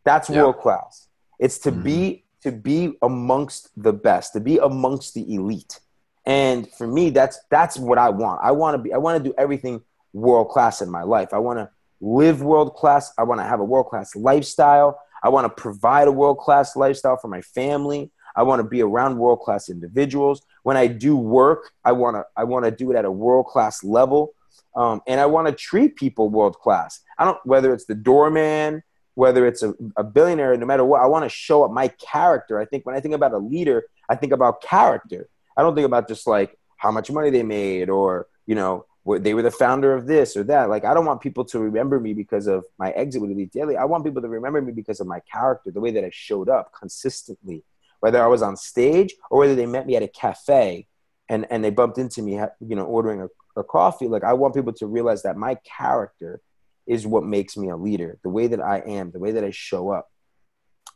That's 0.04 0.28
yeah. 0.28 0.42
world 0.42 0.58
class. 0.58 1.08
It's 1.38 1.58
to 1.60 1.72
mm-hmm. 1.72 1.82
be 1.82 2.21
to 2.42 2.52
be 2.52 2.94
amongst 3.02 3.70
the 3.80 3.92
best, 3.92 4.32
to 4.34 4.40
be 4.40 4.58
amongst 4.58 5.14
the 5.14 5.34
elite. 5.34 5.80
And 6.24 6.70
for 6.72 6.86
me, 6.86 7.10
that's 7.10 7.40
that's 7.50 7.78
what 7.78 7.98
I 7.98 8.10
want. 8.10 8.40
I 8.42 8.52
want 8.52 8.74
to 8.74 8.78
be. 8.78 8.92
I 8.92 8.98
want 8.98 9.22
to 9.22 9.30
do 9.30 9.34
everything 9.36 9.82
world 10.12 10.48
class 10.48 10.80
in 10.80 10.90
my 10.90 11.02
life. 11.02 11.32
I 11.32 11.38
want 11.38 11.58
to 11.58 11.70
live 12.00 12.42
world 12.42 12.74
class. 12.74 13.12
I 13.18 13.24
want 13.24 13.40
to 13.40 13.44
have 13.44 13.60
a 13.60 13.64
world 13.64 13.86
class 13.86 14.14
lifestyle. 14.14 15.00
I 15.22 15.28
want 15.28 15.44
to 15.44 15.62
provide 15.62 16.08
a 16.08 16.12
world 16.12 16.38
class 16.38 16.76
lifestyle 16.76 17.16
for 17.16 17.28
my 17.28 17.40
family. 17.42 18.10
I 18.34 18.42
want 18.42 18.60
to 18.60 18.68
be 18.68 18.82
around 18.82 19.18
world 19.18 19.40
class 19.40 19.68
individuals. 19.68 20.42
When 20.62 20.76
I 20.76 20.86
do 20.86 21.16
work, 21.16 21.72
I 21.84 21.92
want 21.92 22.16
to 22.16 22.24
I 22.36 22.44
want 22.44 22.64
to 22.64 22.70
do 22.70 22.90
it 22.90 22.96
at 22.96 23.04
a 23.04 23.10
world 23.10 23.46
class 23.46 23.84
level, 23.84 24.34
um, 24.74 25.00
and 25.06 25.20
I 25.20 25.26
want 25.26 25.48
to 25.48 25.54
treat 25.54 25.96
people 25.96 26.28
world 26.30 26.56
class. 26.58 27.00
I 27.18 27.24
don't 27.24 27.38
whether 27.44 27.72
it's 27.72 27.86
the 27.86 27.94
doorman, 27.94 28.82
whether 29.14 29.46
it's 29.46 29.62
a, 29.62 29.74
a 29.96 30.04
billionaire, 30.04 30.56
no 30.56 30.66
matter 30.66 30.84
what, 30.84 31.02
I 31.02 31.06
want 31.06 31.24
to 31.24 31.28
show 31.28 31.64
up 31.64 31.70
my 31.70 31.88
character. 31.88 32.58
I 32.58 32.64
think 32.64 32.86
when 32.86 32.96
I 32.96 33.00
think 33.00 33.14
about 33.14 33.32
a 33.32 33.38
leader, 33.38 33.84
I 34.08 34.16
think 34.16 34.32
about 34.32 34.62
character. 34.62 35.28
I 35.56 35.62
don't 35.62 35.74
think 35.74 35.84
about 35.84 36.08
just 36.08 36.26
like 36.26 36.58
how 36.78 36.90
much 36.90 37.10
money 37.10 37.30
they 37.30 37.42
made 37.42 37.90
or, 37.90 38.26
you 38.46 38.54
know, 38.54 38.86
they 39.04 39.34
were 39.34 39.42
the 39.42 39.50
founder 39.50 39.94
of 39.94 40.06
this 40.06 40.36
or 40.36 40.44
that. 40.44 40.70
Like, 40.70 40.84
I 40.84 40.94
don't 40.94 41.04
want 41.04 41.20
people 41.20 41.44
to 41.46 41.58
remember 41.58 42.00
me 42.00 42.14
because 42.14 42.46
of 42.46 42.64
my 42.78 42.90
exit 42.92 43.20
with 43.20 43.32
Elite 43.32 43.52
Daily. 43.52 43.76
I 43.76 43.84
want 43.84 44.04
people 44.04 44.22
to 44.22 44.28
remember 44.28 44.62
me 44.62 44.72
because 44.72 45.00
of 45.00 45.06
my 45.06 45.20
character, 45.20 45.70
the 45.70 45.80
way 45.80 45.90
that 45.90 46.04
I 46.04 46.10
showed 46.12 46.48
up 46.48 46.72
consistently, 46.72 47.64
whether 48.00 48.22
I 48.22 48.28
was 48.28 48.42
on 48.42 48.56
stage 48.56 49.14
or 49.30 49.40
whether 49.40 49.54
they 49.54 49.66
met 49.66 49.86
me 49.86 49.96
at 49.96 50.02
a 50.02 50.08
cafe 50.08 50.86
and, 51.28 51.46
and 51.50 51.62
they 51.62 51.70
bumped 51.70 51.98
into 51.98 52.22
me, 52.22 52.40
you 52.60 52.76
know, 52.76 52.84
ordering 52.84 53.22
a, 53.22 53.28
a 53.60 53.64
coffee. 53.64 54.08
Like, 54.08 54.24
I 54.24 54.32
want 54.32 54.54
people 54.54 54.72
to 54.74 54.86
realize 54.86 55.22
that 55.24 55.36
my 55.36 55.56
character– 55.64 56.40
is 56.86 57.06
what 57.06 57.24
makes 57.24 57.56
me 57.56 57.68
a 57.68 57.76
leader. 57.76 58.18
The 58.22 58.28
way 58.28 58.46
that 58.48 58.60
I 58.60 58.78
am, 58.80 59.10
the 59.10 59.18
way 59.18 59.32
that 59.32 59.44
I 59.44 59.50
show 59.50 59.90
up, 59.90 60.10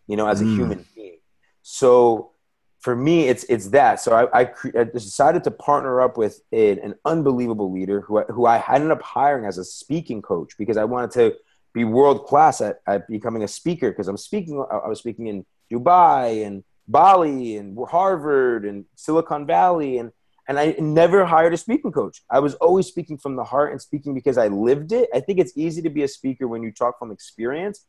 you 0.07 0.17
know, 0.17 0.27
as 0.27 0.41
a 0.41 0.45
mm. 0.45 0.55
human 0.55 0.87
being. 0.95 1.19
So 1.63 2.33
for 2.81 2.95
me, 2.95 3.29
it's 3.29 3.45
it's 3.45 3.69
that. 3.71 4.01
So 4.01 4.13
I, 4.15 4.43
I, 4.43 4.53
I 4.79 4.85
decided 4.85 5.43
to 5.45 5.51
partner 5.51 6.01
up 6.01 6.17
with 6.17 6.41
a, 6.53 6.79
an 6.79 6.95
unbelievable 7.05 7.73
leader 7.73 8.01
who 8.03 8.19
I, 8.19 8.23
who 8.25 8.47
I 8.47 8.63
ended 8.73 8.91
up 8.91 9.03
hiring 9.03 9.45
as 9.45 9.59
a 9.59 9.65
speaking 9.65 10.23
coach 10.23 10.53
because 10.59 10.77
I 10.77 10.85
wanted 10.85 11.11
to 11.13 11.35
be 11.75 11.85
world 11.85 12.27
class 12.27 12.61
at, 12.61 12.81
at 12.87 13.09
becoming 13.09 13.43
a 13.43 13.49
speaker 13.49 13.91
because 13.91 14.09
I'm 14.09 14.17
speaking. 14.17 14.65
I 14.71 14.89
was 14.89 15.01
speaking 15.01 15.27
in 15.27 15.45
Dubai 15.73 16.47
and 16.47 16.63
Bali 16.89 17.57
and 17.57 17.77
Harvard 17.89 18.65
and 18.65 18.85
Silicon 18.95 19.47
Valley 19.47 19.99
and 19.99 20.13
and 20.49 20.59
I 20.59 20.77
never 20.79 21.25
hired 21.25 21.55
a 21.55 21.57
speaking 21.57 21.93
coach. 21.93 22.23
I 22.31 22.39
was 22.39 22.55
always 22.55 22.87
speaking 22.87 23.19
from 23.19 23.37
the 23.37 23.45
heart 23.45 23.73
and 23.73 23.81
speaking 23.81 24.15
because 24.15 24.39
I 24.39 24.49
lived 24.49 24.93
it. 24.93 25.09
I 25.13 25.21
think 25.21 25.41
it's 25.41 25.53
easy 25.57 25.83
to 25.83 25.91
be 25.91 26.05
a 26.05 26.09
speaker 26.09 26.47
when 26.47 26.63
you 26.63 26.71
talk 26.71 26.99
from 26.99 27.11
experience, 27.11 27.85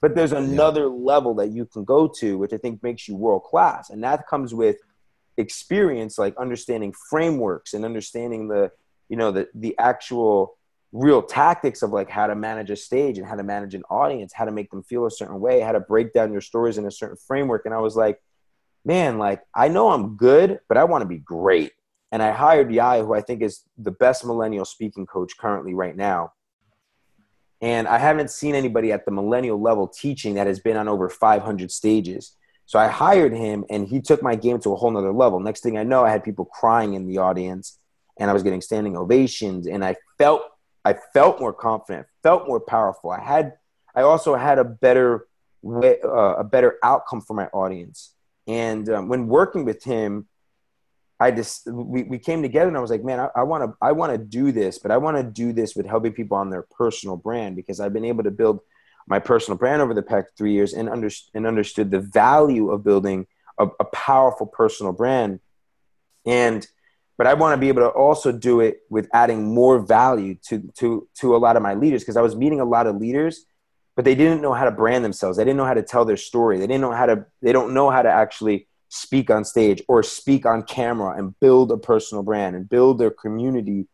but 0.00 0.14
there's 0.14 0.32
another 0.32 0.88
level 0.88 1.34
that 1.34 1.50
you 1.50 1.66
can 1.66 1.84
go 1.84 2.08
to, 2.18 2.38
which 2.38 2.52
I 2.52 2.56
think 2.56 2.82
makes 2.82 3.06
you 3.06 3.14
world 3.14 3.44
class. 3.44 3.90
And 3.90 4.02
that 4.02 4.26
comes 4.26 4.52
with 4.54 4.76
experience, 5.36 6.18
like 6.18 6.36
understanding 6.36 6.92
frameworks 7.08 7.74
and 7.74 7.84
understanding 7.84 8.48
the, 8.48 8.72
you 9.08 9.16
know, 9.16 9.30
the, 9.30 9.48
the 9.54 9.78
actual 9.78 10.56
real 10.92 11.22
tactics 11.22 11.82
of 11.82 11.90
like 11.90 12.10
how 12.10 12.26
to 12.26 12.34
manage 12.34 12.70
a 12.70 12.76
stage 12.76 13.18
and 13.18 13.26
how 13.26 13.36
to 13.36 13.44
manage 13.44 13.74
an 13.74 13.84
audience, 13.90 14.32
how 14.32 14.44
to 14.44 14.50
make 14.50 14.70
them 14.70 14.82
feel 14.82 15.06
a 15.06 15.10
certain 15.10 15.38
way, 15.38 15.60
how 15.60 15.72
to 15.72 15.80
break 15.80 16.12
down 16.12 16.32
your 16.32 16.40
stories 16.40 16.78
in 16.78 16.86
a 16.86 16.90
certain 16.90 17.16
framework. 17.16 17.64
And 17.64 17.74
I 17.74 17.78
was 17.78 17.94
like, 17.94 18.20
man, 18.84 19.18
like 19.18 19.42
I 19.54 19.68
know 19.68 19.90
I'm 19.90 20.16
good, 20.16 20.58
but 20.68 20.76
I 20.76 20.84
want 20.84 21.02
to 21.02 21.08
be 21.08 21.18
great. 21.18 21.72
And 22.12 22.22
I 22.22 22.32
hired 22.32 22.72
Yai, 22.72 23.00
who 23.00 23.14
I 23.14 23.20
think 23.20 23.42
is 23.42 23.64
the 23.78 23.90
best 23.90 24.24
millennial 24.24 24.64
speaking 24.64 25.06
coach 25.06 25.36
currently 25.38 25.74
right 25.74 25.96
now. 25.96 26.32
And 27.60 27.86
I 27.86 27.98
haven't 27.98 28.30
seen 28.30 28.54
anybody 28.54 28.90
at 28.90 29.04
the 29.04 29.10
millennial 29.10 29.60
level 29.60 29.86
teaching 29.86 30.34
that 30.34 30.46
has 30.46 30.58
been 30.58 30.76
on 30.76 30.88
over 30.88 31.08
500 31.08 31.70
stages. 31.70 32.36
So 32.66 32.78
I 32.78 32.88
hired 32.88 33.32
him 33.32 33.64
and 33.68 33.86
he 33.86 34.00
took 34.00 34.22
my 34.22 34.34
game 34.34 34.60
to 34.60 34.72
a 34.72 34.76
whole 34.76 34.90
nother 34.90 35.12
level. 35.12 35.40
Next 35.40 35.62
thing 35.62 35.76
I 35.76 35.82
know, 35.82 36.04
I 36.04 36.10
had 36.10 36.24
people 36.24 36.44
crying 36.44 36.94
in 36.94 37.06
the 37.06 37.18
audience 37.18 37.78
and 38.18 38.30
I 38.30 38.32
was 38.32 38.42
getting 38.42 38.60
standing 38.60 38.96
ovations 38.96 39.66
and 39.66 39.84
I 39.84 39.96
felt 40.18 40.42
I 40.84 40.94
felt 41.12 41.40
more 41.40 41.52
confident, 41.52 42.06
felt 42.22 42.46
more 42.46 42.60
powerful. 42.60 43.10
I 43.10 43.20
had 43.20 43.54
I 43.94 44.02
also 44.02 44.34
had 44.36 44.58
a 44.58 44.64
better 44.64 45.26
way, 45.62 45.98
uh, 46.02 46.36
a 46.36 46.44
better 46.44 46.78
outcome 46.82 47.20
for 47.20 47.34
my 47.34 47.46
audience. 47.46 48.14
And 48.46 48.88
um, 48.88 49.08
when 49.08 49.26
working 49.26 49.64
with 49.64 49.84
him, 49.84 50.26
I 51.20 51.30
just 51.30 51.70
we, 51.70 52.04
we 52.04 52.18
came 52.18 52.40
together 52.40 52.68
and 52.68 52.76
I 52.76 52.80
was 52.80 52.90
like, 52.90 53.04
man, 53.04 53.28
I 53.36 53.42
want 53.42 53.62
to 53.62 53.76
I 53.80 53.92
want 53.92 54.12
to 54.12 54.18
do 54.18 54.52
this, 54.52 54.78
but 54.78 54.90
I 54.90 54.96
want 54.96 55.18
to 55.18 55.22
do 55.22 55.52
this 55.52 55.76
with 55.76 55.86
helping 55.86 56.14
people 56.14 56.38
on 56.38 56.48
their 56.48 56.62
personal 56.62 57.16
brand 57.16 57.56
because 57.56 57.78
I've 57.78 57.92
been 57.92 58.06
able 58.06 58.24
to 58.24 58.30
build 58.30 58.60
my 59.06 59.18
personal 59.18 59.58
brand 59.58 59.82
over 59.82 59.92
the 59.92 60.02
past 60.02 60.28
three 60.38 60.52
years 60.52 60.72
and, 60.72 60.88
under, 60.88 61.10
and 61.34 61.46
understood 61.46 61.90
the 61.90 62.00
value 62.00 62.70
of 62.70 62.84
building 62.84 63.26
a, 63.58 63.66
a 63.80 63.84
powerful 63.84 64.46
personal 64.46 64.92
brand. 64.92 65.40
And 66.24 66.66
but 67.18 67.26
I 67.26 67.34
want 67.34 67.52
to 67.52 67.60
be 67.60 67.68
able 67.68 67.82
to 67.82 67.88
also 67.88 68.32
do 68.32 68.60
it 68.60 68.78
with 68.88 69.06
adding 69.12 69.44
more 69.54 69.78
value 69.78 70.36
to 70.48 70.70
to 70.78 71.06
to 71.16 71.36
a 71.36 71.38
lot 71.38 71.56
of 71.56 71.62
my 71.62 71.74
leaders 71.74 72.02
because 72.02 72.16
I 72.16 72.22
was 72.22 72.34
meeting 72.34 72.60
a 72.60 72.64
lot 72.64 72.86
of 72.86 72.96
leaders, 72.96 73.44
but 73.94 74.06
they 74.06 74.14
didn't 74.14 74.40
know 74.40 74.54
how 74.54 74.64
to 74.64 74.70
brand 74.70 75.04
themselves. 75.04 75.36
They 75.36 75.44
didn't 75.44 75.58
know 75.58 75.66
how 75.66 75.74
to 75.74 75.82
tell 75.82 76.06
their 76.06 76.16
story. 76.16 76.58
They 76.58 76.66
didn't 76.66 76.80
know 76.80 76.92
how 76.92 77.04
to. 77.04 77.26
They 77.42 77.52
don't 77.52 77.74
know 77.74 77.90
how 77.90 78.00
to 78.00 78.08
actually 78.08 78.68
speak 78.90 79.30
on 79.30 79.44
stage 79.44 79.82
or 79.88 80.02
speak 80.02 80.44
on 80.44 80.62
camera 80.64 81.16
and 81.16 81.38
build 81.40 81.70
a 81.72 81.78
personal 81.78 82.22
brand 82.22 82.54
and 82.54 82.68
build 82.68 82.98
their 82.98 83.10
community. 83.10 83.86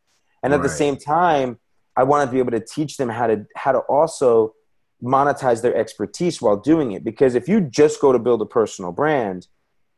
And 0.42 0.52
at 0.52 0.56
right. 0.56 0.62
the 0.64 0.68
same 0.70 0.96
time, 0.96 1.58
I 1.96 2.02
wanted 2.02 2.26
to 2.26 2.32
be 2.32 2.38
able 2.38 2.52
to 2.52 2.60
teach 2.60 2.96
them 2.96 3.08
how 3.08 3.26
to 3.28 3.46
how 3.54 3.72
to 3.72 3.78
also 3.80 4.54
monetize 5.02 5.60
their 5.62 5.76
expertise 5.76 6.40
while 6.40 6.56
doing 6.56 6.92
it. 6.92 7.04
Because 7.04 7.34
if 7.34 7.48
you 7.48 7.60
just 7.60 8.00
go 8.00 8.10
to 8.10 8.18
build 8.18 8.40
a 8.40 8.46
personal 8.46 8.90
brand, 8.90 9.46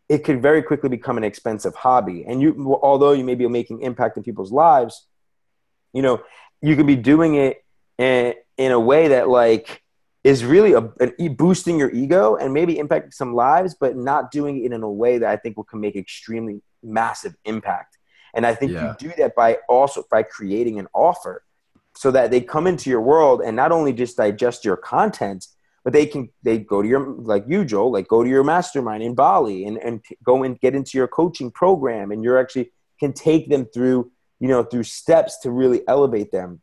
it 0.09 0.25
could 0.25 0.43
very 0.43 0.63
quickly 0.63 0.89
become 0.89 1.17
an 1.17 1.25
expensive 1.25 1.75
hobby. 1.77 2.25
And 2.27 2.43
you, 2.43 2.79
although 2.83 3.13
you 3.13 3.25
may 3.25 3.37
be 3.37 3.47
making 3.47 3.83
impact 3.83 4.17
in 4.17 4.25
people's 4.25 4.51
lives, 4.51 5.07
you 5.93 6.03
know, 6.03 6.21
you 6.61 6.75
could 6.75 6.87
be 6.87 6.97
doing 6.97 7.37
it 7.37 7.65
in, 7.99 8.35
in 8.57 8.73
a 8.73 8.81
way 8.81 9.09
that 9.09 9.29
like 9.29 9.83
is 10.25 10.45
really 10.45 10.73
a, 10.73 10.91
an, 11.01 11.35
boosting 11.37 11.79
your 11.79 11.91
ego 11.91 12.37
and 12.37 12.53
maybe 12.53 12.75
impacting 12.75 13.15
some 13.15 13.35
lives, 13.35 13.75
but 13.79 13.97
not 13.97 14.31
doing 14.31 14.65
it 14.65 14.73
in 14.73 14.83
a 14.83 14.91
way 14.91 15.19
that 15.19 15.31
I 15.31 15.37
think 15.37 15.57
will 15.57 15.65
can 15.65 15.81
make 15.81 15.97
extremely 15.97 16.61
massive 16.83 17.35
impact. 17.45 17.99
And 18.35 18.45
I 18.45 18.55
think 18.55 18.73
yeah. 18.73 18.95
you 19.01 19.09
do 19.09 19.15
that 19.19 19.35
by 19.35 19.59
also 19.69 20.05
by 20.11 20.23
creating 20.23 20.79
an 20.79 20.89
offer 20.93 21.45
so 21.97 22.11
that 22.11 22.31
they 22.31 22.41
come 22.41 22.67
into 22.67 22.91
your 22.91 23.01
world 23.01 23.41
and 23.45 23.57
not 23.57 23.73
only 23.73 23.93
just 23.93 24.17
digest 24.17 24.65
your 24.65 24.77
content, 24.77 25.47
but 25.85 25.93
they 25.93 26.07
can 26.07 26.29
they 26.43 26.59
go 26.59 26.83
to 26.83 26.89
your 26.89 27.09
like 27.17 27.45
you 27.49 27.65
Joel, 27.65 27.91
like 27.91 28.09
go 28.09 28.23
to 28.23 28.29
your 28.29 28.45
mastermind 28.45 29.03
in 29.03 29.15
Bali 29.15 29.65
and 29.65 29.79
and 29.79 30.05
go 30.23 30.43
and 30.43 30.61
get 30.61 30.75
into 30.75 30.99
your 30.99 31.09
coaching 31.09 31.51
program, 31.51 32.13
and 32.13 32.23
you're 32.23 32.39
actually 32.39 32.73
can 33.01 33.13
take 33.13 33.49
them 33.49 33.65
through 33.65 34.11
you 34.39 34.49
know 34.49 34.63
through 34.63 34.83
steps 34.83 35.39
to 35.41 35.51
really 35.51 35.81
elevate 35.89 36.31
them 36.31 36.61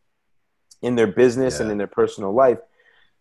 in 0.82 0.96
their 0.96 1.08
business 1.08 1.56
yeah. 1.56 1.64
and 1.64 1.72
in 1.72 1.78
their 1.78 1.88
personal 1.88 2.34
life. 2.34 2.60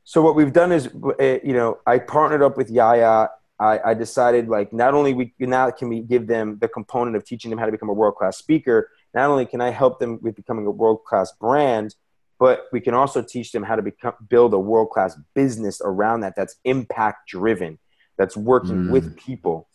So 0.04 0.20
what 0.20 0.34
we've 0.34 0.52
done 0.52 0.70
is, 0.70 0.88
eh, 1.18 1.40
you 1.42 1.54
know, 1.54 1.78
I 1.86 1.98
partnered 1.98 2.42
up 2.42 2.56
with 2.56 2.70
Yaya. 2.70 3.28
I, 3.58 3.80
I 3.84 3.94
decided 3.94 4.48
like 4.48 4.72
not 4.72 4.94
only 4.94 5.14
we 5.14 5.32
now 5.38 5.70
can 5.70 5.88
we 5.88 6.00
give 6.00 6.26
them 6.26 6.58
the 6.60 6.68
component 6.68 7.16
of 7.16 7.24
teaching 7.24 7.50
them 7.50 7.58
how 7.58 7.66
to 7.66 7.72
become 7.72 7.88
a 7.88 7.94
world 7.94 8.16
class 8.16 8.36
speaker. 8.36 8.90
Not 9.14 9.30
only 9.30 9.46
can 9.46 9.60
I 9.60 9.70
help 9.70 10.00
them 10.00 10.18
with 10.22 10.34
becoming 10.34 10.66
a 10.66 10.70
world 10.70 11.04
class 11.04 11.32
brand, 11.32 11.94
but 12.38 12.66
we 12.72 12.80
can 12.80 12.94
also 12.94 13.22
teach 13.22 13.52
them 13.52 13.62
how 13.62 13.76
to 13.76 13.82
become 13.82 14.14
build 14.28 14.52
a 14.54 14.58
world 14.58 14.90
class 14.90 15.16
business 15.34 15.80
around 15.82 16.20
that. 16.20 16.34
That's 16.36 16.56
impact 16.64 17.28
driven. 17.28 17.78
That's 18.18 18.36
working 18.36 18.86
mm. 18.86 18.90
with 18.90 19.16
people 19.16 19.68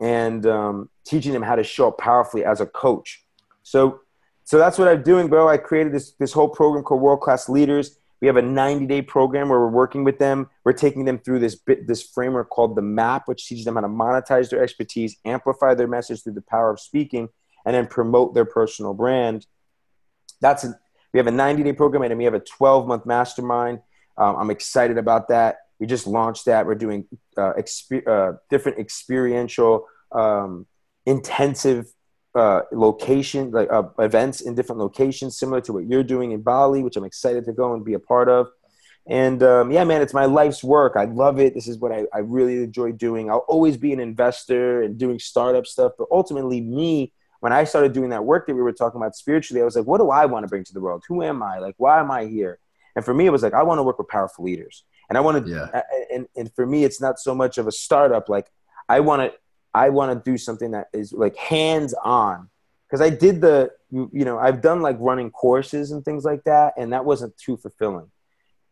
and 0.00 0.46
um, 0.46 0.90
teaching 1.04 1.32
them 1.32 1.42
how 1.42 1.56
to 1.56 1.64
show 1.64 1.88
up 1.88 1.98
powerfully 1.98 2.44
as 2.44 2.60
a 2.60 2.66
coach. 2.66 3.24
So, 3.62 4.00
so 4.44 4.58
that's 4.58 4.78
what 4.78 4.88
I'm 4.88 5.02
doing, 5.02 5.28
bro. 5.28 5.48
I 5.48 5.56
created 5.56 5.92
this 5.92 6.12
this 6.12 6.32
whole 6.32 6.48
program 6.48 6.84
called 6.84 7.02
World 7.02 7.20
Class 7.20 7.48
Leaders 7.48 7.98
we 8.20 8.26
have 8.26 8.36
a 8.36 8.42
90 8.42 8.86
day 8.86 9.02
program 9.02 9.48
where 9.48 9.60
we're 9.60 9.68
working 9.68 10.04
with 10.04 10.18
them. 10.18 10.48
We're 10.64 10.72
taking 10.72 11.04
them 11.04 11.18
through 11.18 11.40
this 11.40 11.54
bit, 11.54 11.86
this 11.86 12.02
framework 12.02 12.50
called 12.50 12.76
the 12.76 12.82
MAP, 12.82 13.22
which 13.26 13.46
teaches 13.46 13.64
them 13.64 13.74
how 13.74 13.82
to 13.82 13.88
monetize 13.88 14.50
their 14.50 14.62
expertise, 14.62 15.16
amplify 15.24 15.74
their 15.74 15.88
message 15.88 16.22
through 16.22 16.34
the 16.34 16.42
power 16.42 16.70
of 16.70 16.80
speaking, 16.80 17.28
and 17.64 17.74
then 17.74 17.86
promote 17.86 18.34
their 18.34 18.44
personal 18.44 18.94
brand. 18.94 19.46
That's 20.40 20.64
a, 20.64 20.78
we 21.12 21.18
have 21.18 21.26
a 21.26 21.32
90 21.32 21.62
day 21.62 21.72
program 21.72 22.02
and 22.02 22.16
we 22.16 22.24
have 22.24 22.34
a 22.34 22.40
12 22.40 22.86
month 22.86 23.06
mastermind. 23.06 23.80
Um, 24.16 24.36
I'm 24.36 24.50
excited 24.50 24.96
about 24.96 25.28
that. 25.28 25.56
We 25.78 25.86
just 25.86 26.06
launched 26.06 26.46
that. 26.46 26.66
We're 26.66 26.74
doing 26.74 27.06
uh, 27.36 27.52
uh, 28.06 28.32
different 28.48 28.78
experiential, 28.78 29.86
um, 30.12 30.66
intensive 31.04 31.86
uh, 32.36 32.62
location, 32.72 33.50
like 33.50 33.72
uh, 33.72 33.84
events 33.98 34.42
in 34.42 34.54
different 34.54 34.80
locations, 34.80 35.38
similar 35.38 35.60
to 35.62 35.72
what 35.72 35.86
you're 35.86 36.04
doing 36.04 36.32
in 36.32 36.42
Bali, 36.42 36.82
which 36.82 36.96
I'm 36.96 37.04
excited 37.04 37.44
to 37.46 37.52
go 37.52 37.72
and 37.74 37.84
be 37.84 37.94
a 37.94 37.98
part 37.98 38.28
of. 38.28 38.48
And 39.08 39.42
um, 39.42 39.70
yeah, 39.70 39.84
man, 39.84 40.02
it's 40.02 40.12
my 40.12 40.26
life's 40.26 40.62
work. 40.62 40.94
I 40.96 41.04
love 41.04 41.38
it. 41.38 41.54
This 41.54 41.68
is 41.68 41.78
what 41.78 41.92
I, 41.92 42.04
I 42.12 42.18
really 42.18 42.62
enjoy 42.62 42.92
doing. 42.92 43.30
I'll 43.30 43.46
always 43.48 43.76
be 43.76 43.92
an 43.92 44.00
investor 44.00 44.82
and 44.82 44.98
doing 44.98 45.18
startup 45.18 45.66
stuff. 45.66 45.92
But 45.96 46.08
ultimately, 46.10 46.60
me, 46.60 47.12
when 47.40 47.52
I 47.52 47.64
started 47.64 47.92
doing 47.92 48.10
that 48.10 48.24
work 48.24 48.46
that 48.46 48.54
we 48.54 48.62
were 48.62 48.72
talking 48.72 49.00
about 49.00 49.14
spiritually, 49.14 49.62
I 49.62 49.64
was 49.64 49.76
like, 49.76 49.86
what 49.86 49.98
do 49.98 50.10
I 50.10 50.26
want 50.26 50.44
to 50.44 50.48
bring 50.48 50.64
to 50.64 50.74
the 50.74 50.80
world? 50.80 51.04
Who 51.08 51.22
am 51.22 51.42
I? 51.42 51.58
Like, 51.58 51.76
why 51.78 52.00
am 52.00 52.10
I 52.10 52.26
here? 52.26 52.58
And 52.96 53.04
for 53.04 53.14
me, 53.14 53.26
it 53.26 53.30
was 53.30 53.42
like, 53.42 53.54
I 53.54 53.62
want 53.62 53.78
to 53.78 53.82
work 53.82 53.98
with 53.98 54.08
powerful 54.08 54.44
leaders. 54.44 54.84
And 55.08 55.16
I 55.16 55.20
want 55.20 55.46
to, 55.46 55.50
yeah. 55.50 55.82
and, 56.12 56.26
and 56.36 56.52
for 56.54 56.66
me, 56.66 56.82
it's 56.82 57.00
not 57.00 57.20
so 57.20 57.34
much 57.34 57.58
of 57.58 57.68
a 57.68 57.72
startup. 57.72 58.28
Like, 58.28 58.48
I 58.88 59.00
want 59.00 59.22
to 59.22 59.38
I 59.76 59.90
want 59.90 60.08
to 60.12 60.30
do 60.30 60.38
something 60.38 60.70
that 60.70 60.88
is 60.94 61.12
like 61.12 61.36
hands 61.36 61.94
on. 62.02 62.48
Because 62.86 63.00
I 63.00 63.10
did 63.10 63.40
the, 63.40 63.72
you 63.90 64.24
know, 64.24 64.38
I've 64.38 64.62
done 64.62 64.80
like 64.80 64.96
running 65.00 65.30
courses 65.30 65.90
and 65.90 66.04
things 66.04 66.24
like 66.24 66.44
that, 66.44 66.74
and 66.78 66.92
that 66.92 67.04
wasn't 67.04 67.36
too 67.36 67.56
fulfilling. 67.56 68.10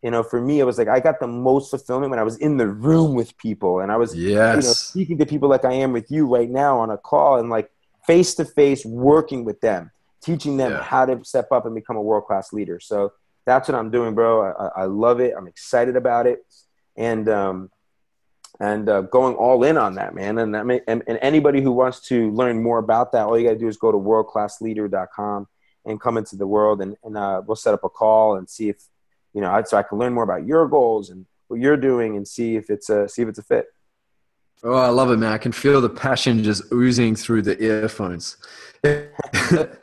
You 0.03 0.11
know, 0.11 0.23
for 0.23 0.41
me, 0.41 0.61
it 0.61 0.65
was 0.65 0.79
like 0.79 0.89
I 0.89 1.01
got 1.01 1.19
the 1.19 1.27
most 1.27 1.71
fulfillment 1.71 2.11
when 2.11 2.19
I 2.19 2.23
was 2.23 2.37
in 2.39 2.57
the 2.57 2.69
room 2.69 3.15
with 3.15 3.37
people 3.39 3.81
and 3.81 3.91
I 3.91 3.97
was, 3.97 4.15
yes. 4.15 4.55
you 4.55 4.69
know, 4.69 4.73
speaking 4.75 5.19
to 5.19 5.27
people 5.27 5.49
like 5.49 5.65
I 5.65 5.73
am 5.73 5.93
with 5.93 6.11
you 6.11 6.27
right 6.27 6.49
now 6.49 6.79
on 6.79 6.91
a 6.91 6.99
call 6.99 7.39
and 7.39 7.51
like 7.51 7.71
face 8.07 8.35
to 8.35 8.45
face 8.45 8.85
working 8.85 9.45
with 9.45 9.61
them, 9.61 9.91
teaching 10.23 10.57
them 10.59 10.73
yeah. 10.73 10.83
how 10.83 11.07
to 11.07 11.25
step 11.25 11.49
up 11.53 11.67
and 11.67 11.75
become 11.75 11.97
a 11.97 12.03
world 12.03 12.27
class 12.27 12.53
leader. 12.53 12.79
So 12.81 13.15
that's 13.47 13.69
what 13.69 13.79
I'm 13.79 13.91
doing, 13.91 14.15
bro. 14.15 14.53
I, 14.53 14.83
I 14.83 14.85
love 14.85 15.21
it. 15.21 15.35
I'm 15.37 15.49
excited 15.49 15.97
about 15.97 16.27
it. 16.27 16.45
And, 16.97 17.29
um, 17.29 17.71
and 18.61 18.89
uh, 18.89 19.03
going 19.03 19.35
all 19.35 19.65
in 19.65 19.77
on 19.77 19.95
that, 19.95 20.15
man. 20.15 20.39
And, 20.39 20.55
that 20.55 20.67
may, 20.67 20.81
and, 20.87 21.03
and 21.07 21.19
anybody 21.21 21.61
who 21.61 21.73
wants 21.73 22.01
to 22.09 22.31
learn 22.31 22.63
more 22.63 22.79
about 22.79 23.13
that, 23.13 23.27
all 23.27 23.39
you 23.39 23.47
got 23.47 23.55
to 23.55 23.59
do 23.59 23.69
is 23.69 23.77
go 23.77 23.91
to 23.91 23.99
worldclassleader.com 23.99 25.49
and 25.87 26.01
come 26.01 26.17
into 26.17 26.37
the 26.37 26.47
world, 26.47 26.81
and, 26.81 26.97
and 27.05 27.17
uh, 27.17 27.43
we'll 27.47 27.57
set 27.57 27.75
up 27.75 27.85
a 27.85 27.89
call 27.89 28.37
and 28.37 28.49
see 28.49 28.69
if 28.69 28.77
you 29.35 29.41
know, 29.41 29.63
so 29.67 29.77
I 29.77 29.83
can 29.83 29.99
learn 29.99 30.15
more 30.15 30.23
about 30.23 30.47
your 30.47 30.67
goals 30.69 31.11
and 31.11 31.27
what 31.49 31.61
you're 31.61 31.77
doing, 31.77 32.17
and 32.17 32.27
see 32.27 32.57
if 32.57 32.71
it's 32.71 32.89
a 32.89 33.09
see 33.09 33.23
if 33.23 33.29
it's 33.29 33.39
a 33.39 33.43
fit. 33.43 33.67
Oh, 34.63 34.75
I 34.75 34.89
love 34.89 35.11
it, 35.11 35.19
man! 35.19 35.33
I 35.33 35.39
can 35.39 35.53
feel 35.53 35.81
the 35.81 35.91
passion 35.91 36.43
just 36.43 36.73
oozing 36.73 37.17
through 37.17 37.43
the 37.43 37.61
earphones. 37.63 38.37
that 38.83 39.79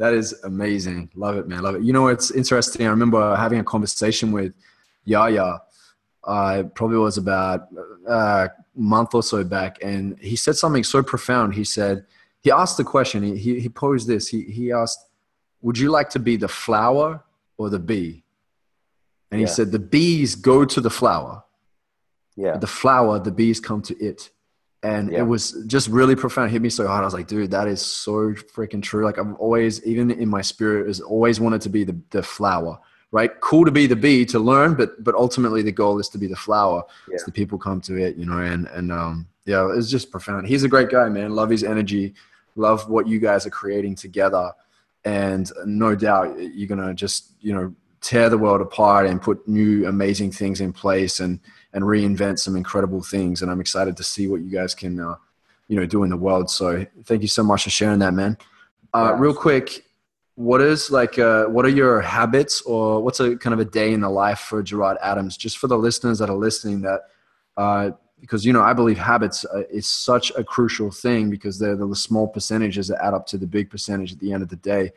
is 0.00 0.32
amazing. 0.44 1.10
Love 1.14 1.36
it, 1.36 1.48
man. 1.48 1.62
Love 1.62 1.74
it. 1.74 1.82
You 1.82 1.92
know, 1.92 2.08
it's 2.08 2.30
interesting. 2.30 2.86
I 2.86 2.90
remember 2.90 3.34
having 3.34 3.58
a 3.58 3.64
conversation 3.64 4.30
with 4.30 4.54
Yaya 5.04 5.58
uh, 6.26 6.64
probably 6.74 6.98
was 6.98 7.18
about 7.18 7.68
uh, 8.08 8.48
a 8.48 8.50
month 8.74 9.14
or 9.14 9.22
so 9.22 9.44
back, 9.44 9.78
and 9.82 10.18
he 10.20 10.36
said 10.36 10.56
something 10.56 10.84
so 10.84 11.02
profound. 11.02 11.54
He 11.54 11.64
said, 11.64 12.04
he 12.42 12.50
asked 12.50 12.76
the 12.76 12.84
question, 12.84 13.22
he, 13.22 13.36
he, 13.36 13.60
he 13.60 13.68
posed 13.68 14.06
this. 14.06 14.28
He, 14.28 14.42
he 14.42 14.70
asked, 14.72 15.04
Would 15.62 15.78
you 15.78 15.90
like 15.90 16.10
to 16.10 16.20
be 16.20 16.36
the 16.36 16.46
flower 16.46 17.24
or 17.58 17.70
the 17.70 17.78
bee? 17.78 18.22
And 19.30 19.40
he 19.40 19.46
yeah. 19.46 19.52
said, 19.52 19.72
The 19.72 19.80
bees 19.80 20.36
go 20.36 20.64
to 20.64 20.80
the 20.80 20.90
flower. 20.90 21.42
Yeah. 22.36 22.56
The 22.56 22.66
flower, 22.68 23.18
the 23.18 23.32
bees 23.32 23.58
come 23.58 23.82
to 23.82 23.96
it. 23.98 24.30
And 24.82 25.10
yeah. 25.10 25.20
it 25.20 25.22
was 25.22 25.64
just 25.66 25.88
really 25.88 26.14
profound. 26.14 26.50
It 26.50 26.52
hit 26.52 26.62
me 26.62 26.70
so 26.70 26.86
hard. 26.86 27.02
I 27.02 27.06
was 27.06 27.14
like, 27.14 27.26
dude, 27.26 27.50
that 27.50 27.66
is 27.66 27.84
so 27.84 28.34
freaking 28.54 28.82
true. 28.82 29.04
Like 29.04 29.18
I've 29.18 29.34
always, 29.36 29.84
even 29.84 30.12
in 30.12 30.28
my 30.28 30.42
spirit, 30.42 30.86
has 30.86 31.00
always 31.00 31.40
wanted 31.40 31.62
to 31.62 31.68
be 31.68 31.82
the, 31.82 31.98
the 32.10 32.22
flower 32.22 32.78
right? 33.12 33.30
Cool 33.40 33.64
to 33.64 33.70
be 33.70 33.86
the 33.86 33.96
bee 33.96 34.24
to 34.26 34.38
learn, 34.38 34.74
but 34.74 35.02
but 35.02 35.14
ultimately 35.14 35.62
the 35.62 35.72
goal 35.72 35.98
is 35.98 36.08
to 36.10 36.18
be 36.18 36.26
the 36.26 36.36
flower. 36.36 36.82
Yeah. 37.10 37.18
So 37.18 37.26
the 37.26 37.32
people 37.32 37.58
come 37.58 37.80
to 37.82 37.96
it, 37.96 38.16
you 38.16 38.26
know, 38.26 38.38
and 38.38 38.66
and 38.68 38.92
um, 38.92 39.28
yeah, 39.44 39.68
it's 39.74 39.90
just 39.90 40.10
profound. 40.10 40.46
He's 40.46 40.64
a 40.64 40.68
great 40.68 40.90
guy, 40.90 41.08
man. 41.08 41.34
Love 41.34 41.50
his 41.50 41.64
energy. 41.64 42.14
Love 42.56 42.88
what 42.88 43.06
you 43.06 43.18
guys 43.18 43.46
are 43.46 43.50
creating 43.50 43.94
together, 43.94 44.52
and 45.04 45.50
no 45.64 45.94
doubt 45.94 46.36
you're 46.38 46.68
gonna 46.68 46.94
just 46.94 47.32
you 47.40 47.54
know 47.54 47.74
tear 48.00 48.28
the 48.28 48.38
world 48.38 48.60
apart 48.60 49.06
and 49.06 49.20
put 49.20 49.46
new 49.48 49.86
amazing 49.86 50.30
things 50.30 50.60
in 50.60 50.72
place 50.72 51.20
and 51.20 51.40
and 51.72 51.84
reinvent 51.84 52.38
some 52.38 52.56
incredible 52.56 53.02
things. 53.02 53.42
And 53.42 53.50
I'm 53.50 53.60
excited 53.60 53.96
to 53.96 54.04
see 54.04 54.28
what 54.28 54.40
you 54.40 54.50
guys 54.50 54.74
can. 54.74 55.00
Uh, 55.00 55.16
you 55.68 55.76
know, 55.76 55.86
do 55.86 56.04
in 56.04 56.10
the 56.10 56.16
world. 56.16 56.50
So 56.50 56.86
thank 57.04 57.22
you 57.22 57.28
so 57.28 57.42
much 57.42 57.64
for 57.64 57.70
sharing 57.70 57.98
that, 57.98 58.14
man. 58.14 58.38
Uh, 58.94 59.14
real 59.18 59.34
quick, 59.34 59.84
what 60.36 60.60
is 60.60 60.90
like 60.90 61.18
uh, 61.18 61.46
what 61.46 61.64
are 61.64 61.70
your 61.70 62.02
habits 62.02 62.60
or 62.62 63.02
what's 63.02 63.20
a 63.20 63.36
kind 63.36 63.54
of 63.54 63.58
a 63.58 63.64
day 63.64 63.92
in 63.92 64.00
the 64.00 64.08
life 64.08 64.38
for 64.38 64.62
gerard 64.62 64.98
adams? 65.02 65.36
Just 65.36 65.58
for 65.58 65.66
the 65.66 65.78
listeners 65.78 66.18
that 66.18 66.28
are 66.28 66.36
listening 66.36 66.82
that 66.82 67.00
uh, 67.56 67.90
because 68.20 68.44
you 68.44 68.52
know 68.52 68.62
i 68.62 68.72
believe 68.72 68.98
habits 68.98 69.46
uh, 69.46 69.62
is 69.70 69.86
such 69.86 70.30
a 70.36 70.44
crucial 70.44 70.90
thing 70.90 71.30
because 71.30 71.58
they're 71.58 71.76
the 71.76 71.94
small 71.96 72.28
percentages 72.28 72.88
that 72.88 73.02
add 73.02 73.14
up 73.14 73.26
to 73.26 73.38
the 73.38 73.46
big 73.46 73.70
percentage 73.70 74.12
at 74.12 74.20
the 74.20 74.32
end 74.32 74.42
of 74.42 74.48
the 74.50 74.56
day. 74.56 74.92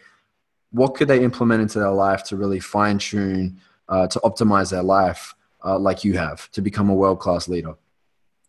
What 0.72 0.96
could 0.96 1.08
they 1.08 1.24
implement 1.24 1.62
into 1.62 1.80
their 1.80 1.90
life 1.90 2.24
to 2.26 2.36
really 2.36 2.60
fine 2.60 3.00
tune 3.00 3.60
uh, 3.88 4.08
to 4.08 4.20
optimize 4.20 4.70
their 4.72 4.84
life 4.84 5.36
uh, 5.66 5.80
like 5.80 6.04
you 6.04 6.18
have 6.18 6.52
to 6.52 6.62
become 6.62 6.90
a 6.90 6.94
world 6.94 7.20
class 7.20 7.48
leader? 7.48 7.76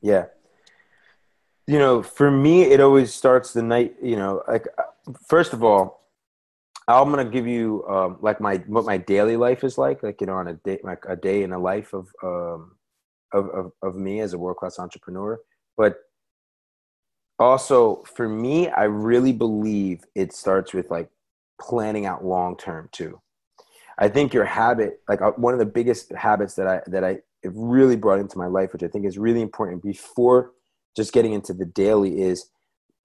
Yeah. 0.03 0.27
You 1.69 1.79
know 1.79 2.03
for 2.03 2.33
me 2.33 2.63
it 2.63 2.81
always 2.81 3.15
starts 3.15 3.53
the 3.53 3.63
night 3.63 3.95
you 4.03 4.17
know 4.17 4.43
like 4.49 4.67
uh, 4.77 5.13
first 5.29 5.53
of 5.53 5.63
all 5.63 6.00
I'm 6.95 7.11
gonna 7.11 7.25
give 7.25 7.47
you 7.47 7.85
um, 7.89 8.19
like 8.21 8.41
my 8.41 8.57
what 8.67 8.85
my 8.85 8.97
daily 8.97 9.37
life 9.37 9.65
is 9.65 9.77
like, 9.77 10.03
like 10.03 10.21
you 10.21 10.27
know, 10.27 10.35
on 10.35 10.49
a 10.49 10.55
day 10.55 10.79
like 10.83 11.05
a 11.09 11.17
day 11.17 11.43
in 11.43 11.51
the 11.51 11.59
life 11.59 11.93
of 11.93 12.09
um, 12.23 12.77
of, 13.33 13.49
of 13.51 13.73
of 13.83 13.97
me 13.97 14.21
as 14.21 14.33
a 14.33 14.39
world 14.39 14.57
class 14.57 14.79
entrepreneur. 14.79 15.39
But 15.77 15.97
also 17.39 18.03
for 18.05 18.29
me, 18.29 18.69
I 18.69 18.85
really 18.85 19.33
believe 19.33 20.05
it 20.15 20.33
starts 20.33 20.73
with 20.73 20.91
like 20.91 21.11
planning 21.61 22.07
out 22.07 22.25
long 22.25 22.57
term 22.57 22.89
too. 22.93 23.21
I 23.99 24.09
think 24.09 24.33
your 24.33 24.47
habit, 24.47 25.01
like 25.09 25.21
uh, 25.21 25.33
one 25.33 25.53
of 25.53 25.61
the 25.61 25.67
biggest 25.67 26.13
habits 26.13 26.55
that 26.55 26.67
I 26.67 26.81
that 26.87 27.05
I 27.05 27.19
really 27.45 27.97
brought 27.97 28.21
into 28.21 28.39
my 28.39 28.47
life, 28.47 28.73
which 28.73 28.83
I 28.83 28.89
think 28.89 29.05
is 29.05 29.19
really 29.19 29.43
important 29.43 29.83
before 29.83 30.53
just 30.97 31.13
getting 31.13 31.35
into 31.35 31.53
the 31.53 31.67
daily, 31.67 32.23
is 32.23 32.51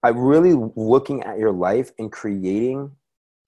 I 0.02 0.08
really 0.08 0.54
looking 0.76 1.22
at 1.22 1.38
your 1.38 1.52
life 1.52 1.90
and 1.98 2.10
creating 2.10 2.92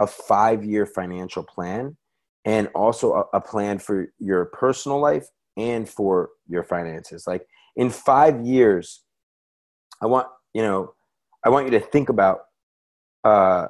a 0.00 0.06
five 0.06 0.64
year 0.64 0.86
financial 0.86 1.42
plan 1.42 1.96
and 2.44 2.68
also 2.74 3.12
a, 3.14 3.36
a, 3.36 3.40
plan 3.40 3.78
for 3.78 4.06
your 4.18 4.46
personal 4.46 5.00
life 5.00 5.26
and 5.56 5.88
for 5.88 6.30
your 6.48 6.62
finances. 6.62 7.26
Like 7.26 7.46
in 7.76 7.90
five 7.90 8.40
years, 8.46 9.02
I 10.00 10.06
want, 10.06 10.28
you 10.54 10.62
know, 10.62 10.94
I 11.44 11.48
want 11.48 11.66
you 11.66 11.72
to 11.72 11.80
think 11.80 12.08
about, 12.08 12.40
uh, 13.24 13.68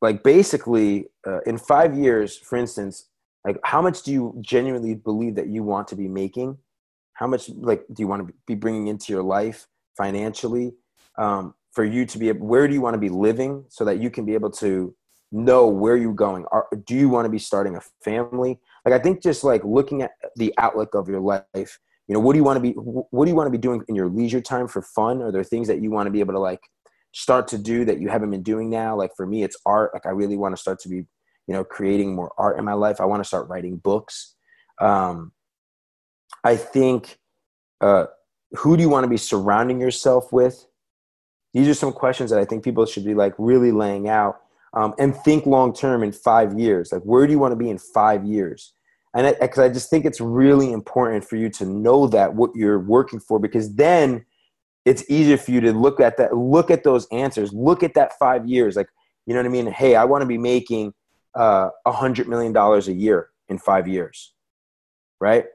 like 0.00 0.22
basically 0.22 1.06
uh, 1.26 1.40
in 1.46 1.58
five 1.58 1.94
years, 1.96 2.36
for 2.36 2.56
instance, 2.56 3.08
like 3.44 3.58
how 3.64 3.82
much 3.82 4.02
do 4.02 4.12
you 4.12 4.36
genuinely 4.40 4.94
believe 4.94 5.34
that 5.34 5.48
you 5.48 5.62
want 5.62 5.88
to 5.88 5.96
be 5.96 6.08
making? 6.08 6.58
How 7.14 7.26
much 7.26 7.48
like 7.48 7.84
do 7.92 8.02
you 8.02 8.06
want 8.06 8.26
to 8.26 8.34
be 8.46 8.54
bringing 8.54 8.88
into 8.88 9.12
your 9.12 9.22
life 9.22 9.66
financially? 9.96 10.74
Um, 11.16 11.54
for 11.72 11.84
you 11.84 12.06
to 12.06 12.18
be 12.18 12.30
where 12.30 12.68
do 12.68 12.74
you 12.74 12.80
want 12.80 12.94
to 12.94 12.98
be 12.98 13.08
living 13.08 13.64
so 13.68 13.84
that 13.84 13.98
you 13.98 14.08
can 14.08 14.24
be 14.24 14.34
able 14.34 14.50
to 14.50 14.94
know 15.34 15.66
where 15.66 15.96
you're 15.96 16.14
going. 16.14 16.44
Are, 16.52 16.66
do 16.86 16.94
you 16.94 17.08
want 17.08 17.26
to 17.26 17.30
be 17.30 17.38
starting 17.38 17.76
a 17.76 17.80
family? 18.02 18.60
Like 18.84 18.94
i 18.94 18.98
think 18.98 19.22
just 19.22 19.44
like 19.44 19.64
looking 19.64 20.02
at 20.02 20.12
the 20.36 20.52
outlook 20.58 20.94
of 20.94 21.08
your 21.08 21.20
life 21.20 21.78
you 22.06 22.12
know 22.12 22.20
what 22.20 22.34
do 22.34 22.38
you 22.38 22.44
want 22.44 22.56
to 22.56 22.60
be 22.60 22.72
what 22.72 23.24
do 23.24 23.30
you 23.30 23.34
want 23.34 23.46
to 23.46 23.50
be 23.50 23.58
doing 23.58 23.82
in 23.88 23.94
your 23.94 24.08
leisure 24.08 24.40
time 24.40 24.68
for 24.68 24.82
fun? 24.82 25.22
Are 25.22 25.32
there 25.32 25.44
things 25.44 25.68
that 25.68 25.80
you 25.80 25.90
want 25.90 26.06
to 26.06 26.10
be 26.10 26.20
able 26.20 26.34
to 26.34 26.38
like 26.38 26.60
start 27.12 27.48
to 27.48 27.58
do 27.58 27.84
that 27.86 28.00
you 28.00 28.08
haven't 28.08 28.30
been 28.30 28.42
doing 28.42 28.68
now? 28.68 28.94
Like 28.94 29.12
for 29.16 29.26
me 29.26 29.42
it's 29.42 29.56
art. 29.64 29.92
Like 29.94 30.04
i 30.04 30.10
really 30.10 30.36
want 30.36 30.54
to 30.54 30.60
start 30.60 30.80
to 30.80 30.88
be 30.88 30.96
you 30.96 31.54
know 31.54 31.64
creating 31.64 32.14
more 32.14 32.32
art 32.36 32.58
in 32.58 32.64
my 32.64 32.74
life. 32.74 33.00
I 33.00 33.06
want 33.06 33.20
to 33.20 33.26
start 33.26 33.48
writing 33.48 33.78
books. 33.78 34.34
Um 34.80 35.32
i 36.42 36.56
think 36.56 37.18
uh 37.80 38.06
who 38.58 38.76
do 38.76 38.82
you 38.82 38.90
want 38.90 39.04
to 39.04 39.10
be 39.10 39.16
surrounding 39.16 39.80
yourself 39.80 40.30
with? 40.32 40.66
These 41.54 41.68
are 41.68 41.74
some 41.74 41.92
questions 41.92 42.30
that 42.30 42.38
i 42.38 42.44
think 42.44 42.64
people 42.64 42.84
should 42.84 43.04
be 43.04 43.14
like 43.14 43.34
really 43.38 43.72
laying 43.72 44.08
out 44.08 44.40
um, 44.74 44.94
and 44.98 45.16
think 45.16 45.46
long 45.46 45.72
term 45.72 46.02
in 46.02 46.12
five 46.12 46.58
years. 46.58 46.92
Like, 46.92 47.02
where 47.02 47.26
do 47.26 47.32
you 47.32 47.38
want 47.38 47.52
to 47.52 47.56
be 47.56 47.70
in 47.70 47.78
five 47.78 48.24
years? 48.24 48.74
And 49.14 49.36
because 49.40 49.60
I, 49.60 49.66
I 49.66 49.68
just 49.68 49.90
think 49.90 50.04
it's 50.04 50.20
really 50.20 50.72
important 50.72 51.24
for 51.24 51.36
you 51.36 51.48
to 51.50 51.64
know 51.64 52.08
that 52.08 52.34
what 52.34 52.50
you're 52.54 52.80
working 52.80 53.20
for, 53.20 53.38
because 53.38 53.74
then 53.76 54.26
it's 54.84 55.08
easier 55.08 55.36
for 55.36 55.52
you 55.52 55.60
to 55.60 55.72
look 55.72 56.00
at 56.00 56.16
that, 56.16 56.36
look 56.36 56.70
at 56.70 56.82
those 56.82 57.06
answers, 57.12 57.52
look 57.52 57.82
at 57.82 57.94
that 57.94 58.18
five 58.18 58.46
years. 58.46 58.74
Like, 58.76 58.88
you 59.26 59.32
know 59.32 59.40
what 59.40 59.46
I 59.46 59.50
mean? 59.50 59.66
Hey, 59.68 59.94
I 59.94 60.04
want 60.04 60.22
to 60.22 60.26
be 60.26 60.36
making 60.36 60.92
a 61.36 61.70
uh, 61.86 61.92
hundred 61.92 62.28
million 62.28 62.52
dollars 62.52 62.88
a 62.88 62.92
year 62.92 63.30
in 63.48 63.58
five 63.58 63.86
years, 63.86 64.34
right? 65.20 65.46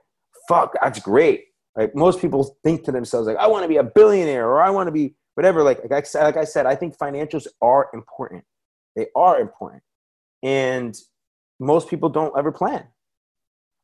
Fuck, 0.48 0.76
that's 0.82 1.00
great. 1.00 1.46
Like 1.76 1.96
most 1.96 2.22
people 2.22 2.58
think 2.64 2.84
to 2.86 2.92
themselves, 2.92 3.28
like, 3.28 3.38
I 3.38 3.48
want 3.48 3.64
to 3.64 3.70
be 3.70 3.78
a 3.78 3.84
billionaire 3.84 4.48
or 4.48 4.62
I 4.62 4.70
want 4.70 4.88
to 4.88 4.92
be 4.92 5.16
whatever. 5.36 5.64
Like, 5.64 5.82
like 5.90 6.16
I, 6.16 6.24
like 6.24 6.38
I 6.38 6.44
said, 6.44 6.66
I 6.66 6.76
think 6.76 6.98
financials 6.98 7.46
are 7.62 7.90
important. 7.94 8.44
They 8.96 9.08
are 9.16 9.40
important. 9.40 9.84
And 10.44 10.98
most 11.60 11.90
people 11.90 12.10
don't 12.10 12.38
ever 12.38 12.52
plan. 12.52 12.88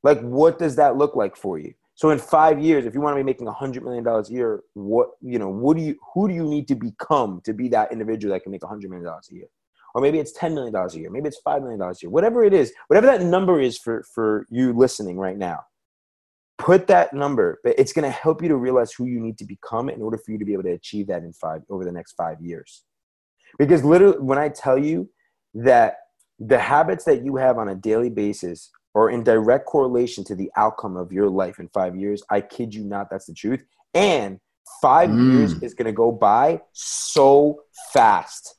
Like, 0.03 0.22
what 0.22 0.60
does 0.60 0.76
that 0.76 0.97
look 0.97 1.16
like 1.16 1.36
for 1.36 1.58
you? 1.58 1.74
So 1.95 2.10
in 2.10 2.20
five 2.20 2.62
years, 2.62 2.86
if 2.86 2.93
you 2.93 2.99
want 2.99 3.14
to 3.14 3.20
be 3.20 3.24
making 3.24 3.47
hundred 3.47 3.84
million 3.84 4.03
dollars 4.03 4.30
a 4.30 4.34
year, 4.34 4.64
what 4.74 5.12
you 5.22 5.39
know, 5.39 5.49
what 5.49 5.78
do 5.78 5.84
you 5.84 5.95
who 6.14 6.28
do 6.28 6.34
you 6.34 6.43
need 6.43 6.68
to 6.68 6.76
become 6.76 7.41
to 7.45 7.53
be 7.53 7.70
that 7.70 7.91
individual 7.91 8.34
that 8.34 8.43
can 8.43 8.51
make 8.51 8.64
hundred 8.64 8.89
million 8.91 9.08
dollars 9.08 9.30
a 9.32 9.36
year? 9.36 9.47
Or 9.93 10.01
maybe 10.01 10.20
it's 10.20 10.34
ten 10.34 10.53
million 10.53 10.74
dollars 10.74 10.93
a 10.95 10.99
year, 10.99 11.10
maybe 11.10 11.30
it's 11.30 11.39
five 11.39 11.62
million 11.62 11.80
dollars 11.80 11.99
a 11.99 12.06
year, 12.06 12.12
whatever 12.12 12.43
it 12.43 12.53
is, 12.53 12.74
whatever 12.88 13.08
that 13.08 13.22
number 13.22 13.62
is 13.62 13.78
for 13.78 14.03
for 14.14 14.45
you 14.49 14.74
listening 14.74 15.18
right 15.18 15.38
now. 15.38 15.62
Put 16.58 16.88
that 16.88 17.14
number, 17.14 17.60
but 17.64 17.76
it's 17.80 17.93
gonna 17.93 18.12
help 18.12 18.41
you 18.41 18.49
to 18.49 18.58
realize 18.58 18.91
who 18.91 19.06
you 19.06 19.22
need 19.22 19.38
to 19.38 19.45
become 19.45 19.89
in 19.89 20.01
order 20.01 20.18
for 20.18 20.34
you 20.34 20.38
to 20.38 20.45
be 20.45 20.51
able 20.51 20.64
to 20.64 20.74
achieve 20.74 21.08
that 21.08 21.24
in 21.24 21.32
five 21.32 21.62
over 21.70 21.86
the 21.86 21.93
next 21.93 22.14
five 22.14 22.41
years. 22.41 22.84
Because 23.58 23.84
literally, 23.84 24.20
when 24.20 24.38
I 24.38 24.49
tell 24.49 24.78
you 24.78 25.10
that 25.53 25.97
the 26.39 26.60
habits 26.60 27.06
that 27.06 27.24
you 27.24 27.38
have 27.38 27.58
on 27.58 27.70
a 27.70 27.76
daily 27.76 28.10
basis 28.10 28.72
are 28.93 29.10
in 29.10 29.24
direct 29.24 29.66
correlation 29.66 30.24
to 30.26 30.36
the 30.36 30.51
outcome 30.56 30.97
of 30.97 31.12
your 31.12 31.30
life 31.30 31.60
in 31.60 31.68
five 31.70 31.95
years, 31.95 32.24
I 32.30 32.41
kid 32.41 32.74
you 32.74 32.84
not, 32.84 33.10
that's 33.10 33.26
the 33.26 33.34
truth. 33.34 33.64
And 33.93 34.39
five 34.82 35.10
mm. 35.10 35.34
years 35.34 35.53
is 35.62 35.74
going 35.74 35.86
to 35.86 35.91
go 35.91 36.12
by 36.12 36.62
so 36.74 37.62
fast. 37.93 38.56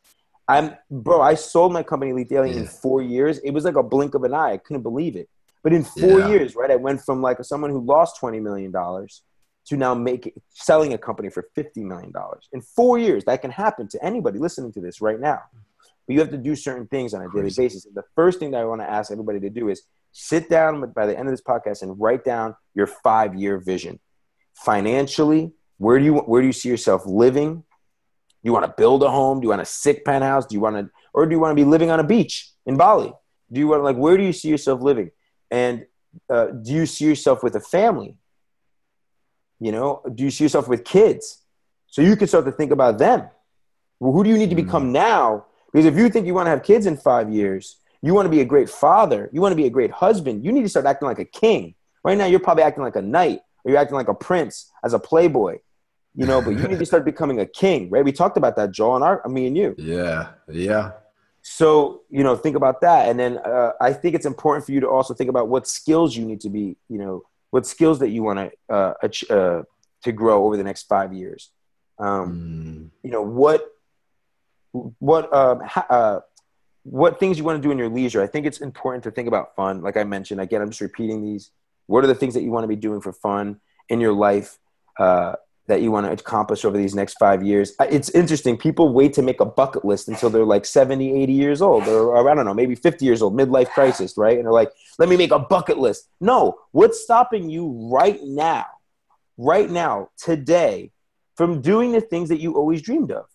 I'm, 0.48 0.76
bro, 0.90 1.20
I 1.20 1.34
sold 1.34 1.72
my 1.72 1.82
company 1.82 2.12
Elite 2.12 2.28
Daily 2.28 2.52
yeah. 2.52 2.60
in 2.60 2.66
four 2.66 3.02
years. 3.02 3.38
It 3.38 3.50
was 3.50 3.64
like 3.64 3.76
a 3.76 3.82
blink 3.82 4.14
of 4.14 4.22
an 4.22 4.32
eye. 4.32 4.52
I 4.52 4.56
couldn't 4.58 4.82
believe 4.82 5.16
it. 5.16 5.28
But 5.62 5.72
in 5.72 5.82
four 5.82 6.20
yeah. 6.20 6.28
years, 6.28 6.54
right, 6.54 6.70
I 6.70 6.76
went 6.76 7.00
from 7.00 7.20
like 7.20 7.42
someone 7.42 7.70
who 7.70 7.80
lost 7.80 8.20
$20 8.20 8.40
million 8.40 8.72
to 9.66 9.76
now 9.76 9.94
make 9.94 10.32
selling 10.50 10.92
a 10.94 10.98
company 10.98 11.28
for 11.28 11.48
$50 11.56 11.76
million 11.78 12.12
in 12.52 12.60
four 12.60 12.98
years. 12.98 13.24
That 13.24 13.42
can 13.42 13.50
happen 13.50 13.88
to 13.88 14.04
anybody 14.04 14.38
listening 14.38 14.72
to 14.72 14.80
this 14.80 15.00
right 15.00 15.18
now. 15.18 15.40
But 16.06 16.14
you 16.14 16.20
have 16.20 16.30
to 16.30 16.38
do 16.38 16.54
certain 16.54 16.86
things 16.86 17.14
on 17.14 17.22
a 17.22 17.28
daily 17.30 17.52
basis. 17.56 17.84
And 17.84 17.94
the 17.94 18.04
first 18.14 18.38
thing 18.38 18.52
that 18.52 18.60
I 18.60 18.64
want 18.64 18.80
to 18.80 18.88
ask 18.88 19.10
everybody 19.10 19.40
to 19.40 19.50
do 19.50 19.68
is 19.68 19.82
sit 20.12 20.48
down 20.48 20.92
by 20.92 21.06
the 21.06 21.18
end 21.18 21.28
of 21.28 21.32
this 21.32 21.42
podcast 21.42 21.82
and 21.82 22.00
write 22.00 22.24
down 22.24 22.54
your 22.74 22.86
five 22.86 23.34
year 23.34 23.58
vision. 23.58 23.98
Financially, 24.54 25.52
where 25.78 25.98
do 25.98 26.04
you 26.04 26.14
where 26.14 26.40
do 26.40 26.46
you 26.46 26.52
see 26.52 26.68
yourself 26.68 27.02
living? 27.04 27.56
Do 27.56 27.62
you 28.42 28.52
want 28.52 28.64
to 28.64 28.74
build 28.76 29.02
a 29.02 29.10
home? 29.10 29.40
Do 29.40 29.46
you 29.46 29.50
want 29.50 29.62
a 29.62 29.66
sick 29.66 30.04
penthouse? 30.04 30.46
Do 30.46 30.54
you 30.54 30.60
want 30.60 30.76
to 30.76 30.90
or 31.12 31.26
do 31.26 31.32
you 31.32 31.40
want 31.40 31.50
to 31.50 31.56
be 31.56 31.64
living 31.64 31.90
on 31.90 31.98
a 31.98 32.04
beach 32.04 32.50
in 32.64 32.76
Bali? 32.76 33.12
Do 33.50 33.60
you 33.60 33.68
want 33.68 33.82
like 33.82 33.96
where 33.96 34.16
do 34.16 34.22
you 34.22 34.32
see 34.32 34.48
yourself 34.48 34.80
living? 34.80 35.10
And 35.50 35.86
uh, 36.30 36.46
do 36.46 36.72
you 36.72 36.86
see 36.86 37.04
yourself 37.04 37.42
with 37.42 37.56
a 37.56 37.60
family? 37.60 38.16
You 39.60 39.72
know, 39.72 40.02
do 40.14 40.24
you 40.24 40.30
see 40.30 40.44
yourself 40.44 40.68
with 40.68 40.84
kids? 40.84 41.42
So 41.86 42.02
you 42.02 42.16
can 42.16 42.28
start 42.28 42.44
to 42.44 42.52
think 42.52 42.72
about 42.72 42.98
them. 42.98 43.28
Well, 44.00 44.12
who 44.12 44.24
do 44.24 44.30
you 44.30 44.36
need 44.36 44.50
to 44.50 44.56
become 44.56 44.88
mm. 44.88 44.92
now? 44.92 45.46
Because 45.72 45.86
if 45.86 45.96
you 45.96 46.08
think 46.08 46.26
you 46.26 46.34
want 46.34 46.46
to 46.46 46.50
have 46.50 46.62
kids 46.62 46.86
in 46.86 46.96
five 46.96 47.30
years, 47.32 47.78
you 48.02 48.14
want 48.14 48.26
to 48.26 48.30
be 48.30 48.40
a 48.40 48.44
great 48.44 48.68
father, 48.68 49.30
you 49.32 49.40
want 49.40 49.52
to 49.52 49.56
be 49.56 49.66
a 49.66 49.70
great 49.70 49.90
husband, 49.90 50.44
you 50.44 50.52
need 50.52 50.62
to 50.62 50.68
start 50.68 50.86
acting 50.86 51.08
like 51.08 51.18
a 51.18 51.24
king. 51.24 51.74
Right 52.04 52.16
now, 52.16 52.26
you're 52.26 52.40
probably 52.40 52.62
acting 52.62 52.84
like 52.84 52.96
a 52.96 53.02
knight 53.02 53.40
or 53.64 53.70
you're 53.70 53.80
acting 53.80 53.96
like 53.96 54.08
a 54.08 54.14
prince 54.14 54.70
as 54.84 54.94
a 54.94 54.98
playboy, 54.98 55.58
you 56.14 56.26
know, 56.26 56.40
but 56.40 56.50
you 56.50 56.68
need 56.68 56.78
to 56.78 56.86
start 56.86 57.04
becoming 57.12 57.40
a 57.40 57.46
king, 57.46 57.90
right? 57.90 58.04
We 58.04 58.12
talked 58.12 58.36
about 58.36 58.56
that, 58.56 58.70
Joel, 58.70 58.96
and 58.96 59.04
our, 59.04 59.28
me 59.28 59.46
and 59.46 59.56
you. 59.56 59.74
Yeah, 59.76 60.28
yeah. 60.48 60.92
So, 61.42 62.02
you 62.10 62.22
know, 62.22 62.36
think 62.36 62.56
about 62.56 62.80
that. 62.80 63.08
And 63.08 63.18
then 63.18 63.38
uh, 63.38 63.72
I 63.80 63.92
think 63.92 64.14
it's 64.14 64.26
important 64.26 64.66
for 64.66 64.72
you 64.72 64.80
to 64.80 64.88
also 64.88 65.14
think 65.14 65.30
about 65.30 65.48
what 65.48 65.66
skills 65.66 66.16
you 66.16 66.24
need 66.24 66.40
to 66.40 66.48
be, 66.48 66.76
you 66.88 66.98
know, 66.98 67.22
what 67.50 67.66
skills 67.66 67.98
that 68.00 68.10
you 68.10 68.22
want 68.22 68.38
to 68.38 68.74
uh, 68.74 68.94
uh, 69.30 69.62
to 70.02 70.12
grow 70.12 70.44
over 70.46 70.56
the 70.56 70.64
next 70.64 70.84
five 70.84 71.12
years. 71.12 71.50
Um, 71.98 72.90
mm. 72.90 72.90
You 73.02 73.10
know 73.10 73.22
what 73.22 73.64
what 74.98 75.32
uh, 75.32 75.58
ha- 75.64 75.86
uh, 75.88 76.20
what 76.82 77.18
things 77.18 77.38
you 77.38 77.44
want 77.44 77.60
to 77.60 77.66
do 77.66 77.72
in 77.72 77.78
your 77.78 77.88
leisure. 77.88 78.22
I 78.22 78.26
think 78.26 78.46
it's 78.46 78.60
important 78.60 79.04
to 79.04 79.10
think 79.10 79.28
about 79.28 79.56
fun. 79.56 79.82
Like 79.82 79.96
I 79.96 80.04
mentioned, 80.04 80.40
again, 80.40 80.62
I'm 80.62 80.70
just 80.70 80.80
repeating 80.80 81.22
these. 81.22 81.50
What 81.86 82.04
are 82.04 82.06
the 82.06 82.14
things 82.14 82.34
that 82.34 82.42
you 82.42 82.50
want 82.50 82.64
to 82.64 82.68
be 82.68 82.76
doing 82.76 83.00
for 83.00 83.12
fun 83.12 83.60
in 83.88 84.00
your 84.00 84.12
life? 84.12 84.58
Uh, 84.98 85.34
that 85.68 85.82
you 85.82 85.90
want 85.90 86.06
to 86.06 86.12
accomplish 86.12 86.64
over 86.64 86.76
these 86.76 86.94
next 86.94 87.14
five 87.14 87.42
years. 87.42 87.72
It's 87.80 88.10
interesting. 88.10 88.56
People 88.56 88.92
wait 88.92 89.12
to 89.14 89.22
make 89.22 89.40
a 89.40 89.44
bucket 89.44 89.84
list 89.84 90.08
until 90.08 90.30
they're 90.30 90.44
like 90.44 90.64
70, 90.64 91.22
80 91.22 91.32
years 91.32 91.60
old, 91.62 91.88
or, 91.88 92.16
or, 92.16 92.30
I 92.30 92.34
don't 92.34 92.44
know, 92.44 92.54
maybe 92.54 92.74
50 92.74 93.04
years 93.04 93.22
old, 93.22 93.36
midlife 93.36 93.68
crisis, 93.70 94.16
right? 94.16 94.36
And 94.36 94.46
they're 94.46 94.52
like, 94.52 94.70
let 94.98 95.08
me 95.08 95.16
make 95.16 95.32
a 95.32 95.38
bucket 95.38 95.78
list. 95.78 96.08
No, 96.20 96.58
what's 96.72 97.02
stopping 97.02 97.50
you 97.50 97.90
right 97.92 98.22
now, 98.22 98.66
right 99.36 99.68
now, 99.68 100.10
today, 100.16 100.92
from 101.36 101.60
doing 101.60 101.92
the 101.92 102.00
things 102.00 102.28
that 102.28 102.40
you 102.40 102.54
always 102.54 102.80
dreamed 102.80 103.10
of? 103.10 103.26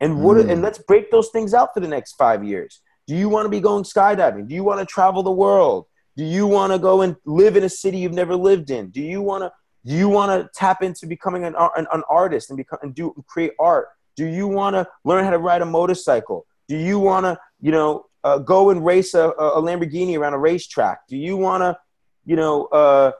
And 0.00 0.22
what? 0.22 0.38
Mm. 0.38 0.50
And 0.50 0.62
let's 0.62 0.78
break 0.78 1.10
those 1.10 1.28
things 1.28 1.54
out 1.54 1.74
for 1.74 1.80
the 1.80 1.88
next 1.88 2.14
five 2.14 2.42
years. 2.42 2.80
Do 3.06 3.14
you 3.14 3.28
want 3.28 3.46
to 3.46 3.50
be 3.50 3.60
going 3.60 3.84
skydiving? 3.84 4.48
Do 4.48 4.54
you 4.54 4.64
want 4.64 4.80
to 4.80 4.86
travel 4.86 5.22
the 5.22 5.30
world? 5.30 5.86
Do 6.16 6.24
you 6.24 6.46
want 6.46 6.72
to 6.72 6.78
go 6.78 7.02
and 7.02 7.16
live 7.24 7.56
in 7.56 7.64
a 7.64 7.68
city 7.68 7.98
you've 7.98 8.12
never 8.12 8.34
lived 8.34 8.70
in? 8.70 8.90
Do 8.90 9.00
you 9.00 9.22
want 9.22 9.44
to 9.44 9.52
you 9.84 10.08
want 10.08 10.30
to 10.30 10.50
tap 10.54 10.82
into 10.82 11.06
becoming 11.06 11.44
an, 11.44 11.54
an, 11.76 11.86
an 11.92 12.02
artist 12.08 12.50
and 12.50 12.56
become 12.56 12.78
and 12.82 12.94
do 12.94 13.14
create 13.26 13.52
art? 13.58 13.88
Do 14.16 14.26
you 14.26 14.46
want 14.46 14.74
to 14.74 14.86
learn 15.04 15.24
how 15.24 15.30
to 15.30 15.38
ride 15.38 15.62
a 15.62 15.66
motorcycle? 15.66 16.46
Do 16.68 16.76
you 16.76 16.98
want 16.98 17.24
to, 17.24 17.38
you 17.60 17.72
know, 17.72 18.06
uh, 18.22 18.38
go 18.38 18.70
and 18.70 18.84
race 18.84 19.14
a, 19.14 19.30
a 19.30 19.62
Lamborghini 19.62 20.18
around 20.18 20.34
a 20.34 20.38
racetrack? 20.38 21.06
Do 21.08 21.16
you 21.16 21.36
want 21.36 21.62
to, 21.62 21.78
you 22.26 22.36
know, 22.36 22.66
uh, 22.66 23.12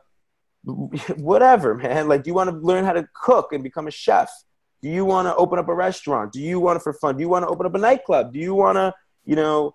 whatever, 1.16 1.74
man? 1.74 2.08
Like, 2.08 2.22
do 2.22 2.28
you 2.30 2.34
want 2.34 2.50
to 2.50 2.56
learn 2.56 2.84
how 2.84 2.92
to 2.92 3.08
cook 3.14 3.52
and 3.52 3.62
become 3.62 3.86
a 3.86 3.90
chef? 3.90 4.30
Do 4.82 4.88
you 4.88 5.04
want 5.04 5.26
to 5.26 5.34
open 5.36 5.58
up 5.58 5.68
a 5.68 5.74
restaurant? 5.74 6.32
Do 6.32 6.40
you 6.40 6.61
want 6.61 6.76
to 6.76 6.80
for 6.80 6.92
fun? 6.92 7.16
Do 7.16 7.22
you 7.22 7.28
want 7.28 7.44
to 7.44 7.48
open 7.48 7.66
up 7.66 7.74
a 7.74 7.78
nightclub? 7.78 8.32
Do 8.32 8.38
you 8.38 8.54
want 8.54 8.76
to, 8.76 8.94
you 9.24 9.36
know, 9.36 9.74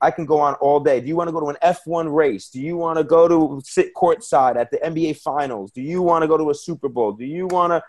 I 0.00 0.10
can 0.10 0.26
go 0.26 0.40
on 0.40 0.54
all 0.54 0.80
day. 0.80 1.00
Do 1.00 1.08
you 1.08 1.16
want 1.16 1.28
to 1.28 1.32
go 1.32 1.40
to 1.40 1.46
an 1.46 1.56
F1 1.62 2.14
race? 2.14 2.48
Do 2.48 2.60
you 2.60 2.76
want 2.76 2.98
to 2.98 3.04
go 3.04 3.28
to 3.28 3.60
sit 3.64 3.94
courtside 3.94 4.56
at 4.56 4.70
the 4.70 4.78
NBA 4.78 5.18
Finals? 5.18 5.70
Do 5.70 5.80
you 5.80 6.02
want 6.02 6.22
to 6.22 6.28
go 6.28 6.36
to 6.36 6.50
a 6.50 6.54
Super 6.54 6.88
Bowl? 6.88 7.12
Do 7.12 7.24
you 7.24 7.46
want 7.46 7.72
to 7.72 7.82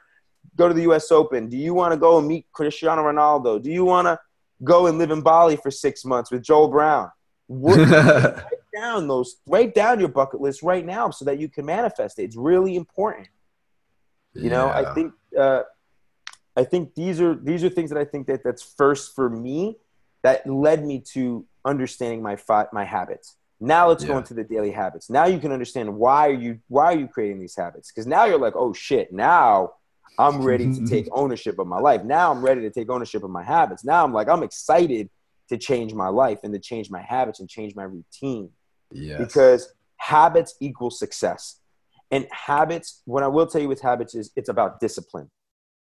go 0.56 0.68
to 0.68 0.74
the 0.74 0.84
U.S. 0.84 1.12
Open? 1.12 1.48
Do 1.50 1.58
you 1.58 1.74
want 1.74 1.94
to 1.94 1.98
go 1.98 2.20
and 2.20 2.28
meet 2.28 2.46
Cristiano 2.52 3.04
Ronaldo? 3.04 3.62
Do 3.62 3.72
you 3.72 3.86
want 3.86 4.08
to 4.08 4.20
go 4.64 4.88
and 4.88 4.98
live 4.98 5.12
in 5.12 5.22
Bali 5.22 5.56
for 5.56 5.72
six 5.72 6.06
months 6.06 6.32
with 6.32 6.44
Joel 6.44 6.70
Brown? 6.70 7.12
write 7.50 8.44
down 8.76 9.08
those. 9.08 9.38
Write 9.48 9.74
down 9.74 10.00
your 10.00 10.10
bucket 10.10 10.42
list 10.42 10.62
right 10.62 10.86
now 10.86 11.10
so 11.10 11.26
that 11.26 11.40
you 11.40 11.50
can 11.50 11.66
manifest 11.66 12.20
it. 12.20 12.24
It's 12.24 12.36
really 12.38 12.76
important. 12.76 13.28
You 14.34 14.44
yeah. 14.44 14.50
know, 14.50 14.70
I 14.70 14.94
think. 14.94 15.14
Uh, 15.38 15.64
I 16.60 16.66
think 16.66 16.94
these 16.94 17.22
are 17.22 17.36
these 17.36 17.64
are 17.64 17.70
things 17.70 17.90
that 17.90 17.98
I 17.98 18.04
think 18.04 18.28
that 18.28 18.44
that's 18.44 18.62
first 18.62 19.16
for 19.16 19.30
me 19.30 19.78
that 20.24 20.46
led 20.46 20.86
me 20.86 21.00
to 21.14 21.46
understanding 21.66 22.22
my 22.22 22.38
my 22.72 22.86
habits. 22.86 23.36
Now 23.60 23.90
let's 23.90 24.04
yeah. 24.04 24.10
go 24.10 24.18
into 24.20 24.34
the 24.34 24.44
daily 24.44 24.72
habits. 24.72 25.10
Now 25.10 25.26
you 25.26 25.40
can 25.40 25.52
understand 25.52 25.94
why 25.96 26.28
are 26.28 26.34
you 26.34 26.60
why 26.68 26.86
are 26.86 26.98
you 26.98 27.08
creating 27.08 27.40
these 27.40 27.56
habits? 27.56 27.92
Because 27.92 28.08
now 28.08 28.26
you're 28.26 28.40
like, 28.40 28.56
oh 28.56 28.74
shit, 28.74 29.12
now 29.12 29.74
I'm 30.18 30.42
ready 30.42 30.74
to 30.74 30.86
take 30.86 31.08
ownership 31.12 31.60
of 31.60 31.68
my 31.68 31.80
life. 31.80 32.04
Now 32.04 32.32
I'm 32.32 32.42
ready 32.42 32.62
to 32.62 32.70
take 32.70 32.90
ownership 32.90 33.24
of 33.24 33.30
my 33.30 33.44
habits. 33.44 33.84
Now 33.84 34.04
I'm 34.04 34.14
like, 34.14 34.30
I'm 34.30 34.44
excited 34.44 35.10
to 35.50 35.58
change 35.58 35.94
my 35.94 36.08
life 36.08 36.40
and 36.44 36.54
to 36.54 36.60
change 36.60 36.90
my 36.90 37.02
habits 37.02 37.40
and 37.40 37.50
change 37.50 37.76
my 37.76 37.84
routine. 37.84 38.52
Yeah. 38.92 39.18
Because 39.18 39.74
habits 39.98 40.56
equal 40.60 40.92
success. 40.92 41.60
And 42.12 42.28
habits, 42.32 43.02
what 43.06 43.24
I 43.24 43.28
will 43.28 43.46
tell 43.46 43.62
you 43.62 43.68
with 43.68 43.82
habits 43.82 44.16
is 44.16 44.32
it's 44.36 44.50
about 44.50 44.80
discipline 44.80 45.30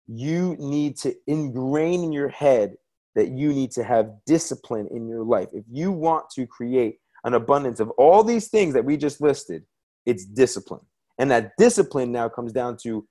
you 0.07 0.55
need 0.59 0.97
to 0.97 1.15
ingrain 1.27 2.03
in 2.03 2.11
your 2.11 2.29
head 2.29 2.75
that 3.15 3.29
you 3.29 3.53
need 3.53 3.71
to 3.71 3.83
have 3.83 4.11
discipline 4.25 4.87
in 4.91 5.07
your 5.07 5.23
life. 5.23 5.49
If 5.53 5.65
you 5.69 5.91
want 5.91 6.29
to 6.35 6.47
create 6.47 6.99
an 7.23 7.33
abundance 7.33 7.79
of 7.79 7.89
all 7.91 8.23
these 8.23 8.47
things 8.47 8.73
that 8.73 8.85
we 8.85 8.97
just 8.97 9.21
listed, 9.21 9.63
it's 10.05 10.25
discipline. 10.25 10.81
And 11.19 11.29
that 11.31 11.51
discipline 11.57 12.11
now 12.11 12.29
comes 12.29 12.51
down 12.51 12.77
to 12.83 13.07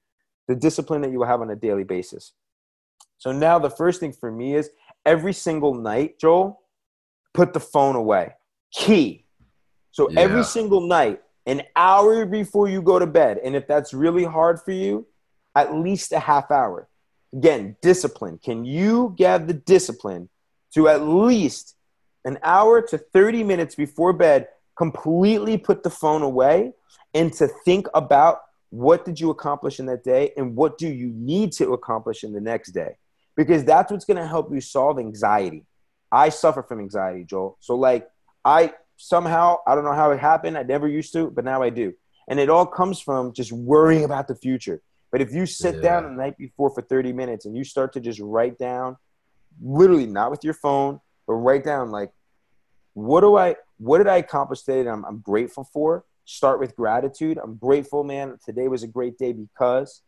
the 0.49 0.57
discipline 0.57 1.03
that 1.03 1.13
you 1.13 1.19
will 1.19 1.27
have 1.27 1.43
on 1.43 1.51
a 1.51 1.57
daily 1.57 1.85
basis. 1.85 2.33
So 3.19 3.31
now 3.33 3.59
the 3.59 3.71
first 3.71 4.01
thing 4.01 4.13
for 4.13 4.33
me 4.33 4.57
is 4.57 4.71
every 5.07 5.33
single 5.33 5.75
night, 5.75 6.19
Joel, 6.19 6.61
put 7.35 7.53
the 7.53 7.61
phone 7.61 7.95
away. 7.95 8.33
Key. 8.73 9.27
So 9.93 10.11
yeah. 10.11 10.21
every 10.21 10.43
single 10.43 10.81
night, 10.81 11.21
an 11.47 11.63
hour 11.77 12.27
before 12.27 12.69
you 12.69 12.83
go 12.83 12.99
to 12.99 13.07
bed, 13.07 13.39
and 13.45 13.55
if 13.55 13.67
that's 13.67 13.95
really 13.95 14.25
hard 14.25 14.61
for 14.61 14.73
you, 14.73 15.07
at 15.55 15.75
least 15.75 16.13
a 16.13 16.19
half 16.19 16.51
hour. 16.51 16.89
Again, 17.33 17.77
discipline. 17.81 18.39
Can 18.39 18.65
you 18.65 19.15
get 19.17 19.47
the 19.47 19.55
discipline 19.55 20.29
to 20.75 20.89
at 20.89 21.03
least 21.03 21.77
an 22.25 22.39
hour 22.43 22.83
to 22.83 22.99
30 22.99 23.45
minutes 23.45 23.75
before 23.75 24.13
bed 24.13 24.49
completely 24.77 25.59
put 25.59 25.83
the 25.83 25.91
phone 25.91 26.23
away 26.23 26.73
and 27.15 27.33
to 27.35 27.49
think 27.65 27.87
about 27.95 28.41
what 28.71 29.05
did 29.05 29.19
you 29.19 29.31
accomplish 29.31 29.81
in 29.81 29.87
that 29.87 30.05
day 30.05 30.33
and 30.37 30.57
what 30.57 30.79
do 30.79 30.89
you 30.89 31.09
need 31.15 31.53
to 31.53 31.73
accomplish 31.73 32.25
in 32.25 32.33
the 32.33 32.41
next 32.41 32.73
day? 32.73 32.97
Because 33.37 33.65
that's 33.65 33.91
what's 33.91 34.05
going 34.05 34.17
to 34.17 34.27
help 34.27 34.53
you 34.53 34.61
solve 34.61 34.99
anxiety. 34.99 35.65
I 36.13 36.29
suffer 36.29 36.63
from 36.63 36.81
anxiety, 36.81 37.25
Joel. 37.25 37.57
So 37.61 37.75
like 37.75 38.09
I 38.45 38.73
somehow, 38.97 39.59
I 39.67 39.75
don't 39.75 39.85
know 39.85 39.93
how 39.93 40.11
it 40.13 40.21
happened. 40.21 40.57
I 40.57 40.63
never 40.63 40.89
used 40.89 41.13
to, 41.15 41.31
but 41.31 41.45
now 41.45 41.63
I 41.63 41.71
do. 41.71 41.95
And 42.29 42.39
it 42.39 42.51
all 42.51 42.67
comes 42.67 43.01
from 43.01 43.33
just 43.33 43.51
worrying 43.51 44.05
about 44.05 44.29
the 44.29 44.37
future. 44.37 44.83
But 45.11 45.21
if 45.21 45.33
you 45.33 45.47
sit 45.47 45.77
yeah. 45.77 45.81
down 45.83 46.03
the 46.05 46.11
night 46.11 46.39
before 46.39 46.71
for 46.71 46.83
30 46.83 47.13
minutes 47.13 47.47
and 47.47 47.57
you 47.57 47.65
start 47.65 47.93
to 47.95 48.01
just 48.01 48.21
write 48.21 48.59
down, 48.59 48.97
literally 49.61 50.07
not 50.07 50.31
with 50.31 50.45
your 50.45 50.55
phone, 50.55 51.01
but 51.27 51.35
write 51.35 51.65
down 51.65 51.91
like, 51.91 52.13
what 52.95 53.23
do 53.23 53.37
I, 53.37 53.57
what 53.79 53.99
did 53.99 54.07
I 54.07 54.17
accomplish 54.17 54.63
today 54.63 54.85
that 54.85 54.91
I'm, 54.91 55.05
I'm 55.05 55.19
grateful 55.19 55.65
for? 55.73 56.05
Start 56.25 56.61
with 56.61 56.77
gratitude. 56.77 57.39
I'm 57.43 57.57
grateful, 57.57 58.05
man. 58.05 58.39
Today 58.45 58.69
was 58.69 58.83
a 58.83 58.87
great 58.87 59.19
day 59.19 59.33
because 59.33 60.03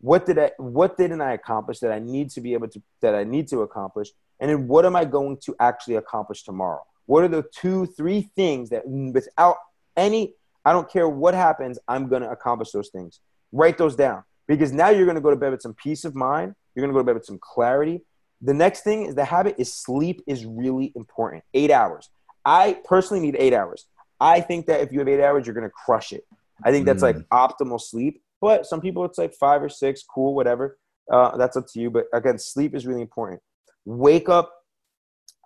what 0.00 0.26
did 0.26 0.38
I, 0.38 0.52
what 0.58 0.96
didn't 0.96 1.22
I 1.22 1.32
accomplish 1.32 1.80
that 1.80 1.90
I 1.90 1.98
need 1.98 2.30
to 2.30 2.40
be 2.40 2.52
able 2.52 2.68
to, 2.68 2.82
that 3.00 3.14
I 3.14 3.24
need 3.24 3.48
to 3.48 3.62
accomplish? 3.62 4.10
And 4.38 4.50
then 4.50 4.68
what 4.68 4.84
am 4.84 4.94
I 4.94 5.04
going 5.04 5.38
to 5.38 5.56
actually 5.58 5.96
accomplish 5.96 6.44
tomorrow? 6.44 6.82
What 7.06 7.24
are 7.24 7.28
the 7.28 7.44
two, 7.54 7.86
three 7.86 8.30
things 8.36 8.70
that 8.70 8.86
without 8.86 9.56
any, 9.96 10.34
I 10.64 10.72
don't 10.72 10.90
care 10.90 11.08
what 11.08 11.34
happens, 11.34 11.78
I'm 11.88 12.08
going 12.08 12.22
to 12.22 12.30
accomplish 12.30 12.70
those 12.70 12.90
things. 12.90 13.20
Write 13.50 13.78
those 13.78 13.96
down 13.96 14.24
because 14.46 14.72
now 14.72 14.90
you're 14.90 15.06
going 15.06 15.16
to 15.16 15.20
go 15.20 15.30
to 15.30 15.36
bed 15.36 15.52
with 15.52 15.62
some 15.62 15.74
peace 15.74 16.04
of 16.04 16.14
mind. 16.14 16.54
You're 16.74 16.82
going 16.82 16.90
to 16.90 16.94
go 16.94 17.00
to 17.00 17.04
bed 17.04 17.14
with 17.14 17.24
some 17.24 17.38
clarity. 17.40 18.02
The 18.40 18.54
next 18.54 18.82
thing 18.82 19.06
is 19.06 19.14
the 19.14 19.24
habit 19.24 19.56
is 19.58 19.72
sleep 19.72 20.22
is 20.26 20.44
really 20.44 20.92
important. 20.94 21.42
Eight 21.54 21.70
hours. 21.70 22.10
I 22.44 22.78
personally 22.84 23.20
need 23.20 23.36
eight 23.38 23.52
hours. 23.52 23.86
I 24.20 24.40
think 24.40 24.66
that 24.66 24.80
if 24.80 24.92
you 24.92 24.98
have 25.00 25.08
eight 25.08 25.22
hours, 25.22 25.46
you're 25.46 25.54
going 25.54 25.68
to 25.68 25.74
crush 25.84 26.12
it. 26.12 26.24
I 26.64 26.70
think 26.70 26.86
that's 26.86 27.02
like 27.02 27.16
mm. 27.16 27.26
optimal 27.32 27.80
sleep. 27.80 28.22
But 28.40 28.66
some 28.66 28.80
people, 28.80 29.04
it's 29.04 29.18
like 29.18 29.34
five 29.34 29.62
or 29.62 29.68
six, 29.68 30.02
cool, 30.02 30.34
whatever. 30.34 30.78
Uh, 31.10 31.36
that's 31.36 31.56
up 31.56 31.66
to 31.72 31.80
you. 31.80 31.90
But 31.90 32.06
again, 32.12 32.38
sleep 32.38 32.74
is 32.74 32.86
really 32.86 33.02
important. 33.02 33.40
Wake 33.84 34.28
up. 34.28 34.52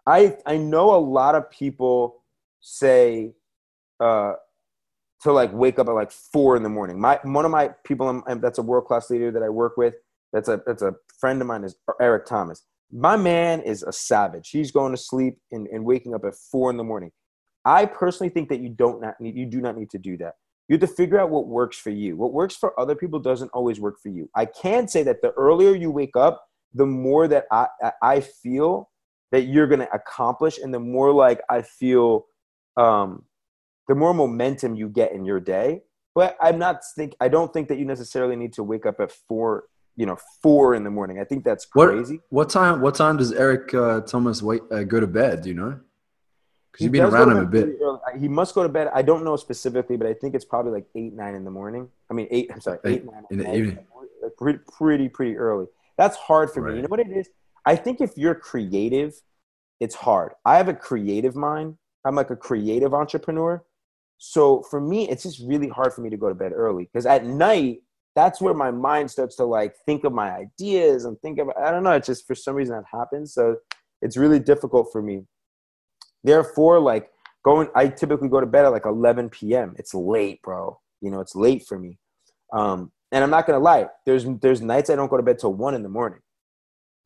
I 0.07 0.36
I 0.46 0.57
know 0.57 0.94
a 0.94 0.98
lot 0.98 1.34
of 1.34 1.51
people 1.51 2.22
say, 2.61 3.32
uh, 4.01 4.34
to 5.22 5.32
like 5.32 5.52
wake 5.52 5.78
up 5.78 5.88
at 5.88 5.92
like 5.92 6.10
four 6.10 6.56
in 6.56 6.62
the 6.62 6.68
morning. 6.68 7.00
My 7.00 7.18
one 7.22 7.44
of 7.44 7.50
my 7.50 7.70
people 7.84 8.22
that's 8.40 8.58
a 8.58 8.62
world 8.62 8.86
class 8.86 9.10
leader 9.10 9.30
that 9.30 9.42
I 9.42 9.48
work 9.48 9.76
with. 9.76 9.94
That's 10.32 10.48
a 10.48 10.60
that's 10.66 10.82
a 10.82 10.94
friend 11.18 11.40
of 11.40 11.46
mine 11.46 11.64
is 11.64 11.76
Eric 12.00 12.26
Thomas. 12.26 12.64
My 12.92 13.16
man 13.16 13.60
is 13.60 13.82
a 13.82 13.92
savage. 13.92 14.50
He's 14.50 14.72
going 14.72 14.92
to 14.92 14.98
sleep 14.98 15.38
and, 15.52 15.66
and 15.68 15.84
waking 15.84 16.14
up 16.14 16.24
at 16.24 16.34
four 16.34 16.70
in 16.70 16.76
the 16.76 16.84
morning. 16.84 17.12
I 17.64 17.86
personally 17.86 18.30
think 18.30 18.48
that 18.48 18.60
you 18.60 18.70
don't 18.70 19.00
not 19.00 19.20
need 19.20 19.36
you 19.36 19.46
do 19.46 19.60
not 19.60 19.76
need 19.76 19.90
to 19.90 19.98
do 19.98 20.16
that. 20.18 20.34
You 20.68 20.74
have 20.74 20.88
to 20.88 20.94
figure 20.94 21.18
out 21.18 21.30
what 21.30 21.48
works 21.48 21.76
for 21.76 21.90
you. 21.90 22.16
What 22.16 22.32
works 22.32 22.54
for 22.54 22.78
other 22.78 22.94
people 22.94 23.18
doesn't 23.18 23.50
always 23.52 23.80
work 23.80 23.98
for 24.00 24.08
you. 24.08 24.30
I 24.34 24.46
can 24.46 24.88
say 24.88 25.02
that 25.02 25.20
the 25.20 25.32
earlier 25.32 25.74
you 25.74 25.90
wake 25.90 26.16
up, 26.16 26.46
the 26.72 26.86
more 26.86 27.28
that 27.28 27.46
I 27.50 27.66
I 28.00 28.20
feel 28.20 28.88
that 29.32 29.42
you're 29.42 29.66
going 29.66 29.80
to 29.80 29.92
accomplish, 29.92 30.58
and 30.58 30.72
the 30.72 30.80
more 30.80 31.12
like 31.12 31.40
I 31.50 31.62
feel 31.62 32.26
um, 32.76 33.24
the 33.91 33.97
more 33.97 34.14
momentum 34.14 34.76
you 34.76 34.88
get 34.88 35.11
in 35.11 35.24
your 35.24 35.41
day. 35.41 35.82
But 36.14 36.36
I'm 36.41 36.59
not 36.61 36.82
think 36.95 37.14
I 37.20 37.28
don't 37.28 37.53
think 37.53 37.66
that 37.68 37.78
you 37.78 37.84
necessarily 37.84 38.36
need 38.36 38.53
to 38.53 38.62
wake 38.62 38.86
up 38.86 39.01
at 39.01 39.11
four, 39.11 39.64
you 39.97 40.07
know, 40.07 40.16
four 40.43 40.74
in 40.74 40.84
the 40.84 40.91
morning. 40.91 41.18
I 41.18 41.24
think 41.24 41.43
that's 41.43 41.66
crazy. 41.66 42.20
What, 42.28 42.47
what 42.47 42.51
time? 42.51 42.80
What 42.80 42.95
time 42.95 43.16
does 43.16 43.32
Eric 43.32 43.74
uh, 43.74 44.03
Thomas 44.03 44.43
wait 44.43 44.62
uh, 44.70 44.84
go 44.84 45.01
to 45.01 45.09
bed? 45.09 45.43
Do 45.43 45.49
you 45.49 45.57
know? 45.57 45.80
Because 46.70 46.84
you've 46.84 46.93
been 46.93 47.03
around 47.03 47.32
him 47.32 47.38
a 47.38 47.47
bit. 47.47 47.68
He 48.18 48.28
must 48.28 48.55
go 48.55 48.62
to 48.62 48.68
bed. 48.68 48.91
I 48.95 49.03
don't 49.03 49.24
know 49.24 49.34
specifically, 49.34 49.97
but 49.97 50.07
I 50.07 50.14
think 50.14 50.36
it's 50.36 50.45
probably 50.45 50.70
like 50.70 50.86
eight, 50.95 51.12
nine 51.12 51.34
in 51.34 51.45
the 51.45 51.51
morning. 51.51 51.88
I 52.09 52.14
mean, 52.14 52.28
eight. 52.30 52.49
I'm 52.53 52.61
sorry, 52.61 52.78
eight, 52.84 52.93
eight 52.93 53.05
nine 53.07 53.24
in 53.32 53.38
the 53.38 53.55
evening. 53.57 53.78
Pretty, 54.38 54.61
pretty, 54.72 55.09
pretty 55.09 55.36
early. 55.36 55.66
That's 55.99 56.16
hard 56.16 56.53
for 56.53 56.62
right. 56.62 56.70
me. 56.70 56.76
You 56.76 56.82
know 56.82 56.88
what 56.88 57.01
it 57.01 57.11
is? 57.11 57.28
I 57.66 57.74
think 57.74 58.01
if 58.01 58.16
you're 58.16 58.36
creative, 58.36 59.20
it's 59.80 59.97
hard. 59.97 60.32
I 60.45 60.59
have 60.59 60.68
a 60.68 60.74
creative 60.74 61.34
mind. 61.34 61.76
I'm 62.05 62.14
like 62.14 62.30
a 62.30 62.36
creative 62.36 62.95
entrepreneur. 62.95 63.64
So 64.22 64.62
for 64.62 64.82
me, 64.82 65.08
it's 65.08 65.22
just 65.22 65.40
really 65.40 65.68
hard 65.68 65.94
for 65.94 66.02
me 66.02 66.10
to 66.10 66.16
go 66.18 66.28
to 66.28 66.34
bed 66.34 66.52
early 66.54 66.84
because 66.84 67.06
at 67.06 67.24
night, 67.24 67.80
that's 68.14 68.38
where 68.38 68.52
my 68.52 68.70
mind 68.70 69.10
starts 69.10 69.34
to 69.36 69.44
like 69.44 69.74
think 69.86 70.04
of 70.04 70.12
my 70.12 70.30
ideas 70.30 71.06
and 71.06 71.18
think 71.20 71.38
of, 71.38 71.48
I 71.58 71.70
don't 71.70 71.82
know, 71.82 71.92
it's 71.92 72.06
just 72.06 72.26
for 72.26 72.34
some 72.34 72.54
reason 72.54 72.76
that 72.76 72.84
happens. 72.92 73.32
So 73.32 73.56
it's 74.02 74.18
really 74.18 74.38
difficult 74.38 74.92
for 74.92 75.00
me. 75.00 75.22
Therefore, 76.22 76.80
like 76.80 77.08
going, 77.44 77.68
I 77.74 77.88
typically 77.88 78.28
go 78.28 78.40
to 78.40 78.46
bed 78.46 78.66
at 78.66 78.72
like 78.72 78.84
11 78.84 79.30
p.m. 79.30 79.74
It's 79.78 79.94
late, 79.94 80.42
bro. 80.42 80.78
You 81.00 81.10
know, 81.10 81.20
it's 81.20 81.34
late 81.34 81.66
for 81.66 81.78
me. 81.78 81.98
Um, 82.52 82.92
and 83.12 83.24
I'm 83.24 83.30
not 83.30 83.46
gonna 83.46 83.58
lie, 83.58 83.86
there's 84.04 84.26
there's 84.42 84.60
nights 84.60 84.90
I 84.90 84.96
don't 84.96 85.08
go 85.08 85.16
to 85.16 85.22
bed 85.22 85.38
till 85.38 85.54
one 85.54 85.74
in 85.74 85.82
the 85.82 85.88
morning. 85.88 86.20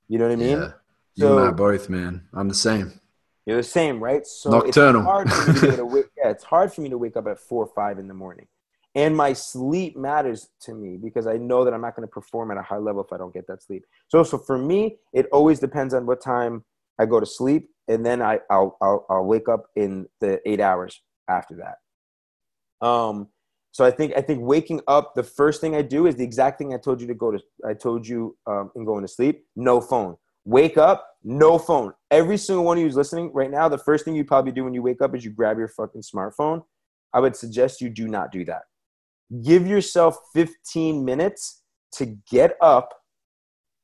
You 0.08 0.18
know 0.18 0.24
what 0.24 0.32
I 0.32 0.36
mean? 0.36 0.58
Yeah. 0.58 0.72
You 1.14 1.26
so, 1.26 1.38
and 1.38 1.48
I 1.48 1.52
both, 1.52 1.88
man. 1.88 2.26
I'm 2.34 2.48
the 2.48 2.54
same. 2.54 3.00
You're 3.46 3.58
the 3.58 3.62
same, 3.62 4.02
right? 4.02 4.26
So 4.26 4.50
Nocturnal. 4.50 5.02
It's 5.02 5.10
hard 5.10 5.32
for 5.32 5.52
me 5.52 5.76
to 5.76 5.84
wake, 5.92 6.06
yeah, 6.16 6.30
it's 6.30 6.44
hard 6.44 6.72
for 6.72 6.80
me 6.80 6.88
to 6.88 6.98
wake 6.98 7.16
up 7.16 7.26
at 7.26 7.38
four 7.38 7.64
or 7.64 7.72
five 7.74 7.98
in 7.98 8.08
the 8.08 8.14
morning. 8.14 8.46
And 8.94 9.16
my 9.16 9.32
sleep 9.32 9.96
matters 9.96 10.48
to 10.62 10.74
me 10.74 10.96
because 10.96 11.26
I 11.26 11.36
know 11.36 11.64
that 11.64 11.74
I'm 11.74 11.80
not 11.80 11.96
going 11.96 12.06
to 12.06 12.12
perform 12.12 12.52
at 12.52 12.56
a 12.56 12.62
high 12.62 12.78
level 12.78 13.02
if 13.02 13.12
I 13.12 13.18
don't 13.18 13.34
get 13.34 13.46
that 13.48 13.62
sleep. 13.62 13.84
So, 14.08 14.22
so 14.22 14.38
for 14.38 14.56
me, 14.56 14.98
it 15.12 15.26
always 15.32 15.58
depends 15.58 15.94
on 15.94 16.06
what 16.06 16.22
time 16.22 16.64
I 16.98 17.06
go 17.06 17.18
to 17.18 17.26
sleep, 17.26 17.70
and 17.88 18.06
then 18.06 18.22
I, 18.22 18.38
I'll, 18.48 18.78
I'll, 18.80 19.04
I'll 19.10 19.24
wake 19.24 19.48
up 19.48 19.64
in 19.74 20.06
the 20.20 20.40
eight 20.48 20.60
hours 20.60 21.02
after 21.28 21.56
that. 21.56 22.86
Um, 22.86 23.28
so 23.72 23.84
I 23.84 23.90
think 23.90 24.12
I 24.16 24.20
think 24.20 24.40
waking 24.40 24.80
up, 24.86 25.16
the 25.16 25.24
first 25.24 25.60
thing 25.60 25.74
I 25.74 25.82
do 25.82 26.06
is 26.06 26.14
the 26.14 26.22
exact 26.22 26.58
thing 26.58 26.72
I 26.72 26.76
told 26.76 27.00
you 27.00 27.08
to 27.08 27.14
go 27.14 27.32
to. 27.32 27.40
I 27.66 27.74
told 27.74 28.06
you 28.06 28.36
um, 28.46 28.70
in 28.76 28.84
going 28.84 29.02
to 29.02 29.08
sleep, 29.08 29.46
no 29.56 29.80
phone. 29.80 30.16
Wake 30.44 30.76
up, 30.76 31.06
no 31.22 31.58
phone. 31.58 31.92
Every 32.10 32.36
single 32.36 32.64
one 32.64 32.76
of 32.76 32.80
you 32.80 32.86
who's 32.86 32.96
listening 32.96 33.30
right 33.32 33.50
now, 33.50 33.68
the 33.68 33.78
first 33.78 34.04
thing 34.04 34.14
you 34.14 34.24
probably 34.24 34.52
do 34.52 34.64
when 34.64 34.74
you 34.74 34.82
wake 34.82 35.00
up 35.00 35.14
is 35.14 35.24
you 35.24 35.30
grab 35.30 35.58
your 35.58 35.68
fucking 35.68 36.02
smartphone. 36.02 36.62
I 37.12 37.20
would 37.20 37.34
suggest 37.34 37.80
you 37.80 37.88
do 37.88 38.08
not 38.08 38.30
do 38.30 38.44
that. 38.44 38.62
Give 39.42 39.66
yourself 39.66 40.18
15 40.34 41.04
minutes 41.04 41.62
to 41.92 42.06
get 42.30 42.56
up 42.60 42.92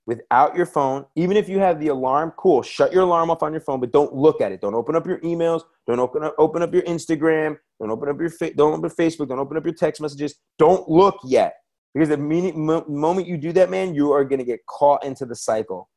without 0.06 0.56
your 0.56 0.66
phone. 0.66 1.06
Even 1.16 1.36
if 1.36 1.48
you 1.48 1.60
have 1.60 1.80
the 1.80 1.88
alarm, 1.88 2.32
cool. 2.36 2.62
Shut 2.62 2.92
your 2.92 3.04
alarm 3.04 3.30
off 3.30 3.42
on 3.42 3.52
your 3.52 3.60
phone, 3.60 3.80
but 3.80 3.92
don't 3.92 4.14
look 4.14 4.40
at 4.40 4.52
it. 4.52 4.60
Don't 4.60 4.74
open 4.74 4.96
up 4.96 5.06
your 5.06 5.20
emails. 5.20 5.62
Don't 5.86 6.00
open 6.00 6.24
up 6.24 6.34
open 6.38 6.62
up 6.62 6.74
your 6.74 6.82
Instagram. 6.82 7.56
Don't 7.80 7.90
open 7.90 8.08
up 8.08 8.20
your 8.20 8.30
fa- 8.30 8.52
don't 8.54 8.74
open 8.74 8.90
Facebook. 8.90 9.28
Don't 9.28 9.38
open 9.38 9.56
up 9.56 9.64
your 9.64 9.74
text 9.74 10.00
messages. 10.00 10.34
Don't 10.58 10.88
look 10.88 11.18
yet, 11.24 11.54
because 11.94 12.08
the 12.08 12.16
minute, 12.16 12.56
moment 12.56 13.26
you 13.26 13.38
do 13.38 13.52
that, 13.52 13.70
man, 13.70 13.94
you 13.94 14.12
are 14.12 14.24
gonna 14.24 14.44
get 14.44 14.66
caught 14.66 15.04
into 15.04 15.24
the 15.24 15.36
cycle. 15.36 15.88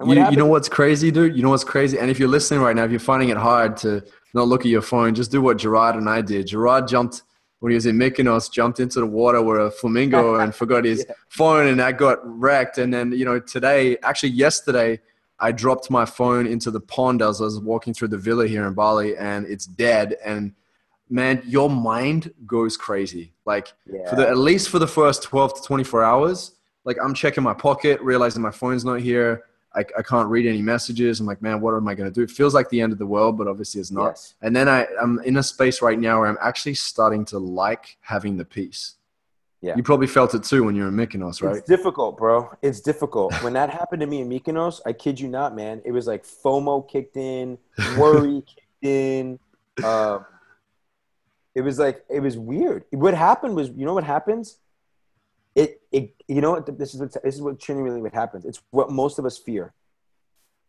You, 0.00 0.30
you, 0.30 0.36
know 0.36 0.46
what's 0.46 0.68
crazy, 0.68 1.10
dude? 1.10 1.36
You 1.36 1.42
know 1.42 1.50
what's 1.50 1.64
crazy? 1.64 1.98
And 1.98 2.10
if 2.10 2.18
you're 2.18 2.28
listening 2.28 2.60
right 2.60 2.74
now, 2.74 2.84
if 2.84 2.90
you're 2.90 2.98
finding 2.98 3.28
it 3.28 3.36
hard 3.36 3.76
to 3.78 4.02
not 4.34 4.48
look 4.48 4.62
at 4.62 4.66
your 4.66 4.82
phone, 4.82 5.14
just 5.14 5.30
do 5.30 5.40
what 5.40 5.58
Gerard 5.58 5.94
and 5.94 6.08
I 6.10 6.20
did. 6.20 6.48
Gerard 6.48 6.88
jumped 6.88 7.22
when 7.60 7.70
he 7.70 7.76
was 7.76 7.86
in 7.86 7.96
Mykonos, 7.96 8.50
jumped 8.52 8.80
into 8.80 9.00
the 9.00 9.06
water 9.06 9.40
with 9.40 9.58
a 9.58 9.70
flamingo 9.70 10.34
and 10.40 10.54
forgot 10.54 10.84
his 10.84 11.06
yeah. 11.08 11.14
phone, 11.28 11.68
and 11.68 11.78
that 11.80 11.96
got 11.96 12.18
wrecked. 12.22 12.78
And 12.78 12.92
then, 12.92 13.12
you 13.12 13.24
know, 13.24 13.38
today, 13.38 13.96
actually 14.02 14.30
yesterday, 14.30 15.00
I 15.38 15.52
dropped 15.52 15.90
my 15.90 16.04
phone 16.04 16.46
into 16.46 16.70
the 16.70 16.80
pond 16.80 17.22
as 17.22 17.40
I 17.40 17.44
was 17.44 17.60
walking 17.60 17.94
through 17.94 18.08
the 18.08 18.18
villa 18.18 18.46
here 18.46 18.66
in 18.66 18.74
Bali, 18.74 19.16
and 19.16 19.46
it's 19.46 19.66
dead. 19.66 20.16
And 20.24 20.54
man, 21.08 21.42
your 21.46 21.70
mind 21.70 22.32
goes 22.46 22.76
crazy. 22.76 23.32
Like 23.46 23.72
yeah. 23.86 24.08
for 24.10 24.16
the 24.16 24.28
at 24.28 24.38
least 24.38 24.68
for 24.68 24.78
the 24.78 24.86
first 24.86 25.22
12 25.22 25.54
to 25.54 25.62
24 25.62 26.04
hours, 26.04 26.52
like 26.84 26.96
I'm 27.02 27.14
checking 27.14 27.42
my 27.42 27.54
pocket, 27.54 28.00
realizing 28.00 28.42
my 28.42 28.50
phone's 28.50 28.84
not 28.84 29.00
here. 29.00 29.44
I, 29.74 29.84
I 29.98 30.02
can't 30.02 30.28
read 30.28 30.46
any 30.46 30.62
messages. 30.62 31.20
I'm 31.20 31.26
like, 31.26 31.42
man, 31.42 31.60
what 31.60 31.74
am 31.74 31.88
I 31.88 31.94
going 31.94 32.08
to 32.08 32.14
do? 32.14 32.22
It 32.22 32.30
feels 32.30 32.54
like 32.54 32.68
the 32.70 32.80
end 32.80 32.92
of 32.92 32.98
the 32.98 33.06
world, 33.06 33.36
but 33.36 33.48
obviously 33.48 33.80
it's 33.80 33.90
not. 33.90 34.10
Yes. 34.10 34.34
And 34.42 34.54
then 34.54 34.68
I, 34.68 34.86
I'm 35.00 35.18
in 35.20 35.36
a 35.36 35.42
space 35.42 35.82
right 35.82 35.98
now 35.98 36.20
where 36.20 36.28
I'm 36.28 36.38
actually 36.40 36.74
starting 36.74 37.24
to 37.26 37.38
like 37.38 37.96
having 38.00 38.36
the 38.36 38.44
peace. 38.44 38.94
Yeah. 39.60 39.76
You 39.76 39.82
probably 39.82 40.06
felt 40.06 40.34
it 40.34 40.44
too 40.44 40.62
when 40.62 40.76
you 40.76 40.82
were 40.82 40.88
in 40.88 40.94
Mykonos, 40.94 41.42
right? 41.42 41.56
It's 41.56 41.66
difficult, 41.66 42.18
bro. 42.18 42.50
It's 42.60 42.80
difficult. 42.80 43.32
when 43.42 43.54
that 43.54 43.70
happened 43.70 44.00
to 44.00 44.06
me 44.06 44.20
in 44.20 44.28
Mykonos, 44.28 44.80
I 44.84 44.92
kid 44.92 45.18
you 45.18 45.26
not, 45.26 45.56
man. 45.56 45.80
It 45.84 45.92
was 45.92 46.06
like 46.06 46.24
FOMO 46.24 46.86
kicked 46.86 47.16
in, 47.16 47.56
worry 47.96 48.42
kicked 48.46 48.84
in. 48.84 49.38
Um, 49.82 50.26
it 51.54 51.62
was 51.62 51.78
like 51.78 52.04
it 52.10 52.20
was 52.20 52.36
weird. 52.36 52.84
What 52.90 53.14
happened 53.14 53.56
was, 53.56 53.70
you 53.70 53.86
know 53.86 53.94
what 53.94 54.04
happens? 54.04 54.58
It, 55.54 55.80
it 55.92 56.14
you 56.28 56.40
know 56.40 56.52
what? 56.52 56.78
This 56.78 56.94
is 56.94 57.00
what 57.00 57.12
this 57.22 57.34
is 57.34 57.42
what 57.42 57.58
genuinely 57.58 58.02
what 58.02 58.14
happens. 58.14 58.44
It's 58.44 58.60
what 58.70 58.90
most 58.90 59.18
of 59.18 59.24
us 59.24 59.38
fear. 59.38 59.72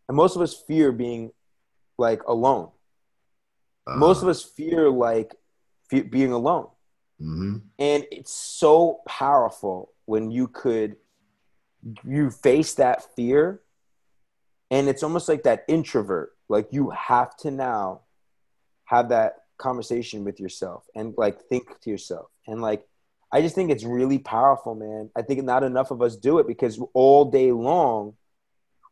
And 0.08 0.16
most 0.16 0.36
of 0.36 0.42
us 0.42 0.54
fear 0.54 0.92
being 0.92 1.32
like 1.98 2.24
alone. 2.24 2.70
Uh, 3.88 3.96
most 3.96 4.22
of 4.22 4.28
us 4.28 4.44
fear 4.44 4.90
like 4.90 5.36
fe- 5.90 6.02
being 6.02 6.32
alone. 6.32 6.68
Mm-hmm. 7.22 7.60
and 7.80 8.06
it's 8.12 8.34
so 8.34 9.00
powerful 9.08 9.94
when 10.04 10.32
you 10.32 10.50
could 10.50 10.98
you 12.04 12.30
face 12.30 12.74
that 12.74 13.16
fear 13.16 13.62
and 14.70 14.90
it's 14.90 15.02
almost 15.02 15.30
like 15.30 15.44
that 15.44 15.64
introvert. 15.70 16.34
Like 16.50 16.68
you 16.72 16.90
have 16.90 17.38
to 17.38 17.52
now 17.52 18.02
have 18.86 19.10
that 19.10 19.36
conversation 19.58 20.26
with 20.26 20.42
yourself 20.42 20.84
and 20.94 21.14
like 21.18 21.42
think 21.44 21.80
to 21.82 21.90
yourself 21.90 22.28
and 22.48 22.62
like 22.62 22.86
I 23.32 23.41
just 23.41 23.55
think 23.55 23.71
it's 23.71 23.84
really 23.84 24.19
powerful, 24.19 24.76
man. 24.76 25.09
I 25.15 25.21
think 25.21 25.43
not 25.43 25.63
enough 25.63 25.91
of 25.91 26.01
us 26.01 26.15
do 26.15 26.39
it 26.39 26.47
because 26.47 26.80
all 26.93 27.26
day 27.26 27.51
long, 27.51 28.13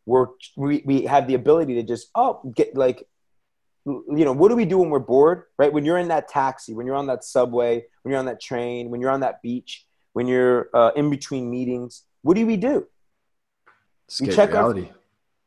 we're 0.05 0.27
we, 0.55 0.83
we 0.85 1.03
have 1.03 1.27
the 1.27 1.33
ability 1.33 1.75
to 1.75 1.83
just 1.83 2.09
oh 2.15 2.41
get 2.55 2.75
like 2.75 3.07
you 3.85 4.03
know 4.07 4.33
what 4.33 4.49
do 4.49 4.55
we 4.55 4.65
do 4.65 4.77
when 4.77 4.89
we're 4.89 4.99
bored 4.99 5.43
right? 5.57 5.71
When 5.71 5.85
you're 5.85 5.97
in 5.97 6.09
that 6.09 6.27
taxi 6.27 6.73
when 6.73 6.85
you're 6.85 6.95
on 6.95 7.07
that 7.07 7.23
subway 7.23 7.85
when 8.01 8.11
you're 8.11 8.19
on 8.19 8.25
that 8.25 8.41
train 8.41 8.89
when 8.89 9.01
you're 9.01 9.11
on 9.11 9.21
that 9.21 9.41
beach 9.41 9.85
when 10.13 10.27
you're 10.27 10.69
uh, 10.73 10.91
in 10.95 11.09
between 11.09 11.49
meetings 11.49 12.03
what 12.21 12.35
do 12.35 12.45
we 12.45 12.57
do? 12.57 12.87
Escape 14.09 14.27
we 14.27 14.35
check 14.35 14.51
reality. 14.51 14.81
Our, 14.81 14.95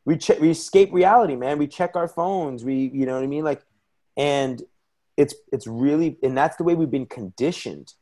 we 0.05 0.16
check 0.16 0.41
we 0.41 0.51
escape 0.51 0.93
reality 0.93 1.37
man. 1.37 1.59
We 1.59 1.66
check 1.66 1.97
our 1.97 2.09
phones. 2.09 2.64
We 2.64 2.91
you 2.93 3.07
know 3.07 3.14
what 3.14 3.24
i 3.24 3.26
mean? 3.26 3.45
Like 3.45 3.62
and 4.16 4.62
it's 5.16 5.34
it's 5.53 5.66
really 5.66 6.18
and 6.22 6.37
that's 6.37 6.57
the 6.57 6.64
way 6.64 6.74
we've 6.74 6.91
been 6.91 7.07
conditioned 7.07 7.93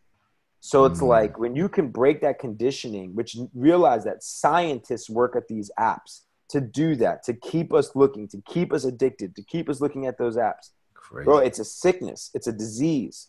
so 0.66 0.86
it's 0.86 1.00
mm. 1.00 1.08
like 1.08 1.38
when 1.38 1.54
you 1.54 1.68
can 1.68 1.88
break 1.88 2.22
that 2.22 2.38
conditioning, 2.38 3.14
which 3.14 3.36
realize 3.52 4.02
that 4.04 4.22
scientists 4.22 5.10
work 5.10 5.36
at 5.36 5.46
these 5.46 5.70
apps 5.78 6.22
to 6.48 6.58
do 6.58 6.96
that, 6.96 7.22
to 7.24 7.34
keep 7.34 7.74
us 7.74 7.94
looking, 7.94 8.26
to 8.28 8.40
keep 8.46 8.72
us 8.72 8.84
addicted, 8.84 9.36
to 9.36 9.42
keep 9.42 9.68
us 9.68 9.82
looking 9.82 10.06
at 10.06 10.16
those 10.16 10.38
apps. 10.38 10.70
Crazy. 10.94 11.26
Bro, 11.26 11.40
it's 11.40 11.58
a 11.58 11.66
sickness. 11.66 12.30
It's 12.32 12.46
a 12.46 12.52
disease. 12.52 13.28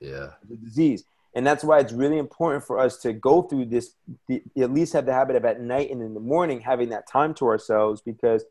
Yeah. 0.00 0.30
It's 0.42 0.50
a 0.50 0.56
disease. 0.56 1.04
And 1.36 1.46
that's 1.46 1.62
why 1.62 1.78
it's 1.78 1.92
really 1.92 2.18
important 2.18 2.64
for 2.64 2.80
us 2.80 2.96
to 3.02 3.12
go 3.12 3.42
through 3.42 3.66
this, 3.66 3.94
at 4.28 4.72
least 4.72 4.92
have 4.94 5.06
the 5.06 5.12
habit 5.12 5.36
of 5.36 5.44
at 5.44 5.60
night 5.60 5.92
and 5.92 6.02
in 6.02 6.14
the 6.14 6.20
morning 6.20 6.60
having 6.60 6.88
that 6.88 7.08
time 7.08 7.32
to 7.34 7.46
ourselves 7.46 8.00
because 8.00 8.44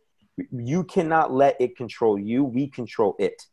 you 0.53 0.85
cannot 0.85 1.33
let 1.33 1.57
it 1.59 1.75
control 1.75 2.17
you. 2.17 2.45
We 2.45 2.67
control 2.67 3.17
it. 3.19 3.45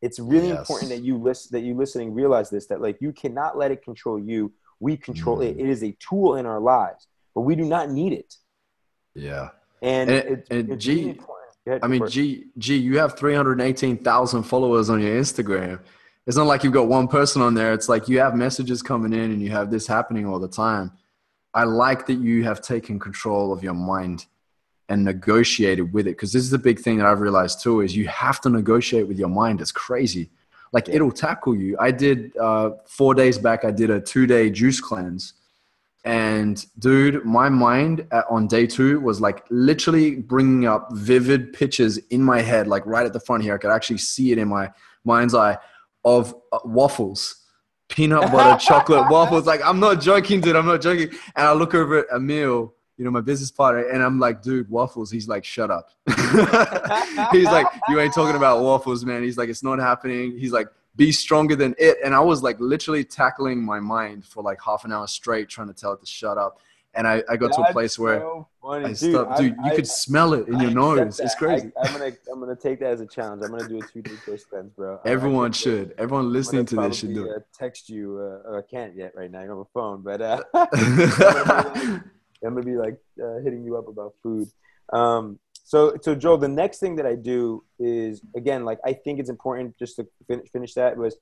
It's 0.00 0.20
really 0.20 0.48
yes. 0.48 0.58
important 0.58 0.90
that 0.90 1.02
you 1.02 1.18
listen 1.18 1.50
that 1.52 1.64
you 1.64 1.74
listening 1.74 2.14
realize 2.14 2.50
this 2.50 2.66
that 2.66 2.80
like 2.80 2.98
you 3.00 3.12
cannot 3.12 3.58
let 3.58 3.70
it 3.70 3.82
control 3.82 4.18
you. 4.18 4.52
We 4.80 4.96
control 4.96 5.38
mm. 5.38 5.50
it. 5.50 5.58
It 5.58 5.68
is 5.68 5.82
a 5.82 5.96
tool 5.98 6.36
in 6.36 6.46
our 6.46 6.60
lives, 6.60 7.08
but 7.34 7.40
we 7.42 7.56
do 7.56 7.64
not 7.64 7.90
need 7.90 8.12
it. 8.12 8.36
Yeah. 9.14 9.50
And, 9.82 10.10
and, 10.10 10.28
it, 10.28 10.46
and 10.50 10.80
G, 10.80 11.18
I 11.82 11.86
mean, 11.86 12.06
G, 12.08 12.46
G, 12.58 12.76
you 12.76 12.98
have 12.98 13.16
318,000 13.16 14.42
followers 14.42 14.90
on 14.90 15.00
your 15.00 15.20
Instagram. 15.20 15.80
It's 16.26 16.36
not 16.36 16.46
like 16.46 16.62
you've 16.62 16.72
got 16.72 16.88
one 16.88 17.08
person 17.08 17.42
on 17.42 17.54
there. 17.54 17.72
It's 17.72 17.88
like 17.88 18.08
you 18.08 18.20
have 18.20 18.34
messages 18.34 18.82
coming 18.82 19.12
in 19.12 19.32
and 19.32 19.42
you 19.42 19.50
have 19.50 19.70
this 19.70 19.86
happening 19.86 20.26
all 20.26 20.38
the 20.38 20.48
time. 20.48 20.92
I 21.54 21.64
like 21.64 22.06
that 22.06 22.14
you 22.20 22.44
have 22.44 22.60
taken 22.60 22.98
control 22.98 23.52
of 23.52 23.62
your 23.62 23.74
mind 23.74 24.26
and 24.88 25.04
negotiated 25.04 25.92
with 25.92 26.06
it 26.06 26.12
because 26.16 26.32
this 26.32 26.42
is 26.42 26.50
the 26.50 26.58
big 26.58 26.80
thing 26.80 26.98
that 26.98 27.06
i've 27.06 27.20
realized 27.20 27.62
too 27.62 27.80
is 27.80 27.94
you 27.94 28.08
have 28.08 28.40
to 28.40 28.48
negotiate 28.48 29.06
with 29.06 29.18
your 29.18 29.28
mind. 29.28 29.60
It's 29.60 29.72
crazy. 29.72 30.30
Like 30.72 30.88
it'll 30.88 31.12
tackle 31.12 31.54
you. 31.56 31.76
I 31.78 31.90
did 31.90 32.36
uh, 32.36 32.70
four 32.86 33.14
days 33.14 33.38
back 33.38 33.64
i 33.64 33.70
did 33.70 33.90
a 33.90 34.00
two 34.00 34.26
day 34.26 34.50
juice 34.50 34.80
cleanse. 34.80 35.34
And 36.04 36.64
dude 36.78 37.24
my 37.24 37.48
mind 37.48 38.06
at, 38.12 38.24
on 38.30 38.46
day 38.46 38.66
two 38.66 39.00
was 39.00 39.20
like 39.20 39.44
literally 39.50 40.16
bringing 40.16 40.66
up 40.66 40.88
vivid 40.92 41.52
pictures 41.52 41.98
in 42.10 42.22
my 42.22 42.40
head 42.40 42.66
like 42.66 42.84
right 42.86 43.04
at 43.04 43.12
the 43.12 43.20
front 43.20 43.42
here. 43.42 43.54
I 43.54 43.58
could 43.58 43.70
actually 43.70 43.98
see 43.98 44.32
it 44.32 44.38
in 44.38 44.48
my 44.48 44.70
mind's 45.04 45.34
eye 45.34 45.58
of 46.04 46.34
uh, 46.52 46.60
waffles 46.64 47.44
peanut 47.88 48.30
butter 48.30 48.58
chocolate 48.64 49.10
waffles. 49.10 49.46
Like 49.46 49.60
i'm 49.64 49.80
not 49.80 50.00
joking 50.00 50.40
dude. 50.40 50.56
I'm 50.56 50.66
not 50.66 50.80
joking. 50.80 51.10
And 51.36 51.46
i 51.46 51.52
look 51.52 51.74
over 51.74 51.98
at 51.98 52.06
Emil 52.14 52.74
you 52.98 53.04
know, 53.04 53.12
my 53.12 53.20
business 53.20 53.50
partner, 53.50 53.88
and 53.88 54.02
I'm 54.02 54.18
like, 54.18 54.42
dude, 54.42 54.68
waffles. 54.68 55.10
He's 55.10 55.28
like, 55.28 55.44
shut 55.44 55.70
up. 55.70 55.90
He's 57.30 57.44
like, 57.44 57.66
you 57.88 58.00
ain't 58.00 58.12
talking 58.12 58.34
about 58.34 58.62
waffles, 58.62 59.04
man. 59.04 59.22
He's 59.22 59.38
like, 59.38 59.48
it's 59.48 59.62
not 59.62 59.78
happening. 59.78 60.36
He's 60.36 60.52
like, 60.52 60.66
be 60.96 61.12
stronger 61.12 61.54
than 61.54 61.76
it. 61.78 61.98
And 62.04 62.12
I 62.12 62.18
was 62.18 62.42
like, 62.42 62.58
literally 62.58 63.04
tackling 63.04 63.64
my 63.64 63.78
mind 63.78 64.24
for 64.24 64.42
like 64.42 64.58
half 64.60 64.84
an 64.84 64.92
hour 64.92 65.06
straight, 65.06 65.48
trying 65.48 65.68
to 65.68 65.74
tell 65.74 65.92
it 65.92 66.00
to 66.00 66.06
shut 66.06 66.36
up. 66.36 66.58
And 66.94 67.06
I, 67.06 67.22
I 67.28 67.36
got 67.36 67.48
That's 67.48 67.56
to 67.58 67.62
a 67.62 67.72
place 67.72 67.98
where 67.98 68.18
so 68.18 68.48
I 68.64 68.82
dude, 68.88 68.96
stopped. 68.96 69.38
Dude, 69.38 69.56
I, 69.60 69.66
you 69.66 69.72
I, 69.72 69.76
could 69.76 69.86
smell 69.86 70.32
it 70.32 70.48
in 70.48 70.56
I 70.56 70.64
your 70.64 70.72
nose. 70.72 71.20
It's 71.20 71.36
crazy. 71.36 71.70
I, 71.80 71.86
am 71.86 71.92
gonna, 71.92 72.12
I'm 72.32 72.40
gonna 72.40 72.56
take 72.56 72.80
that 72.80 72.90
as 72.90 73.00
a 73.00 73.06
challenge. 73.06 73.44
I'm 73.44 73.52
gonna 73.52 73.68
do 73.68 73.78
a 73.78 73.86
two 73.86 74.02
day 74.02 74.16
face 74.26 74.44
cleanse, 74.44 74.72
bro. 74.72 74.98
Everyone 75.04 75.52
should. 75.52 75.94
Everyone 75.98 76.32
listening 76.32 76.64
to 76.66 76.76
this 76.76 76.96
should 76.96 77.14
do 77.14 77.26
it. 77.26 77.36
Uh, 77.36 77.40
text 77.56 77.88
you. 77.88 78.18
Uh, 78.18 78.56
I 78.56 78.62
can't 78.62 78.96
yet 78.96 79.12
right 79.14 79.30
now. 79.30 79.42
You're 79.42 79.52
on 79.52 79.58
the 79.58 79.64
phone, 79.72 80.02
but 80.02 80.20
uh, 80.20 82.00
I'm 82.44 82.54
gonna 82.54 82.64
be 82.66 82.76
like 82.76 82.98
uh, 83.22 83.38
hitting 83.42 83.64
you 83.64 83.76
up 83.76 83.88
about 83.88 84.14
food. 84.22 84.48
Um, 84.92 85.38
so, 85.64 85.96
so 86.00 86.14
Joel, 86.14 86.38
the 86.38 86.48
next 86.48 86.78
thing 86.78 86.96
that 86.96 87.06
I 87.06 87.14
do 87.14 87.64
is 87.78 88.22
again, 88.34 88.64
like 88.64 88.78
I 88.84 88.92
think 88.94 89.20
it's 89.20 89.28
important 89.28 89.78
just 89.78 89.96
to 89.96 90.06
finish 90.26 90.48
finish 90.50 90.74
that 90.74 90.96
was 90.96 91.16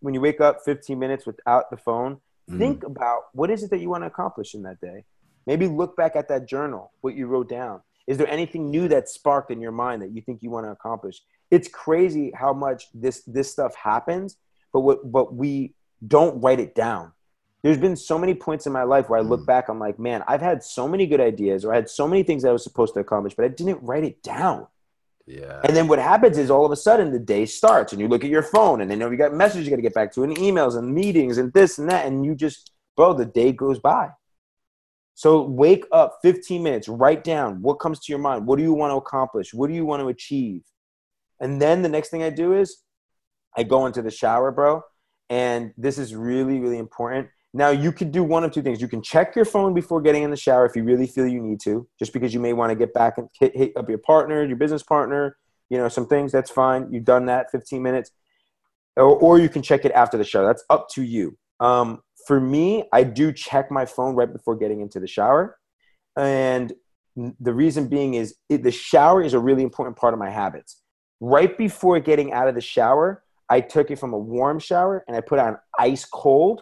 when 0.00 0.14
you 0.14 0.20
wake 0.20 0.40
up 0.40 0.58
15 0.64 0.98
minutes 0.98 1.26
without 1.26 1.70
the 1.70 1.76
phone, 1.76 2.20
mm. 2.50 2.58
think 2.58 2.84
about 2.84 3.24
what 3.32 3.50
is 3.50 3.62
it 3.62 3.70
that 3.70 3.78
you 3.78 3.88
want 3.88 4.02
to 4.02 4.08
accomplish 4.08 4.54
in 4.54 4.62
that 4.62 4.80
day. 4.80 5.04
Maybe 5.46 5.66
look 5.68 5.96
back 5.96 6.16
at 6.16 6.28
that 6.28 6.46
journal, 6.46 6.92
what 7.00 7.14
you 7.14 7.26
wrote 7.26 7.48
down. 7.48 7.80
Is 8.06 8.18
there 8.18 8.28
anything 8.28 8.70
new 8.70 8.88
that 8.88 9.08
sparked 9.08 9.50
in 9.50 9.60
your 9.60 9.72
mind 9.72 10.02
that 10.02 10.10
you 10.10 10.20
think 10.20 10.42
you 10.42 10.50
want 10.50 10.66
to 10.66 10.70
accomplish? 10.70 11.22
It's 11.50 11.68
crazy 11.68 12.32
how 12.34 12.52
much 12.52 12.88
this 12.92 13.22
this 13.22 13.50
stuff 13.50 13.74
happens, 13.74 14.36
but 14.72 14.80
what 14.80 15.10
but 15.10 15.34
we 15.34 15.74
don't 16.06 16.40
write 16.42 16.60
it 16.60 16.74
down 16.74 17.12
there's 17.66 17.78
been 17.78 17.96
so 17.96 18.16
many 18.16 18.32
points 18.32 18.68
in 18.68 18.72
my 18.72 18.84
life 18.84 19.08
where 19.08 19.18
I 19.18 19.22
look 19.22 19.40
mm. 19.40 19.46
back, 19.46 19.68
I'm 19.68 19.80
like, 19.80 19.98
man, 19.98 20.22
I've 20.28 20.40
had 20.40 20.62
so 20.62 20.86
many 20.86 21.04
good 21.04 21.20
ideas 21.20 21.64
or 21.64 21.72
I 21.72 21.74
had 21.74 21.90
so 21.90 22.06
many 22.06 22.22
things 22.22 22.44
I 22.44 22.52
was 22.52 22.62
supposed 22.62 22.94
to 22.94 23.00
accomplish, 23.00 23.34
but 23.34 23.44
I 23.44 23.48
didn't 23.48 23.82
write 23.82 24.04
it 24.04 24.22
down. 24.22 24.68
Yeah. 25.26 25.62
And 25.64 25.76
then 25.76 25.88
what 25.88 25.98
happens 25.98 26.38
is 26.38 26.48
all 26.48 26.64
of 26.64 26.70
a 26.70 26.76
sudden 26.76 27.10
the 27.10 27.18
day 27.18 27.44
starts 27.44 27.92
and 27.92 28.00
you 28.00 28.06
look 28.06 28.22
at 28.22 28.30
your 28.30 28.44
phone 28.44 28.80
and 28.80 28.88
then 28.88 29.00
you 29.00 29.04
know 29.04 29.10
you 29.10 29.16
got 29.16 29.34
messages 29.34 29.66
you 29.66 29.70
got 29.70 29.76
to 29.76 29.82
get 29.82 29.94
back 29.94 30.12
to 30.12 30.22
and 30.22 30.36
emails 30.36 30.78
and 30.78 30.94
meetings 30.94 31.38
and 31.38 31.52
this 31.54 31.78
and 31.78 31.90
that. 31.90 32.06
And 32.06 32.24
you 32.24 32.36
just, 32.36 32.70
bro, 32.96 33.14
the 33.14 33.24
day 33.24 33.50
goes 33.50 33.80
by. 33.80 34.10
So 35.14 35.42
wake 35.42 35.86
up 35.90 36.20
15 36.22 36.62
minutes, 36.62 36.86
write 36.86 37.24
down 37.24 37.62
what 37.62 37.80
comes 37.80 37.98
to 37.98 38.12
your 38.12 38.20
mind. 38.20 38.46
What 38.46 38.58
do 38.58 38.62
you 38.62 38.74
want 38.74 38.92
to 38.92 38.96
accomplish? 38.96 39.52
What 39.52 39.66
do 39.66 39.74
you 39.74 39.84
want 39.84 40.02
to 40.02 40.08
achieve? 40.08 40.62
And 41.40 41.60
then 41.60 41.82
the 41.82 41.88
next 41.88 42.10
thing 42.10 42.22
I 42.22 42.30
do 42.30 42.52
is 42.52 42.76
I 43.56 43.64
go 43.64 43.86
into 43.86 44.02
the 44.02 44.10
shower, 44.12 44.52
bro. 44.52 44.82
And 45.28 45.74
this 45.76 45.98
is 45.98 46.14
really, 46.14 46.60
really 46.60 46.78
important 46.78 47.30
Now 47.56 47.70
you 47.70 47.90
could 47.90 48.12
do 48.12 48.22
one 48.22 48.44
of 48.44 48.52
two 48.52 48.60
things. 48.60 48.82
You 48.82 48.88
can 48.88 49.00
check 49.00 49.34
your 49.34 49.46
phone 49.46 49.72
before 49.72 50.02
getting 50.02 50.22
in 50.22 50.30
the 50.30 50.36
shower 50.36 50.66
if 50.66 50.76
you 50.76 50.84
really 50.84 51.06
feel 51.06 51.26
you 51.26 51.40
need 51.40 51.58
to, 51.60 51.88
just 51.98 52.12
because 52.12 52.34
you 52.34 52.38
may 52.38 52.52
want 52.52 52.68
to 52.68 52.76
get 52.76 52.92
back 52.92 53.16
and 53.16 53.30
hit, 53.40 53.56
hit 53.56 53.72
up 53.76 53.88
your 53.88 53.96
partner, 53.96 54.44
your 54.44 54.58
business 54.58 54.82
partner, 54.82 55.38
you 55.70 55.78
know, 55.78 55.88
some 55.88 56.06
things. 56.06 56.32
That's 56.32 56.50
fine. 56.50 56.92
You've 56.92 57.06
done 57.06 57.24
that 57.26 57.50
15 57.50 57.82
minutes, 57.82 58.10
or, 58.94 59.16
or 59.16 59.38
you 59.38 59.48
can 59.48 59.62
check 59.62 59.86
it 59.86 59.92
after 59.92 60.18
the 60.18 60.24
shower. 60.24 60.46
That's 60.46 60.64
up 60.68 60.90
to 60.90 61.02
you. 61.02 61.38
Um, 61.58 62.02
for 62.26 62.38
me, 62.38 62.84
I 62.92 63.04
do 63.04 63.32
check 63.32 63.70
my 63.70 63.86
phone 63.86 64.14
right 64.14 64.30
before 64.30 64.54
getting 64.56 64.82
into 64.82 65.00
the 65.00 65.06
shower, 65.06 65.56
and 66.14 66.74
the 67.40 67.54
reason 67.54 67.88
being 67.88 68.14
is 68.14 68.34
it, 68.50 68.64
the 68.64 68.70
shower 68.70 69.22
is 69.22 69.32
a 69.32 69.38
really 69.38 69.62
important 69.62 69.96
part 69.96 70.12
of 70.12 70.20
my 70.20 70.28
habits. 70.28 70.82
Right 71.20 71.56
before 71.56 71.98
getting 72.00 72.34
out 72.34 72.48
of 72.48 72.54
the 72.54 72.60
shower, 72.60 73.22
I 73.48 73.62
took 73.62 73.90
it 73.90 73.98
from 73.98 74.12
a 74.12 74.18
warm 74.18 74.58
shower 74.58 75.02
and 75.08 75.16
I 75.16 75.22
put 75.22 75.38
on 75.38 75.56
ice 75.78 76.04
cold 76.04 76.60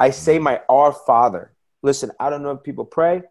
I 0.00 0.10
say 0.10 0.38
my 0.38 0.62
Our 0.68 0.92
Father. 0.92 1.52
Listen, 1.82 2.10
I 2.18 2.30
don't 2.30 2.42
know 2.42 2.52
if 2.52 2.62
people 2.62 2.86
pray. 2.86 3.22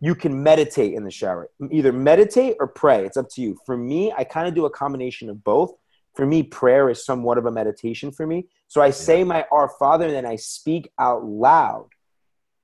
You 0.00 0.14
can 0.14 0.42
meditate 0.42 0.94
in 0.94 1.04
the 1.04 1.10
shower. 1.10 1.50
Either 1.70 1.92
meditate 1.92 2.56
or 2.58 2.66
pray. 2.66 3.04
It's 3.04 3.16
up 3.16 3.28
to 3.34 3.42
you. 3.42 3.58
For 3.66 3.76
me, 3.76 4.10
I 4.10 4.24
kind 4.24 4.48
of 4.48 4.54
do 4.54 4.64
a 4.64 4.70
combination 4.70 5.28
of 5.30 5.44
both. 5.44 5.72
For 6.14 6.26
me, 6.26 6.42
prayer 6.42 6.88
is 6.88 7.04
somewhat 7.04 7.38
of 7.38 7.46
a 7.46 7.52
meditation 7.52 8.10
for 8.10 8.26
me. 8.26 8.48
So 8.68 8.80
I 8.80 8.90
say 8.90 9.22
my 9.22 9.44
Our 9.52 9.68
Father 9.68 10.06
and 10.06 10.14
then 10.14 10.26
I 10.26 10.36
speak 10.36 10.90
out 10.98 11.24
loud 11.24 11.88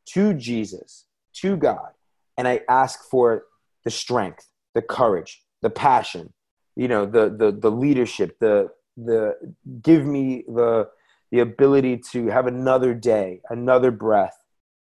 to 0.07 0.35
Jesus, 0.35 1.05
to 1.35 1.57
God, 1.57 1.91
and 2.37 2.49
I 2.49 2.63
ask 2.69 3.09
for 3.11 3.45
the 3.85 3.91
strength, 3.91 4.49
the 4.75 4.83
courage, 4.83 5.43
the 5.63 5.71
passion, 5.71 6.33
you 6.77 6.89
know, 6.89 7.05
the 7.05 7.29
the 7.31 7.53
the 7.53 7.71
leadership, 7.71 8.39
the 8.41 8.71
the 8.97 9.37
give 9.83 10.07
me 10.07 10.45
the 10.49 10.89
the 11.31 11.41
ability 11.41 11.99
to 12.13 12.27
have 12.27 12.47
another 12.47 12.95
day, 12.95 13.41
another 13.51 13.91
breath, 13.91 14.37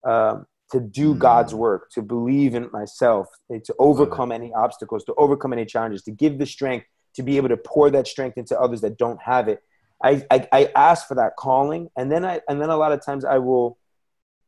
um, 0.04 0.46
to 0.70 0.80
do 0.80 1.14
mm. 1.14 1.18
God's 1.18 1.54
work, 1.54 1.90
to 1.92 2.02
believe 2.02 2.54
in 2.54 2.70
myself, 2.72 3.28
to 3.50 3.74
overcome 3.78 4.32
any 4.32 4.52
obstacles, 4.52 5.04
to 5.04 5.14
overcome 5.16 5.52
any 5.52 5.64
challenges, 5.64 6.02
to 6.02 6.10
give 6.10 6.38
the 6.38 6.46
strength 6.46 6.86
to 7.14 7.22
be 7.22 7.36
able 7.36 7.48
to 7.48 7.56
pour 7.56 7.90
that 7.90 8.06
strength 8.06 8.36
into 8.36 8.58
others 8.58 8.80
that 8.82 8.98
don't 8.98 9.20
have 9.22 9.48
it. 9.48 9.62
I, 10.02 10.24
I, 10.30 10.48
I 10.52 10.68
ask 10.76 11.08
for 11.08 11.14
that 11.14 11.36
calling, 11.36 11.88
and 11.96 12.12
then 12.12 12.24
I 12.24 12.40
and 12.48 12.60
then 12.60 12.68
a 12.68 12.76
lot 12.76 12.92
of 12.92 13.04
times 13.04 13.24
I 13.24 13.38
will 13.38 13.78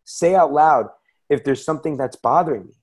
say 0.04 0.34
out 0.34 0.52
loud 0.52 0.88
if 1.30 1.44
there's 1.44 1.64
something 1.64 1.96
that's 1.96 2.16
bothering 2.16 2.66
me, 2.66 2.74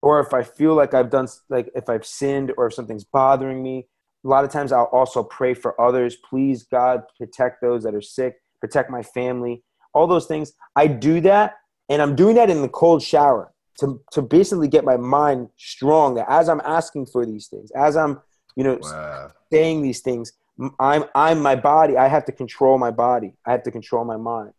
or 0.00 0.20
if 0.20 0.32
I 0.32 0.42
feel 0.44 0.74
like 0.74 0.94
I've 0.94 1.10
done 1.10 1.26
like 1.48 1.70
if 1.74 1.88
I've 1.88 2.06
sinned 2.06 2.52
or 2.56 2.66
if 2.66 2.74
something's 2.74 3.04
bothering 3.04 3.62
me. 3.62 3.88
A 4.24 4.28
lot 4.28 4.44
of 4.44 4.52
times 4.52 4.70
I'll 4.70 4.84
also 4.84 5.24
pray 5.24 5.52
for 5.52 5.80
others. 5.80 6.14
Please 6.14 6.62
God 6.62 7.02
protect 7.18 7.60
those 7.60 7.82
that 7.82 7.94
are 7.94 8.00
sick 8.00 8.36
protect 8.62 8.88
my 8.90 9.02
family, 9.02 9.62
all 9.92 10.06
those 10.06 10.26
things. 10.26 10.52
I 10.76 10.86
do 10.86 11.20
that, 11.22 11.56
and 11.88 12.00
I'm 12.00 12.14
doing 12.14 12.36
that 12.36 12.48
in 12.48 12.62
the 12.62 12.68
cold 12.68 13.02
shower 13.02 13.52
to, 13.80 14.00
to 14.12 14.22
basically 14.22 14.68
get 14.68 14.84
my 14.84 14.96
mind 14.96 15.48
strong. 15.56 16.14
That 16.14 16.30
as 16.30 16.48
I'm 16.48 16.62
asking 16.64 17.06
for 17.06 17.26
these 17.26 17.48
things, 17.48 17.72
as 17.72 17.96
I'm, 17.96 18.20
you 18.56 18.64
know, 18.64 18.78
wow. 18.80 19.32
saying 19.52 19.82
these 19.82 20.00
things, 20.00 20.32
I'm 20.78 21.04
I'm 21.14 21.42
my 21.42 21.56
body. 21.56 21.96
I 21.96 22.06
have 22.08 22.24
to 22.26 22.32
control 22.32 22.78
my 22.78 22.92
body. 22.92 23.34
I 23.44 23.50
have 23.50 23.64
to 23.64 23.70
control 23.70 24.04
my 24.04 24.16
mind, 24.16 24.52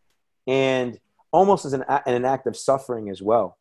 and 0.48 1.00
almost 1.32 1.66
as 1.66 1.74
an 1.74 1.84
an 1.88 2.26
act 2.26 2.46
of 2.46 2.58
suffering 2.58 3.10
as 3.10 3.22
well. 3.22 3.58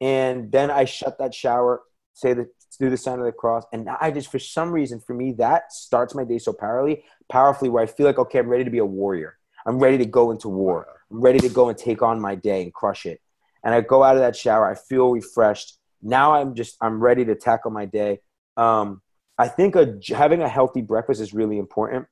And 0.00 0.50
then 0.52 0.70
I 0.70 0.84
shut 0.84 1.18
that 1.18 1.34
shower, 1.34 1.82
say 2.14 2.34
the 2.34 2.48
do 2.78 2.88
the 2.88 2.96
sign 2.96 3.18
of 3.18 3.24
the 3.24 3.32
cross, 3.32 3.64
and 3.72 3.88
I 4.00 4.10
just 4.10 4.30
for 4.30 4.38
some 4.38 4.70
reason 4.70 5.00
for 5.00 5.14
me 5.14 5.32
that 5.32 5.72
starts 5.72 6.14
my 6.14 6.24
day 6.24 6.38
so 6.38 6.52
powerfully, 6.52 7.04
powerfully 7.28 7.70
where 7.70 7.82
I 7.82 7.86
feel 7.86 8.06
like 8.06 8.18
okay, 8.18 8.38
I'm 8.38 8.48
ready 8.48 8.64
to 8.64 8.70
be 8.70 8.78
a 8.78 8.84
warrior. 8.84 9.38
I'm 9.66 9.78
ready 9.78 9.98
to 9.98 10.06
go 10.06 10.30
into 10.30 10.48
war. 10.48 10.86
I'm 11.10 11.20
ready 11.20 11.38
to 11.40 11.48
go 11.48 11.68
and 11.68 11.78
take 11.78 12.02
on 12.02 12.20
my 12.20 12.34
day 12.34 12.62
and 12.62 12.72
crush 12.72 13.06
it. 13.06 13.20
And 13.64 13.74
I 13.74 13.80
go 13.80 14.02
out 14.02 14.16
of 14.16 14.22
that 14.22 14.34
shower, 14.34 14.68
I 14.68 14.74
feel 14.74 15.10
refreshed. 15.10 15.78
Now 16.02 16.34
I'm 16.34 16.54
just 16.54 16.76
I'm 16.80 17.00
ready 17.00 17.24
to 17.26 17.34
tackle 17.34 17.70
my 17.70 17.86
day. 17.86 18.20
Um, 18.56 19.02
I 19.38 19.48
think 19.48 19.76
a, 19.76 19.98
having 20.08 20.42
a 20.42 20.48
healthy 20.48 20.82
breakfast 20.82 21.20
is 21.20 21.32
really 21.32 21.58
important. 21.58 22.06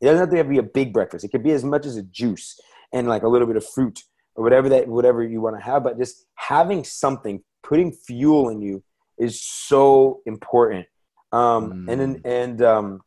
It 0.00 0.06
doesn't 0.06 0.20
have 0.20 0.30
to 0.30 0.44
be 0.44 0.58
a 0.58 0.62
big 0.62 0.92
breakfast. 0.92 1.24
It 1.24 1.28
could 1.28 1.42
be 1.42 1.52
as 1.52 1.64
much 1.64 1.86
as 1.86 1.96
a 1.96 2.02
juice 2.02 2.58
and 2.92 3.08
like 3.08 3.22
a 3.22 3.28
little 3.28 3.46
bit 3.46 3.56
of 3.56 3.66
fruit 3.66 4.02
or 4.34 4.44
whatever 4.44 4.68
that 4.68 4.86
whatever 4.86 5.24
you 5.24 5.40
want 5.40 5.56
to 5.56 5.62
have. 5.62 5.82
But 5.82 5.98
just 5.98 6.26
having 6.34 6.84
something, 6.84 7.42
putting 7.62 7.92
fuel 7.92 8.48
in 8.50 8.60
you, 8.60 8.82
is 9.18 9.42
so 9.42 10.20
important. 10.26 10.86
Um, 11.32 11.86
mm. 11.86 11.92
And 11.92 12.00
then 12.00 12.20
and 12.24 12.62
um, 12.62 13.00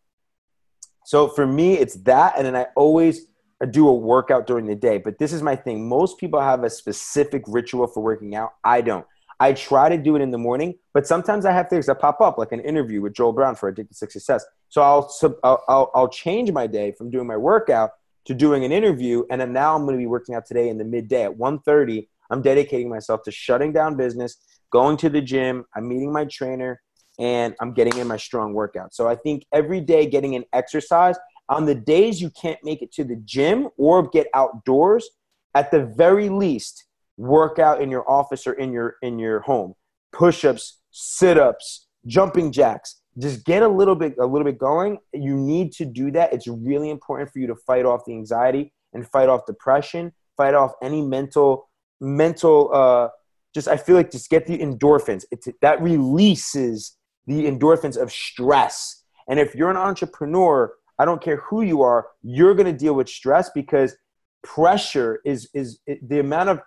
so 1.05 1.27
for 1.27 1.47
me, 1.47 1.77
it's 1.77 1.95
that, 2.03 2.33
and 2.37 2.45
then 2.45 2.55
I 2.55 2.67
always 2.75 3.27
Uh, 3.61 3.65
do 3.65 3.87
a 3.87 3.93
workout 3.93 4.47
during 4.47 4.65
the 4.65 4.75
day. 4.75 4.97
But 4.97 5.17
this 5.17 5.33
is 5.33 5.41
my 5.41 5.55
thing. 5.55 5.87
Most 5.87 6.17
people 6.17 6.39
have 6.39 6.63
a 6.63 6.69
specific 6.69 7.43
ritual 7.47 7.87
for 7.87 8.01
working 8.01 8.35
out. 8.35 8.53
I 8.63 8.81
don't. 8.81 9.05
I 9.39 9.53
try 9.53 9.87
to 9.87 9.97
do 9.97 10.15
it 10.15 10.21
in 10.21 10.31
the 10.31 10.37
morning, 10.37 10.75
but 10.93 11.07
sometimes 11.07 11.45
I 11.45 11.51
have 11.53 11.69
things 11.69 11.85
that 11.85 11.99
pop 11.99 12.19
up, 12.19 12.37
like 12.37 12.51
an 12.51 12.59
interview 12.59 13.01
with 13.01 13.13
Joel 13.13 13.31
Brown 13.31 13.55
for 13.55 13.69
Addicted 13.69 13.93
to 13.93 13.97
Success. 13.97 14.45
So 14.67 14.81
I'll, 14.81 15.13
I'll, 15.43 15.63
I'll, 15.67 15.91
I'll 15.95 16.09
change 16.09 16.51
my 16.51 16.67
day 16.67 16.91
from 16.91 17.09
doing 17.09 17.25
my 17.25 17.37
workout 17.37 17.91
to 18.25 18.33
doing 18.33 18.65
an 18.65 18.71
interview. 18.71 19.23
And 19.31 19.39
then 19.39 19.53
now 19.53 19.75
I'm 19.75 19.83
going 19.83 19.95
to 19.95 19.99
be 19.99 20.07
working 20.07 20.35
out 20.35 20.45
today 20.45 20.67
in 20.67 20.77
the 20.77 20.83
midday 20.83 21.23
at 21.23 21.31
1.30. 21.31 22.07
I'm 22.29 22.41
dedicating 22.41 22.89
myself 22.89 23.23
to 23.23 23.31
shutting 23.31 23.71
down 23.71 23.95
business, 23.95 24.37
going 24.71 24.97
to 24.97 25.09
the 25.09 25.21
gym. 25.21 25.65
I'm 25.73 25.87
meeting 25.87 26.11
my 26.11 26.25
trainer 26.25 26.81
and 27.17 27.55
I'm 27.59 27.73
getting 27.73 27.97
in 27.97 28.07
my 28.07 28.17
strong 28.17 28.53
workout. 28.53 28.93
So 28.93 29.07
I 29.07 29.15
think 29.15 29.45
every 29.53 29.81
day 29.81 30.05
getting 30.05 30.35
an 30.35 30.43
exercise 30.53 31.17
on 31.49 31.65
the 31.65 31.75
days 31.75 32.21
you 32.21 32.29
can't 32.29 32.59
make 32.63 32.81
it 32.81 32.91
to 32.93 33.03
the 33.03 33.17
gym 33.25 33.69
or 33.77 34.07
get 34.07 34.27
outdoors, 34.33 35.09
at 35.55 35.71
the 35.71 35.85
very 35.97 36.29
least, 36.29 36.85
work 37.17 37.59
out 37.59 37.81
in 37.81 37.89
your 37.89 38.09
office 38.09 38.47
or 38.47 38.53
in 38.53 38.71
your 38.71 38.95
in 39.01 39.19
your 39.19 39.41
home. 39.41 39.73
Push-ups, 40.11 40.79
sit-ups, 40.91 41.87
jumping 42.05 42.51
jacks. 42.51 43.01
Just 43.17 43.45
get 43.45 43.63
a 43.63 43.67
little 43.67 43.95
bit 43.95 44.15
a 44.19 44.25
little 44.25 44.45
bit 44.45 44.57
going. 44.57 44.99
You 45.13 45.35
need 45.35 45.71
to 45.73 45.85
do 45.85 46.11
that. 46.11 46.31
It's 46.31 46.47
really 46.47 46.89
important 46.89 47.31
for 47.31 47.39
you 47.39 47.47
to 47.47 47.55
fight 47.55 47.85
off 47.85 48.05
the 48.05 48.13
anxiety 48.13 48.71
and 48.93 49.07
fight 49.07 49.27
off 49.27 49.45
depression, 49.45 50.13
fight 50.37 50.53
off 50.53 50.73
any 50.81 51.01
mental 51.01 51.69
mental 51.99 52.69
uh 52.73 53.09
just 53.53 53.67
I 53.67 53.77
feel 53.77 53.95
like 53.95 54.11
just 54.11 54.29
get 54.29 54.45
the 54.45 54.57
endorphins. 54.57 55.25
It's 55.31 55.47
that 55.61 55.81
releases 55.81 56.95
the 57.25 57.45
endorphins 57.45 57.97
of 57.97 58.11
stress. 58.11 59.03
And 59.27 59.39
if 59.39 59.53
you're 59.53 59.69
an 59.69 59.77
entrepreneur, 59.77 60.73
I 60.99 61.05
don't 61.05 61.21
care 61.21 61.37
who 61.37 61.61
you 61.61 61.81
are, 61.81 62.07
you're 62.21 62.53
going 62.53 62.71
to 62.71 62.77
deal 62.77 62.93
with 62.93 63.07
stress 63.07 63.49
because 63.55 63.95
pressure 64.43 65.21
is 65.25 65.49
is 65.53 65.79
the 65.87 66.19
amount 66.19 66.49
of 66.49 66.59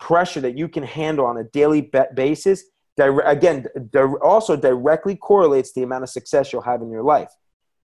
pressure 0.00 0.40
that 0.40 0.58
you 0.58 0.68
can 0.68 0.82
handle 0.82 1.24
on 1.24 1.38
a 1.38 1.44
daily 1.44 1.90
basis. 2.14 2.64
Again, 2.98 3.66
also 4.22 4.56
directly 4.56 5.16
correlates 5.16 5.72
the 5.72 5.82
amount 5.82 6.02
of 6.02 6.10
success 6.10 6.52
you'll 6.52 6.62
have 6.62 6.82
in 6.82 6.90
your 6.90 7.02
life. 7.02 7.30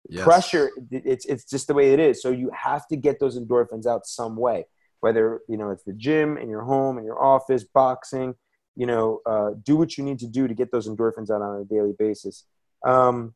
Yes. 0.08 0.24
Pressure, 0.24 0.70
it's 0.90 1.26
it's 1.26 1.44
just 1.44 1.68
the 1.68 1.74
way 1.74 1.92
it 1.92 2.00
is. 2.00 2.22
So 2.22 2.30
you 2.30 2.50
have 2.54 2.88
to 2.88 2.96
get 2.96 3.20
those 3.20 3.38
endorphins 3.38 3.86
out 3.86 4.06
some 4.06 4.36
way, 4.36 4.66
whether 5.00 5.40
you 5.48 5.56
know 5.56 5.70
it's 5.70 5.84
the 5.84 5.92
gym, 5.92 6.38
in 6.38 6.48
your 6.48 6.62
home, 6.62 6.98
in 6.98 7.04
your 7.04 7.22
office, 7.22 7.64
boxing. 7.64 8.34
You 8.76 8.86
know, 8.86 9.20
uh, 9.26 9.50
do 9.62 9.76
what 9.76 9.98
you 9.98 10.04
need 10.04 10.18
to 10.20 10.26
do 10.26 10.48
to 10.48 10.54
get 10.54 10.72
those 10.72 10.88
endorphins 10.88 11.28
out 11.30 11.42
on 11.42 11.60
a 11.60 11.64
daily 11.64 11.92
basis. 11.98 12.44
Um, 12.86 13.34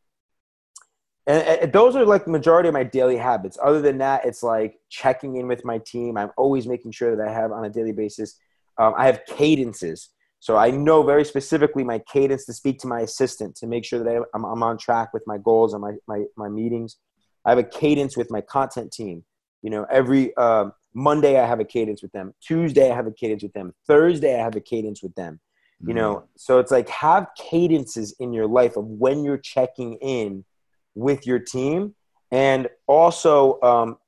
and, 1.27 1.43
and, 1.43 1.72
those 1.72 1.97
are 1.97 2.05
like 2.05 2.25
the 2.25 2.31
majority 2.31 2.68
of 2.68 2.75
my 2.75 2.85
daily 2.85 3.16
habits. 3.16 3.59
Other 3.62 3.81
than 3.81 3.99
that 3.99 4.25
it's 4.25 4.43
like 4.43 4.79
checking 4.91 5.37
in 5.37 5.49
with 5.49 5.64
my 5.64 5.79
team. 5.79 6.16
I'm 6.16 6.31
always 6.37 6.66
making 6.66 6.93
sure 6.93 7.16
that 7.16 7.29
i 7.29 7.33
have 7.33 7.53
on 7.53 7.64
a 7.64 7.70
daily 7.70 7.93
basis 7.93 8.39
um, 8.79 8.95
i 8.97 9.07
have 9.07 9.22
cadences. 9.27 10.11
So 10.41 10.57
i 10.57 10.70
know 10.70 11.03
very 11.03 11.25
specifically 11.25 11.85
my 11.85 11.99
cadence 12.01 12.45
to 12.47 12.53
speak 12.53 12.79
to 12.81 12.87
my 12.87 13.01
assistant 13.01 13.57
to 13.57 13.66
make 13.66 13.85
sure 13.85 14.03
that 14.03 14.09
I, 14.09 14.16
am 14.35 14.45
I'm 14.45 14.62
on 14.62 14.79
track 14.79 15.12
with 15.12 15.22
my 15.27 15.39
goals 15.39 15.72
and 15.72 15.83
my, 15.83 15.93
my, 16.07 16.25
my 16.37 16.49
meetings. 16.49 16.97
I 17.45 17.51
have 17.51 17.59
a 17.59 17.64
cadence 17.64 18.16
with 18.16 18.31
my 18.31 18.41
content 18.41 18.93
team. 18.93 19.25
You 19.62 19.70
know 19.70 19.87
every 19.91 20.37
uh, 20.37 20.70
monday 20.93 21.41
i 21.41 21.47
have 21.47 21.61
a 21.61 21.64
cadence 21.64 22.03
with 22.03 22.12
them. 22.12 22.35
Tuesday 22.41 22.91
i 22.91 22.95
have 22.95 23.07
a 23.07 23.12
cadence 23.12 23.43
with 23.43 23.55
them. 23.55 23.72
Thursday 23.87 24.39
i 24.39 24.43
have 24.43 24.57
a 24.57 24.61
cadence 24.61 25.03
with 25.03 25.14
them. 25.14 25.41
You 25.81 25.89
mm-hmm. 25.89 25.97
know 25.97 26.25
so 26.37 26.59
it's 26.59 26.70
like 26.70 26.89
have 26.91 27.29
cadences 27.51 28.14
in 28.20 28.35
your 28.35 28.47
life 28.47 28.77
of 28.77 28.85
when 28.85 29.25
you're 29.25 29.39
checking 29.39 29.95
in 29.95 30.45
with 30.95 31.26
your 31.26 31.38
team. 31.38 31.95
And 32.30 32.68
also, 32.86 33.61
um, 33.62 33.99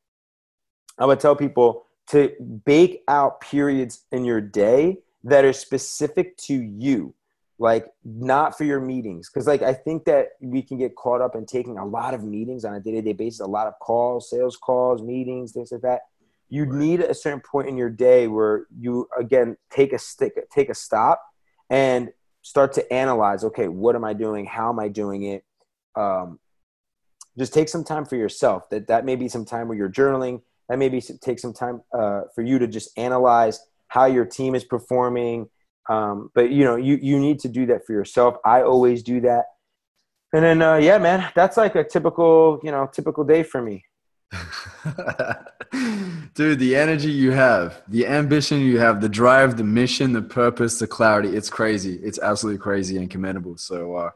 I 0.99 1.07
would 1.07 1.21
tell 1.21 1.37
people 1.37 1.85
to 2.09 2.33
bake 2.65 3.03
out 3.09 3.41
periods 3.41 4.05
in 4.13 4.25
your 4.25 4.41
day 4.41 4.99
that 5.25 5.45
are 5.45 5.53
specific 5.53 6.37
to 6.37 6.55
you, 6.55 7.15
like 7.59 7.87
not 8.05 8.57
for 8.57 8.65
your 8.65 8.81
meetings. 8.81 9.29
Because, 9.29 9.47
like, 9.47 9.63
I 9.63 9.75
think 9.75 10.05
that 10.05 10.31
we 10.41 10.63
can 10.63 10.79
get 10.79 10.95
caught 10.95 11.21
up 11.21 11.35
in 11.35 11.47
taking 11.47 11.79
a 11.79 11.85
lot 11.85 12.15
of 12.15 12.23
meetings 12.23 12.65
on 12.65 12.75
a 12.75 12.81
day 12.81 12.93
to 12.93 13.03
day 13.03 13.13
basis, 13.13 13.41
a 13.41 13.47
lot 13.47 13.67
of 13.67 13.75
calls, 13.81 14.31
sales 14.31 14.57
calls, 14.57 15.03
meetings, 15.03 15.53
things 15.53 15.73
like 15.73 15.83
that. 15.83 16.03
You 16.49 16.65
right. 16.65 16.79
need 16.79 17.01
a 17.01 17.15
certain 17.15 17.41
point 17.41 17.69
in 17.69 17.77
your 17.77 17.91
day 17.91 18.29
where 18.29 18.67
you, 18.79 19.09
again, 19.19 19.57
take 19.71 19.93
a 19.93 19.99
stick, 19.99 20.33
take 20.51 20.71
a 20.71 20.75
stop 20.75 21.23
and 21.69 22.13
start 22.43 22.73
to 22.75 22.93
analyze 22.93 23.43
okay, 23.43 23.67
what 23.67 23.97
am 23.97 24.05
I 24.05 24.13
doing? 24.13 24.47
How 24.47 24.71
am 24.71 24.79
I 24.79 24.87
doing 24.87 25.25
it? 25.25 25.45
Um, 25.97 26.39
just 27.39 27.53
take 27.53 27.69
some 27.69 27.85
time 27.85 28.05
for 28.05 28.17
yourself 28.17 28.69
that 28.71 28.87
that 28.89 29.05
may 29.05 29.17
be 29.17 29.29
some 29.29 29.45
time 29.45 29.69
where 29.69 29.77
you're 29.77 29.89
journaling 29.89 30.41
that 30.69 30.79
maybe 30.79 31.01
take 31.01 31.39
some 31.39 31.53
time 31.53 31.83
uh, 31.93 32.23
for 32.35 32.43
you 32.43 32.59
to 32.59 32.67
just 32.67 32.97
analyze 32.99 33.61
how 33.89 34.07
your 34.07 34.25
team 34.25 34.55
is 34.55 34.65
performing. 34.65 35.49
Um, 35.89 36.31
but 36.35 36.51
you 36.51 36.65
know, 36.65 36.77
you 36.77 36.99
you 37.01 37.19
need 37.19 37.39
to 37.41 37.49
do 37.49 37.67
that 37.67 37.87
for 37.87 37.93
yourself. 37.93 38.37
I 38.45 38.63
always 38.63 39.03
do 39.03 39.21
that. 39.23 39.45
And 40.33 40.45
then 40.45 40.61
uh, 40.61 40.77
yeah, 40.77 40.99
man, 40.99 41.31
that's 41.35 41.57
like 41.57 41.77
a 41.77 41.85
typical 41.85 42.61
you 42.63 42.71
know 42.71 42.89
typical 42.93 43.25
day 43.25 43.43
for 43.43 43.63
me. 43.63 43.85
Dude, 46.35 46.59
the 46.59 46.75
energy 46.75 47.13
you 47.13 47.31
have, 47.31 47.81
the 47.87 48.07
ambition 48.07 48.61
you 48.61 48.79
have, 48.81 49.01
the 49.01 49.09
drive, 49.09 49.57
the 49.57 49.65
mission, 49.65 50.13
the 50.13 50.23
purpose, 50.23 50.81
the 50.81 50.87
clarity, 50.87 51.37
it's 51.37 51.49
crazy. 51.49 51.95
It's 52.03 52.19
absolutely 52.19 52.59
crazy 52.59 52.97
and 52.97 53.09
commendable. 53.09 53.57
So, 53.57 53.95
uh, 53.95 54.11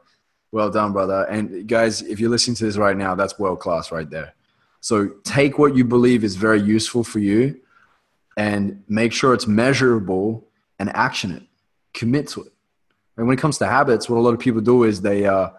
well 0.51 0.69
done, 0.69 0.93
brother. 0.93 1.23
And 1.29 1.67
guys, 1.67 2.01
if 2.01 2.19
you're 2.19 2.29
listening 2.29 2.55
to 2.55 2.65
this 2.65 2.77
right 2.77 2.97
now, 2.97 3.15
that's 3.15 3.39
world 3.39 3.59
class 3.59 3.91
right 3.91 4.09
there. 4.09 4.33
So, 4.79 5.09
take 5.23 5.59
what 5.59 5.75
you 5.75 5.83
believe 5.83 6.23
is 6.23 6.35
very 6.35 6.61
useful 6.61 7.03
for 7.03 7.19
you 7.19 7.59
and 8.35 8.83
make 8.87 9.13
sure 9.13 9.33
it's 9.33 9.47
measurable 9.47 10.47
and 10.79 10.89
action 10.95 11.31
it. 11.31 11.43
Commit 11.93 12.27
to 12.29 12.43
it. 12.43 12.53
And 13.17 13.27
when 13.27 13.37
it 13.37 13.41
comes 13.41 13.57
to 13.59 13.67
habits, 13.67 14.09
what 14.09 14.17
a 14.17 14.21
lot 14.21 14.33
of 14.33 14.39
people 14.39 14.61
do 14.61 14.83
is 14.83 15.01
they, 15.01 15.25
uh, 15.25 15.49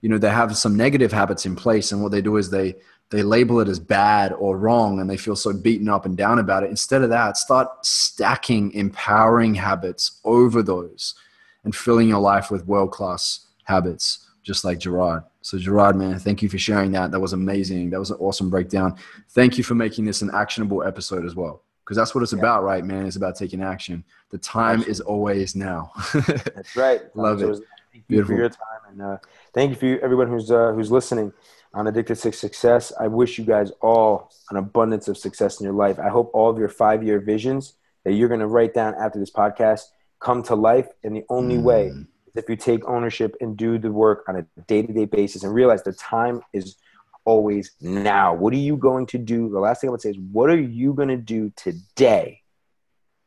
you 0.00 0.08
know, 0.08 0.18
they 0.18 0.30
have 0.30 0.56
some 0.56 0.76
negative 0.76 1.12
habits 1.12 1.46
in 1.46 1.54
place, 1.54 1.92
and 1.92 2.02
what 2.02 2.10
they 2.10 2.22
do 2.22 2.36
is 2.36 2.50
they 2.50 2.76
they 3.12 3.22
label 3.22 3.60
it 3.60 3.68
as 3.68 3.78
bad 3.78 4.32
or 4.32 4.56
wrong 4.56 4.98
and 4.98 5.08
they 5.08 5.18
feel 5.18 5.36
so 5.36 5.52
beaten 5.52 5.86
up 5.86 6.06
and 6.06 6.16
down 6.16 6.38
about 6.38 6.62
it. 6.62 6.70
Instead 6.70 7.02
of 7.02 7.10
that, 7.10 7.36
start 7.36 7.68
stacking 7.84 8.72
empowering 8.72 9.54
habits 9.54 10.18
over 10.24 10.62
those 10.62 11.14
and 11.62 11.76
filling 11.76 12.08
your 12.08 12.20
life 12.20 12.50
with 12.50 12.66
world 12.66 12.90
class 12.90 13.46
habits, 13.64 14.21
just 14.42 14.64
like 14.64 14.78
Gerard. 14.78 15.24
So, 15.40 15.58
Gerard, 15.58 15.96
man, 15.96 16.18
thank 16.18 16.42
you 16.42 16.48
for 16.48 16.58
sharing 16.58 16.92
that. 16.92 17.10
That 17.10 17.20
was 17.20 17.32
amazing. 17.32 17.90
That 17.90 18.00
was 18.00 18.10
an 18.10 18.18
awesome 18.20 18.50
breakdown. 18.50 18.96
Thank 19.30 19.58
you 19.58 19.64
for 19.64 19.74
making 19.74 20.04
this 20.04 20.22
an 20.22 20.30
actionable 20.34 20.82
episode 20.82 21.24
as 21.24 21.34
well. 21.34 21.62
Because 21.84 21.96
that's 21.96 22.14
what 22.14 22.22
it's 22.22 22.32
yeah. 22.32 22.38
about, 22.38 22.62
right, 22.62 22.84
man? 22.84 23.06
It's 23.06 23.16
about 23.16 23.36
taking 23.36 23.62
action. 23.62 24.04
The 24.30 24.38
time 24.38 24.80
Absolutely. 24.80 24.90
is 24.90 25.00
always 25.00 25.56
now. 25.56 25.92
that's 26.14 26.76
right. 26.76 27.02
Love 27.16 27.42
it. 27.42 27.46
Thank 27.92 28.04
you 28.08 28.16
Beautiful. 28.16 28.36
for 28.36 28.40
your 28.40 28.48
time, 28.48 28.80
and 28.88 29.02
uh, 29.02 29.16
thank 29.52 29.70
you 29.70 29.76
for 29.76 30.02
everyone 30.02 30.28
who's 30.28 30.50
uh, 30.50 30.72
who's 30.72 30.90
listening 30.90 31.30
on 31.74 31.86
Addicted 31.86 32.16
to 32.16 32.32
Success. 32.32 32.92
I 32.98 33.08
wish 33.08 33.38
you 33.38 33.44
guys 33.44 33.70
all 33.82 34.30
an 34.50 34.56
abundance 34.56 35.08
of 35.08 35.18
success 35.18 35.60
in 35.60 35.64
your 35.64 35.74
life. 35.74 35.98
I 35.98 36.08
hope 36.08 36.30
all 36.32 36.48
of 36.48 36.58
your 36.58 36.68
five 36.68 37.02
year 37.02 37.20
visions 37.20 37.74
that 38.04 38.12
you're 38.12 38.28
going 38.28 38.40
to 38.40 38.46
write 38.46 38.74
down 38.74 38.94
after 38.94 39.18
this 39.18 39.30
podcast 39.30 39.82
come 40.20 40.42
to 40.44 40.54
life. 40.54 40.88
And 41.04 41.16
the 41.16 41.24
only 41.28 41.56
mm. 41.56 41.62
way 41.62 41.92
if 42.34 42.48
you 42.48 42.56
take 42.56 42.84
ownership 42.86 43.36
and 43.40 43.56
do 43.56 43.78
the 43.78 43.92
work 43.92 44.24
on 44.28 44.36
a 44.36 44.62
day 44.62 44.82
to 44.82 44.92
day 44.92 45.04
basis 45.04 45.42
and 45.42 45.54
realize 45.54 45.82
the 45.82 45.92
time 45.92 46.40
is 46.52 46.76
always 47.24 47.72
now. 47.80 48.34
What 48.34 48.52
are 48.52 48.58
you 48.58 48.76
going 48.76 49.06
to 49.06 49.18
do? 49.18 49.48
The 49.48 49.60
last 49.60 49.80
thing 49.80 49.88
I 49.88 49.92
would 49.92 50.00
say 50.00 50.10
is, 50.10 50.18
what 50.18 50.50
are 50.50 50.60
you 50.60 50.94
going 50.94 51.08
to 51.08 51.16
do 51.16 51.52
today, 51.56 52.40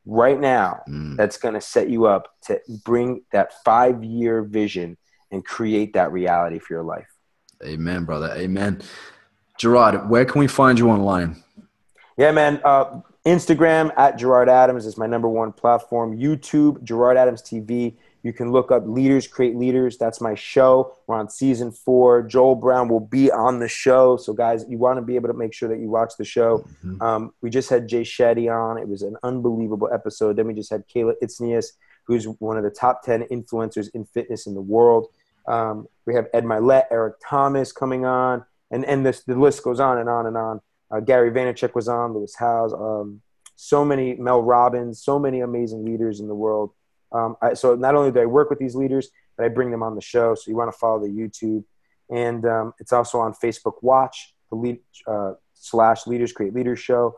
right 0.06 0.40
now, 0.40 0.82
mm. 0.88 1.16
that's 1.16 1.38
going 1.38 1.54
to 1.54 1.62
set 1.62 1.90
you 1.90 2.06
up 2.06 2.34
to 2.44 2.60
bring 2.84 3.24
that 3.32 3.64
five 3.64 4.04
year 4.04 4.44
vision 4.44 4.98
and 5.32 5.46
create 5.46 5.94
that 5.94 6.12
reality 6.12 6.60
for 6.60 6.74
your 6.74 6.84
life? 6.84 7.08
Amen, 7.64 8.06
brother. 8.06 8.34
Amen. 8.36 8.82
Gerard, 9.58 10.10
where 10.10 10.26
can 10.26 10.40
we 10.40 10.48
find 10.48 10.78
you 10.78 10.90
online? 10.90 11.42
Yeah, 12.18 12.32
man. 12.32 12.62
Uh, 12.64 13.02
Instagram 13.26 13.92
at 13.98 14.18
Gerard 14.18 14.50
Adams 14.50 14.86
is 14.86 14.98
my 14.98 15.08
number 15.08 15.28
one 15.28 15.52
platform. 15.52 16.18
YouTube, 16.18 16.84
Gerard 16.84 17.18
Adams 17.18 17.42
TV. 17.42 17.96
You 18.26 18.34
can 18.34 18.52
look 18.52 18.72
up 18.72 18.88
Leaders 18.88 19.28
Create 19.28 19.56
Leaders. 19.56 20.00
That's 20.00 20.20
my 20.20 20.34
show. 20.34 20.98
We're 21.06 21.18
on 21.18 21.30
season 21.30 21.72
four. 21.72 22.24
Joel 22.24 22.56
Brown 22.56 22.90
will 22.90 23.00
be 23.00 23.32
on 23.32 23.60
the 23.60 23.68
show. 23.68 24.18
So, 24.18 24.34
guys, 24.34 24.66
you 24.68 24.80
want 24.80 24.98
to 24.98 25.04
be 25.04 25.14
able 25.14 25.28
to 25.28 25.36
make 25.36 25.54
sure 25.54 25.70
that 25.70 25.78
you 25.78 25.92
watch 25.92 26.14
the 26.18 26.26
show. 26.26 26.66
Mm-hmm. 26.84 27.04
Um, 27.04 27.34
we 27.44 27.52
just 27.52 27.70
had 27.70 27.88
Jay 27.88 28.02
Shetty 28.02 28.52
on. 28.52 28.80
It 28.80 28.88
was 28.88 29.04
an 29.04 29.16
unbelievable 29.22 29.92
episode. 29.94 30.38
Then 30.38 30.48
we 30.48 30.56
just 30.56 30.72
had 30.72 30.88
Kayla 30.88 31.14
Itsines, 31.22 31.68
who's 32.06 32.26
one 32.40 32.58
of 32.58 32.64
the 32.64 32.72
top 32.72 33.04
10 33.04 33.28
influencers 33.32 33.90
in 33.94 34.06
fitness 34.06 34.48
in 34.48 34.56
the 34.56 34.62
world. 34.62 35.06
Um, 35.48 35.88
we 36.08 36.16
have 36.16 36.26
Ed 36.34 36.46
Mylett, 36.46 36.86
Eric 36.90 37.18
Thomas 37.24 37.72
coming 37.72 38.06
on, 38.08 38.44
and 38.72 38.84
and 38.86 39.06
this 39.06 39.24
the 39.24 39.36
list 39.36 39.64
goes 39.64 39.80
on 39.80 40.00
and 40.00 40.10
on 40.10 40.26
and 40.26 40.36
on. 40.36 40.62
Uh, 40.90 41.00
Gary 41.00 41.30
Vaynerchuk 41.30 41.76
was 41.76 41.88
on, 41.88 42.16
Lewis 42.16 42.34
Howes, 42.36 42.74
um, 42.74 43.22
so 43.56 43.86
many 43.86 44.16
Mel 44.16 44.42
Robbins, 44.42 45.04
so 45.04 45.20
many 45.20 45.42
amazing 45.42 45.86
leaders 45.86 46.20
in 46.20 46.28
the 46.28 46.34
world. 46.34 46.72
Um, 47.16 47.38
I, 47.42 47.54
so 47.54 47.76
not 47.76 47.96
only 47.96 48.12
do 48.12 48.20
I 48.20 48.26
work 48.26 48.50
with 48.50 48.60
these 48.60 48.76
leaders, 48.76 49.10
but 49.38 49.46
I 49.46 49.50
bring 49.50 49.72
them 49.72 49.84
on 49.84 49.96
the 49.96 50.02
show. 50.02 50.36
So 50.36 50.52
you 50.52 50.58
want 50.58 50.72
to 50.72 50.78
follow 50.78 51.00
the 51.00 51.08
YouTube, 51.08 51.64
and 52.10 52.46
um, 52.46 52.74
it's 52.80 52.94
also 52.94 53.20
on 53.20 53.34
Facebook 53.34 53.76
Watch, 53.82 54.34
the 54.50 54.56
lead 54.56 54.80
uh, 55.08 55.34
slash 55.54 56.08
Leaders 56.08 56.32
Create 56.32 56.54
Leaders 56.54 56.80
Show, 56.80 57.16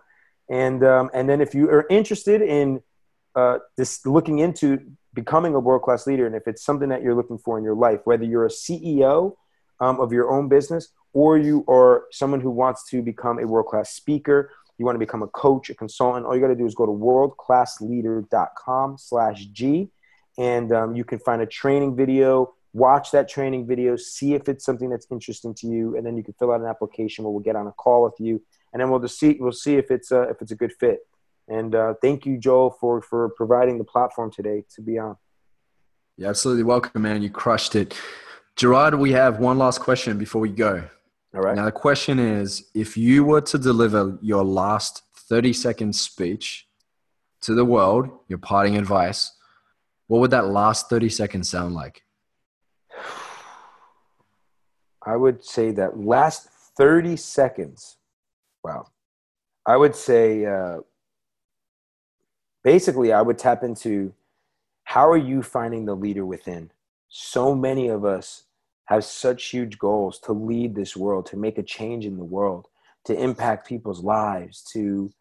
and 0.50 0.84
um, 0.84 1.10
and 1.14 1.30
then 1.30 1.42
if 1.42 1.56
you 1.56 1.70
are 1.70 1.86
interested 1.90 2.42
in 2.42 2.82
uh, 3.36 3.58
this 3.76 4.06
looking 4.06 4.40
into 4.40 4.80
becoming 5.14 5.56
a 5.56 5.60
world 5.60 5.82
class 5.82 6.06
leader, 6.06 6.28
and 6.28 6.36
if 6.36 6.48
it's 6.48 6.64
something 6.64 6.90
that 6.90 7.02
you're 7.02 7.16
looking 7.16 7.40
for 7.40 7.58
in 7.58 7.64
your 7.64 7.76
life, 7.76 8.02
whether 8.06 8.24
you're 8.24 8.46
a 8.46 8.50
CEO 8.50 9.36
um, 9.80 10.00
of 10.00 10.14
your 10.14 10.30
own 10.32 10.48
business 10.48 10.90
or 11.14 11.38
you 11.38 11.66
are 11.68 12.06
someone 12.12 12.40
who 12.40 12.52
wants 12.52 12.88
to 12.90 13.02
become 13.02 13.40
a 13.40 13.48
world 13.48 13.66
class 13.66 13.92
speaker, 13.92 14.52
you 14.78 14.86
want 14.86 14.96
to 14.96 15.00
become 15.00 15.24
a 15.24 15.28
coach, 15.28 15.70
a 15.70 15.76
consultant, 15.76 16.26
all 16.26 16.36
you 16.36 16.42
got 16.42 16.48
to 16.48 16.56
do 16.56 16.66
is 16.66 16.76
go 16.76 16.86
to 16.86 16.92
worldclassleader.com 16.92 18.98
slash 18.98 19.46
G, 19.48 19.90
and 20.38 20.72
um, 20.72 20.96
you 20.96 21.04
can 21.04 21.20
find 21.20 21.42
a 21.42 21.46
training 21.46 21.96
video, 21.96 22.54
watch 22.74 23.12
that 23.12 23.28
training 23.28 23.68
video, 23.68 23.96
see 23.96 24.34
if 24.34 24.48
it's 24.48 24.66
something 24.66 24.90
that's 24.90 25.08
interesting 25.12 25.54
to 25.56 25.68
you, 25.68 25.98
and 25.98 26.06
then 26.06 26.16
you 26.16 26.24
can 26.24 26.34
fill 26.40 26.52
out 26.52 26.62
an 26.62 26.68
application 26.68 27.24
where 27.24 27.32
we'll 27.32 27.42
get 27.42 27.56
on 27.56 27.68
a 27.68 27.72
call 27.72 28.04
with 28.04 28.14
you, 28.20 28.42
and 28.72 28.82
then 28.82 28.90
we'll 28.90 29.00
just 29.00 29.20
see, 29.20 29.38
we'll 29.40 29.52
see 29.52 29.76
if 29.76 29.92
it's, 29.92 30.12
uh, 30.12 30.30
if 30.30 30.42
it's 30.42 30.52
a 30.52 30.56
good 30.56 30.74
fit. 30.80 31.00
And 31.48 31.74
uh, 31.74 31.94
thank 32.02 32.26
you, 32.26 32.38
Joel, 32.38 32.72
for 32.72 33.02
for 33.02 33.30
providing 33.30 33.78
the 33.78 33.84
platform 33.84 34.32
today 34.32 34.66
to 34.76 34.82
be 34.82 35.00
on. 35.00 35.16
Yeah, 36.18 36.30
absolutely 36.30 36.64
welcome, 36.64 37.02
man. 37.02 37.22
You 37.22 37.30
crushed 37.30 37.76
it. 37.76 37.98
Gerard, 38.56 38.96
we 38.96 39.12
have 39.14 39.40
one 39.40 39.58
last 39.58 39.80
question 39.80 40.18
before 40.18 40.42
we 40.42 40.50
go. 40.50 40.84
All 41.38 41.44
right. 41.44 41.56
Now, 41.56 41.66
the 41.66 41.72
question 41.72 42.18
is 42.18 42.66
if 42.74 42.98
you 42.98 43.24
were 43.24 43.42
to 43.42 43.60
deliver 43.60 44.18
your 44.24 44.44
last 44.44 45.04
30 45.30 45.54
second 45.54 45.96
speech 45.96 46.68
to 47.42 47.54
the 47.54 47.64
world, 47.64 48.10
your 48.28 48.40
parting 48.40 48.76
advice, 48.76 49.32
what 50.08 50.20
would 50.20 50.32
that 50.32 50.48
last 50.48 50.90
30 50.90 51.10
seconds 51.10 51.48
sound 51.48 51.76
like? 51.76 52.02
I 55.06 55.16
would 55.16 55.46
say 55.46 55.72
that 55.74 56.00
last 56.00 56.50
30 56.76 57.16
seconds. 57.18 57.98
Wow. 58.64 58.88
I 59.68 59.78
would 59.78 59.96
say 59.96 60.46
uh, 60.46 60.80
basically 62.68 63.14
i 63.14 63.22
would 63.22 63.38
tap 63.38 63.64
into 63.64 64.14
how 64.84 65.10
are 65.10 65.24
you 65.32 65.42
finding 65.42 65.86
the 65.86 65.96
leader 65.96 66.26
within 66.26 66.70
so 67.08 67.56
many 67.56 67.88
of 67.88 68.04
us 68.04 68.44
have 68.88 69.04
such 69.04 69.50
huge 69.50 69.78
goals 69.78 70.20
to 70.20 70.34
lead 70.34 70.76
this 70.76 70.96
world 70.96 71.26
to 71.28 71.38
make 71.38 71.58
a 71.58 71.64
change 71.64 72.06
in 72.06 72.18
the 72.18 72.24
world 72.24 72.68
to 73.06 73.22
impact 73.22 73.68
people's 73.68 74.04
lives 74.04 74.64
to 74.74 75.12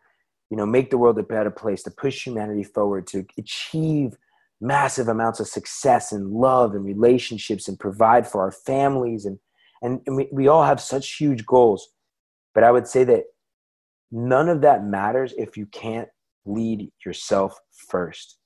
you 0.51 0.57
know 0.57 0.67
make 0.67 0.91
the 0.91 0.99
world 0.99 1.19
a 1.19 1.23
better 1.23 1.51
place 1.51 1.83
to 1.83 1.91
push 1.91 2.27
humanity 2.27 2.63
forward 2.63 3.07
to 3.07 3.25
achieve 3.39 4.17
massive 4.61 5.09
amounts 5.09 5.41
of 5.41 5.47
success 5.47 6.13
and 6.13 6.31
love 6.33 6.75
and 6.75 6.85
relationships 6.85 7.69
and 7.69 7.79
provide 7.79 8.27
for 8.27 8.41
our 8.41 8.53
families 8.53 9.25
and 9.25 9.39
and, 9.83 10.01
and 10.07 10.17
we, 10.17 10.29
we 10.33 10.49
all 10.49 10.65
have 10.65 10.81
such 10.81 11.17
huge 11.17 11.45
goals 11.45 11.89
but 12.55 12.65
i 12.65 12.71
would 12.71 12.87
say 12.87 13.05
that 13.05 13.25
none 14.11 14.49
of 14.49 14.61
that 14.63 14.85
matters 14.85 15.35
if 15.37 15.57
you 15.57 15.67
can't 15.67 16.09
lead 16.47 16.91
yourself 17.05 17.59
first. 17.71 18.39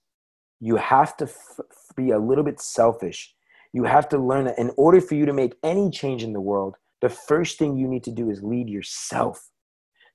You 0.61 0.77
have 0.77 1.16
to 1.18 1.25
f- 1.25 1.61
be 1.97 2.11
a 2.11 2.18
little 2.18 2.45
bit 2.45 2.61
selfish. 2.61 3.35
You 3.73 3.85
have 3.85 4.09
to 4.11 4.18
learn 4.18 4.45
that 4.47 4.59
in 4.59 4.73
order 4.77 5.01
for 5.01 5.14
you 5.14 5.27
to 5.27 5.33
make 5.33 5.55
any 5.62 5.91
change 5.91 6.23
in 6.23 6.33
the 6.33 6.41
world, 6.41 6.75
the 7.01 7.09
first 7.09 7.59
thing 7.59 7.77
you 7.77 7.89
need 7.89 8.05
to 8.05 8.11
do 8.11 8.31
is 8.31 8.43
lead 8.43 8.68
yourself. 8.68 9.49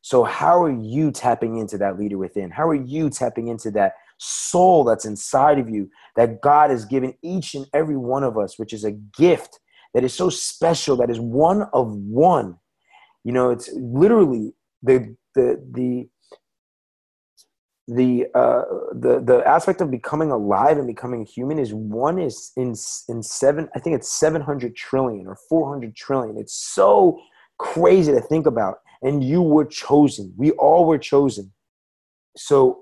So, 0.01 0.23
how 0.23 0.61
are 0.61 0.71
you 0.71 1.11
tapping 1.11 1.57
into 1.57 1.77
that 1.79 1.97
leader 1.97 2.17
within? 2.17 2.51
How 2.51 2.67
are 2.67 2.75
you 2.75 3.09
tapping 3.09 3.47
into 3.47 3.71
that 3.71 3.93
soul 4.19 4.83
that's 4.83 5.05
inside 5.05 5.57
of 5.57 5.69
you 5.69 5.89
that 6.15 6.41
God 6.41 6.69
has 6.69 6.85
given 6.85 7.15
each 7.23 7.55
and 7.55 7.65
every 7.73 7.97
one 7.97 8.23
of 8.23 8.37
us, 8.37 8.59
which 8.59 8.71
is 8.71 8.83
a 8.83 8.91
gift 8.91 9.59
that 9.93 10.03
is 10.03 10.13
so 10.13 10.29
special, 10.29 10.95
that 10.97 11.09
is 11.09 11.19
one 11.19 11.63
of 11.73 11.91
one? 11.91 12.57
You 13.23 13.31
know, 13.31 13.49
it's 13.49 13.69
literally 13.73 14.53
the 14.83 15.15
the 15.33 15.63
the 15.71 16.07
the 17.87 18.25
uh, 18.33 18.63
the 18.93 19.21
the 19.23 19.43
aspect 19.47 19.79
of 19.79 19.91
becoming 19.91 20.31
alive 20.31 20.77
and 20.77 20.87
becoming 20.87 21.23
human 21.25 21.59
is 21.59 21.73
one 21.73 22.17
is 22.17 22.51
in 22.57 22.73
in 23.09 23.21
seven 23.21 23.69
I 23.75 23.79
think 23.79 23.95
it's 23.95 24.11
seven 24.11 24.41
hundred 24.41 24.75
trillion 24.75 25.27
or 25.27 25.37
four 25.47 25.69
hundred 25.69 25.95
trillion. 25.95 26.37
It's 26.37 26.55
so 26.55 27.19
crazy 27.57 28.11
to 28.11 28.21
think 28.21 28.47
about. 28.47 28.79
And 29.01 29.23
you 29.23 29.41
were 29.41 29.65
chosen. 29.65 30.33
We 30.35 30.51
all 30.51 30.85
were 30.85 30.97
chosen. 30.97 31.53
So 32.35 32.81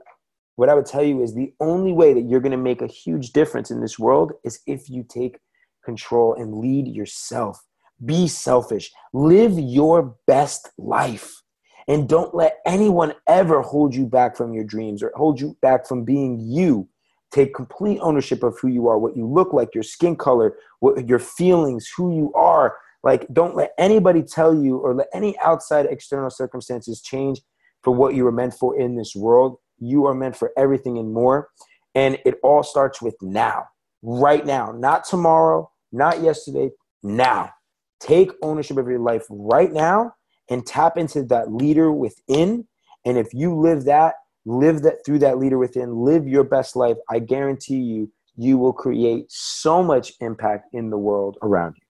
what 0.56 0.70
I 0.70 0.74
would 0.74 0.86
tell 0.86 1.04
you 1.04 1.22
is 1.22 1.34
the 1.34 1.54
only 1.60 1.92
way 1.92 2.14
that 2.14 2.22
you're 2.22 2.40
going 2.40 2.52
to 2.52 2.58
make 2.58 2.82
a 2.82 2.88
huge 2.88 3.34
difference 3.34 3.72
in 3.72 3.82
this 3.82 4.00
world 4.00 4.32
is 4.46 4.62
if 4.68 4.90
you 4.90 5.04
take 5.04 5.38
control 5.84 6.34
and 6.36 6.56
lead 6.56 6.88
yourself. 6.88 7.62
Be 8.06 8.28
selfish. 8.28 8.92
Live 9.12 9.60
your 9.60 10.16
best 10.28 10.70
life 10.78 11.43
And 11.88 12.08
don't 12.08 12.34
let 12.34 12.60
anyone 12.66 13.14
ever 13.28 13.62
hold 13.62 13.94
you 13.94 14.06
back 14.06 14.38
from 14.38 14.54
your 14.54 14.64
dreams 14.64 15.04
or 15.04 15.12
hold 15.16 15.40
you 15.40 15.58
back 15.62 15.88
from 15.88 16.04
being 16.04 16.40
you. 16.40 16.88
Take 17.32 17.54
complete 17.54 18.00
ownership 18.00 18.44
of 18.44 18.58
who 18.60 18.68
you 18.68 18.88
are, 18.88 19.00
what 19.00 19.18
you 19.18 19.28
look 19.28 19.54
like, 19.54 19.74
your 19.74 19.84
skin 19.84 20.16
color, 20.16 20.56
what 20.80 21.08
your 21.08 21.20
feelings, 21.20 21.90
who 21.96 22.16
you 22.16 22.32
are. 22.34 22.78
Like, 23.04 23.28
don't 23.34 23.56
let 23.56 23.74
anybody 23.78 24.22
tell 24.22 24.56
you 24.56 24.78
or 24.78 24.94
let 24.94 25.08
any 25.14 25.38
outside 25.40 25.88
external 25.88 26.30
circumstances 26.30 27.02
change 27.02 27.42
for 27.82 27.92
what 27.92 28.16
you 28.16 28.24
were 28.24 28.32
meant 28.32 28.54
for 28.54 28.80
in 28.80 28.96
this 28.96 29.16
world. 29.16 29.58
You 29.80 30.06
are 30.06 30.14
meant 30.14 30.38
for 30.38 30.52
everything 30.58 30.98
and 30.98 31.12
more. 31.12 31.50
And 31.96 32.18
it 32.26 32.36
all 32.44 32.64
starts 32.64 33.02
with 33.02 33.16
now, 33.22 33.68
right 34.02 34.46
now, 34.46 34.72
not 34.72 35.04
tomorrow, 35.04 35.70
not 35.92 36.22
yesterday, 36.22 36.72
now. 37.02 37.52
Take 38.00 38.32
ownership 38.42 38.78
of 38.78 38.88
your 38.88 39.00
life 39.00 39.26
right 39.30 39.72
now 39.72 40.14
and 40.50 40.66
tap 40.66 40.98
into 40.98 41.24
that 41.24 41.52
leader 41.52 41.92
within. 41.92 42.68
And 43.06 43.18
if 43.18 43.34
you 43.34 43.56
live 43.56 43.86
that, 43.86 44.16
live 44.46 44.82
that 44.82 45.06
through 45.06 45.20
that 45.20 45.38
leader 45.38 45.58
within, 45.58 46.04
live 46.04 46.28
your 46.28 46.44
best 46.44 46.76
life, 46.76 46.98
I 47.10 47.20
guarantee 47.20 47.78
you, 47.78 48.12
you 48.36 48.58
will 48.58 48.74
create 48.74 49.26
so 49.30 49.84
much 49.84 50.14
impact 50.20 50.68
in 50.74 50.90
the 50.90 50.98
world 50.98 51.38
around 51.42 51.76
you. 51.78 51.83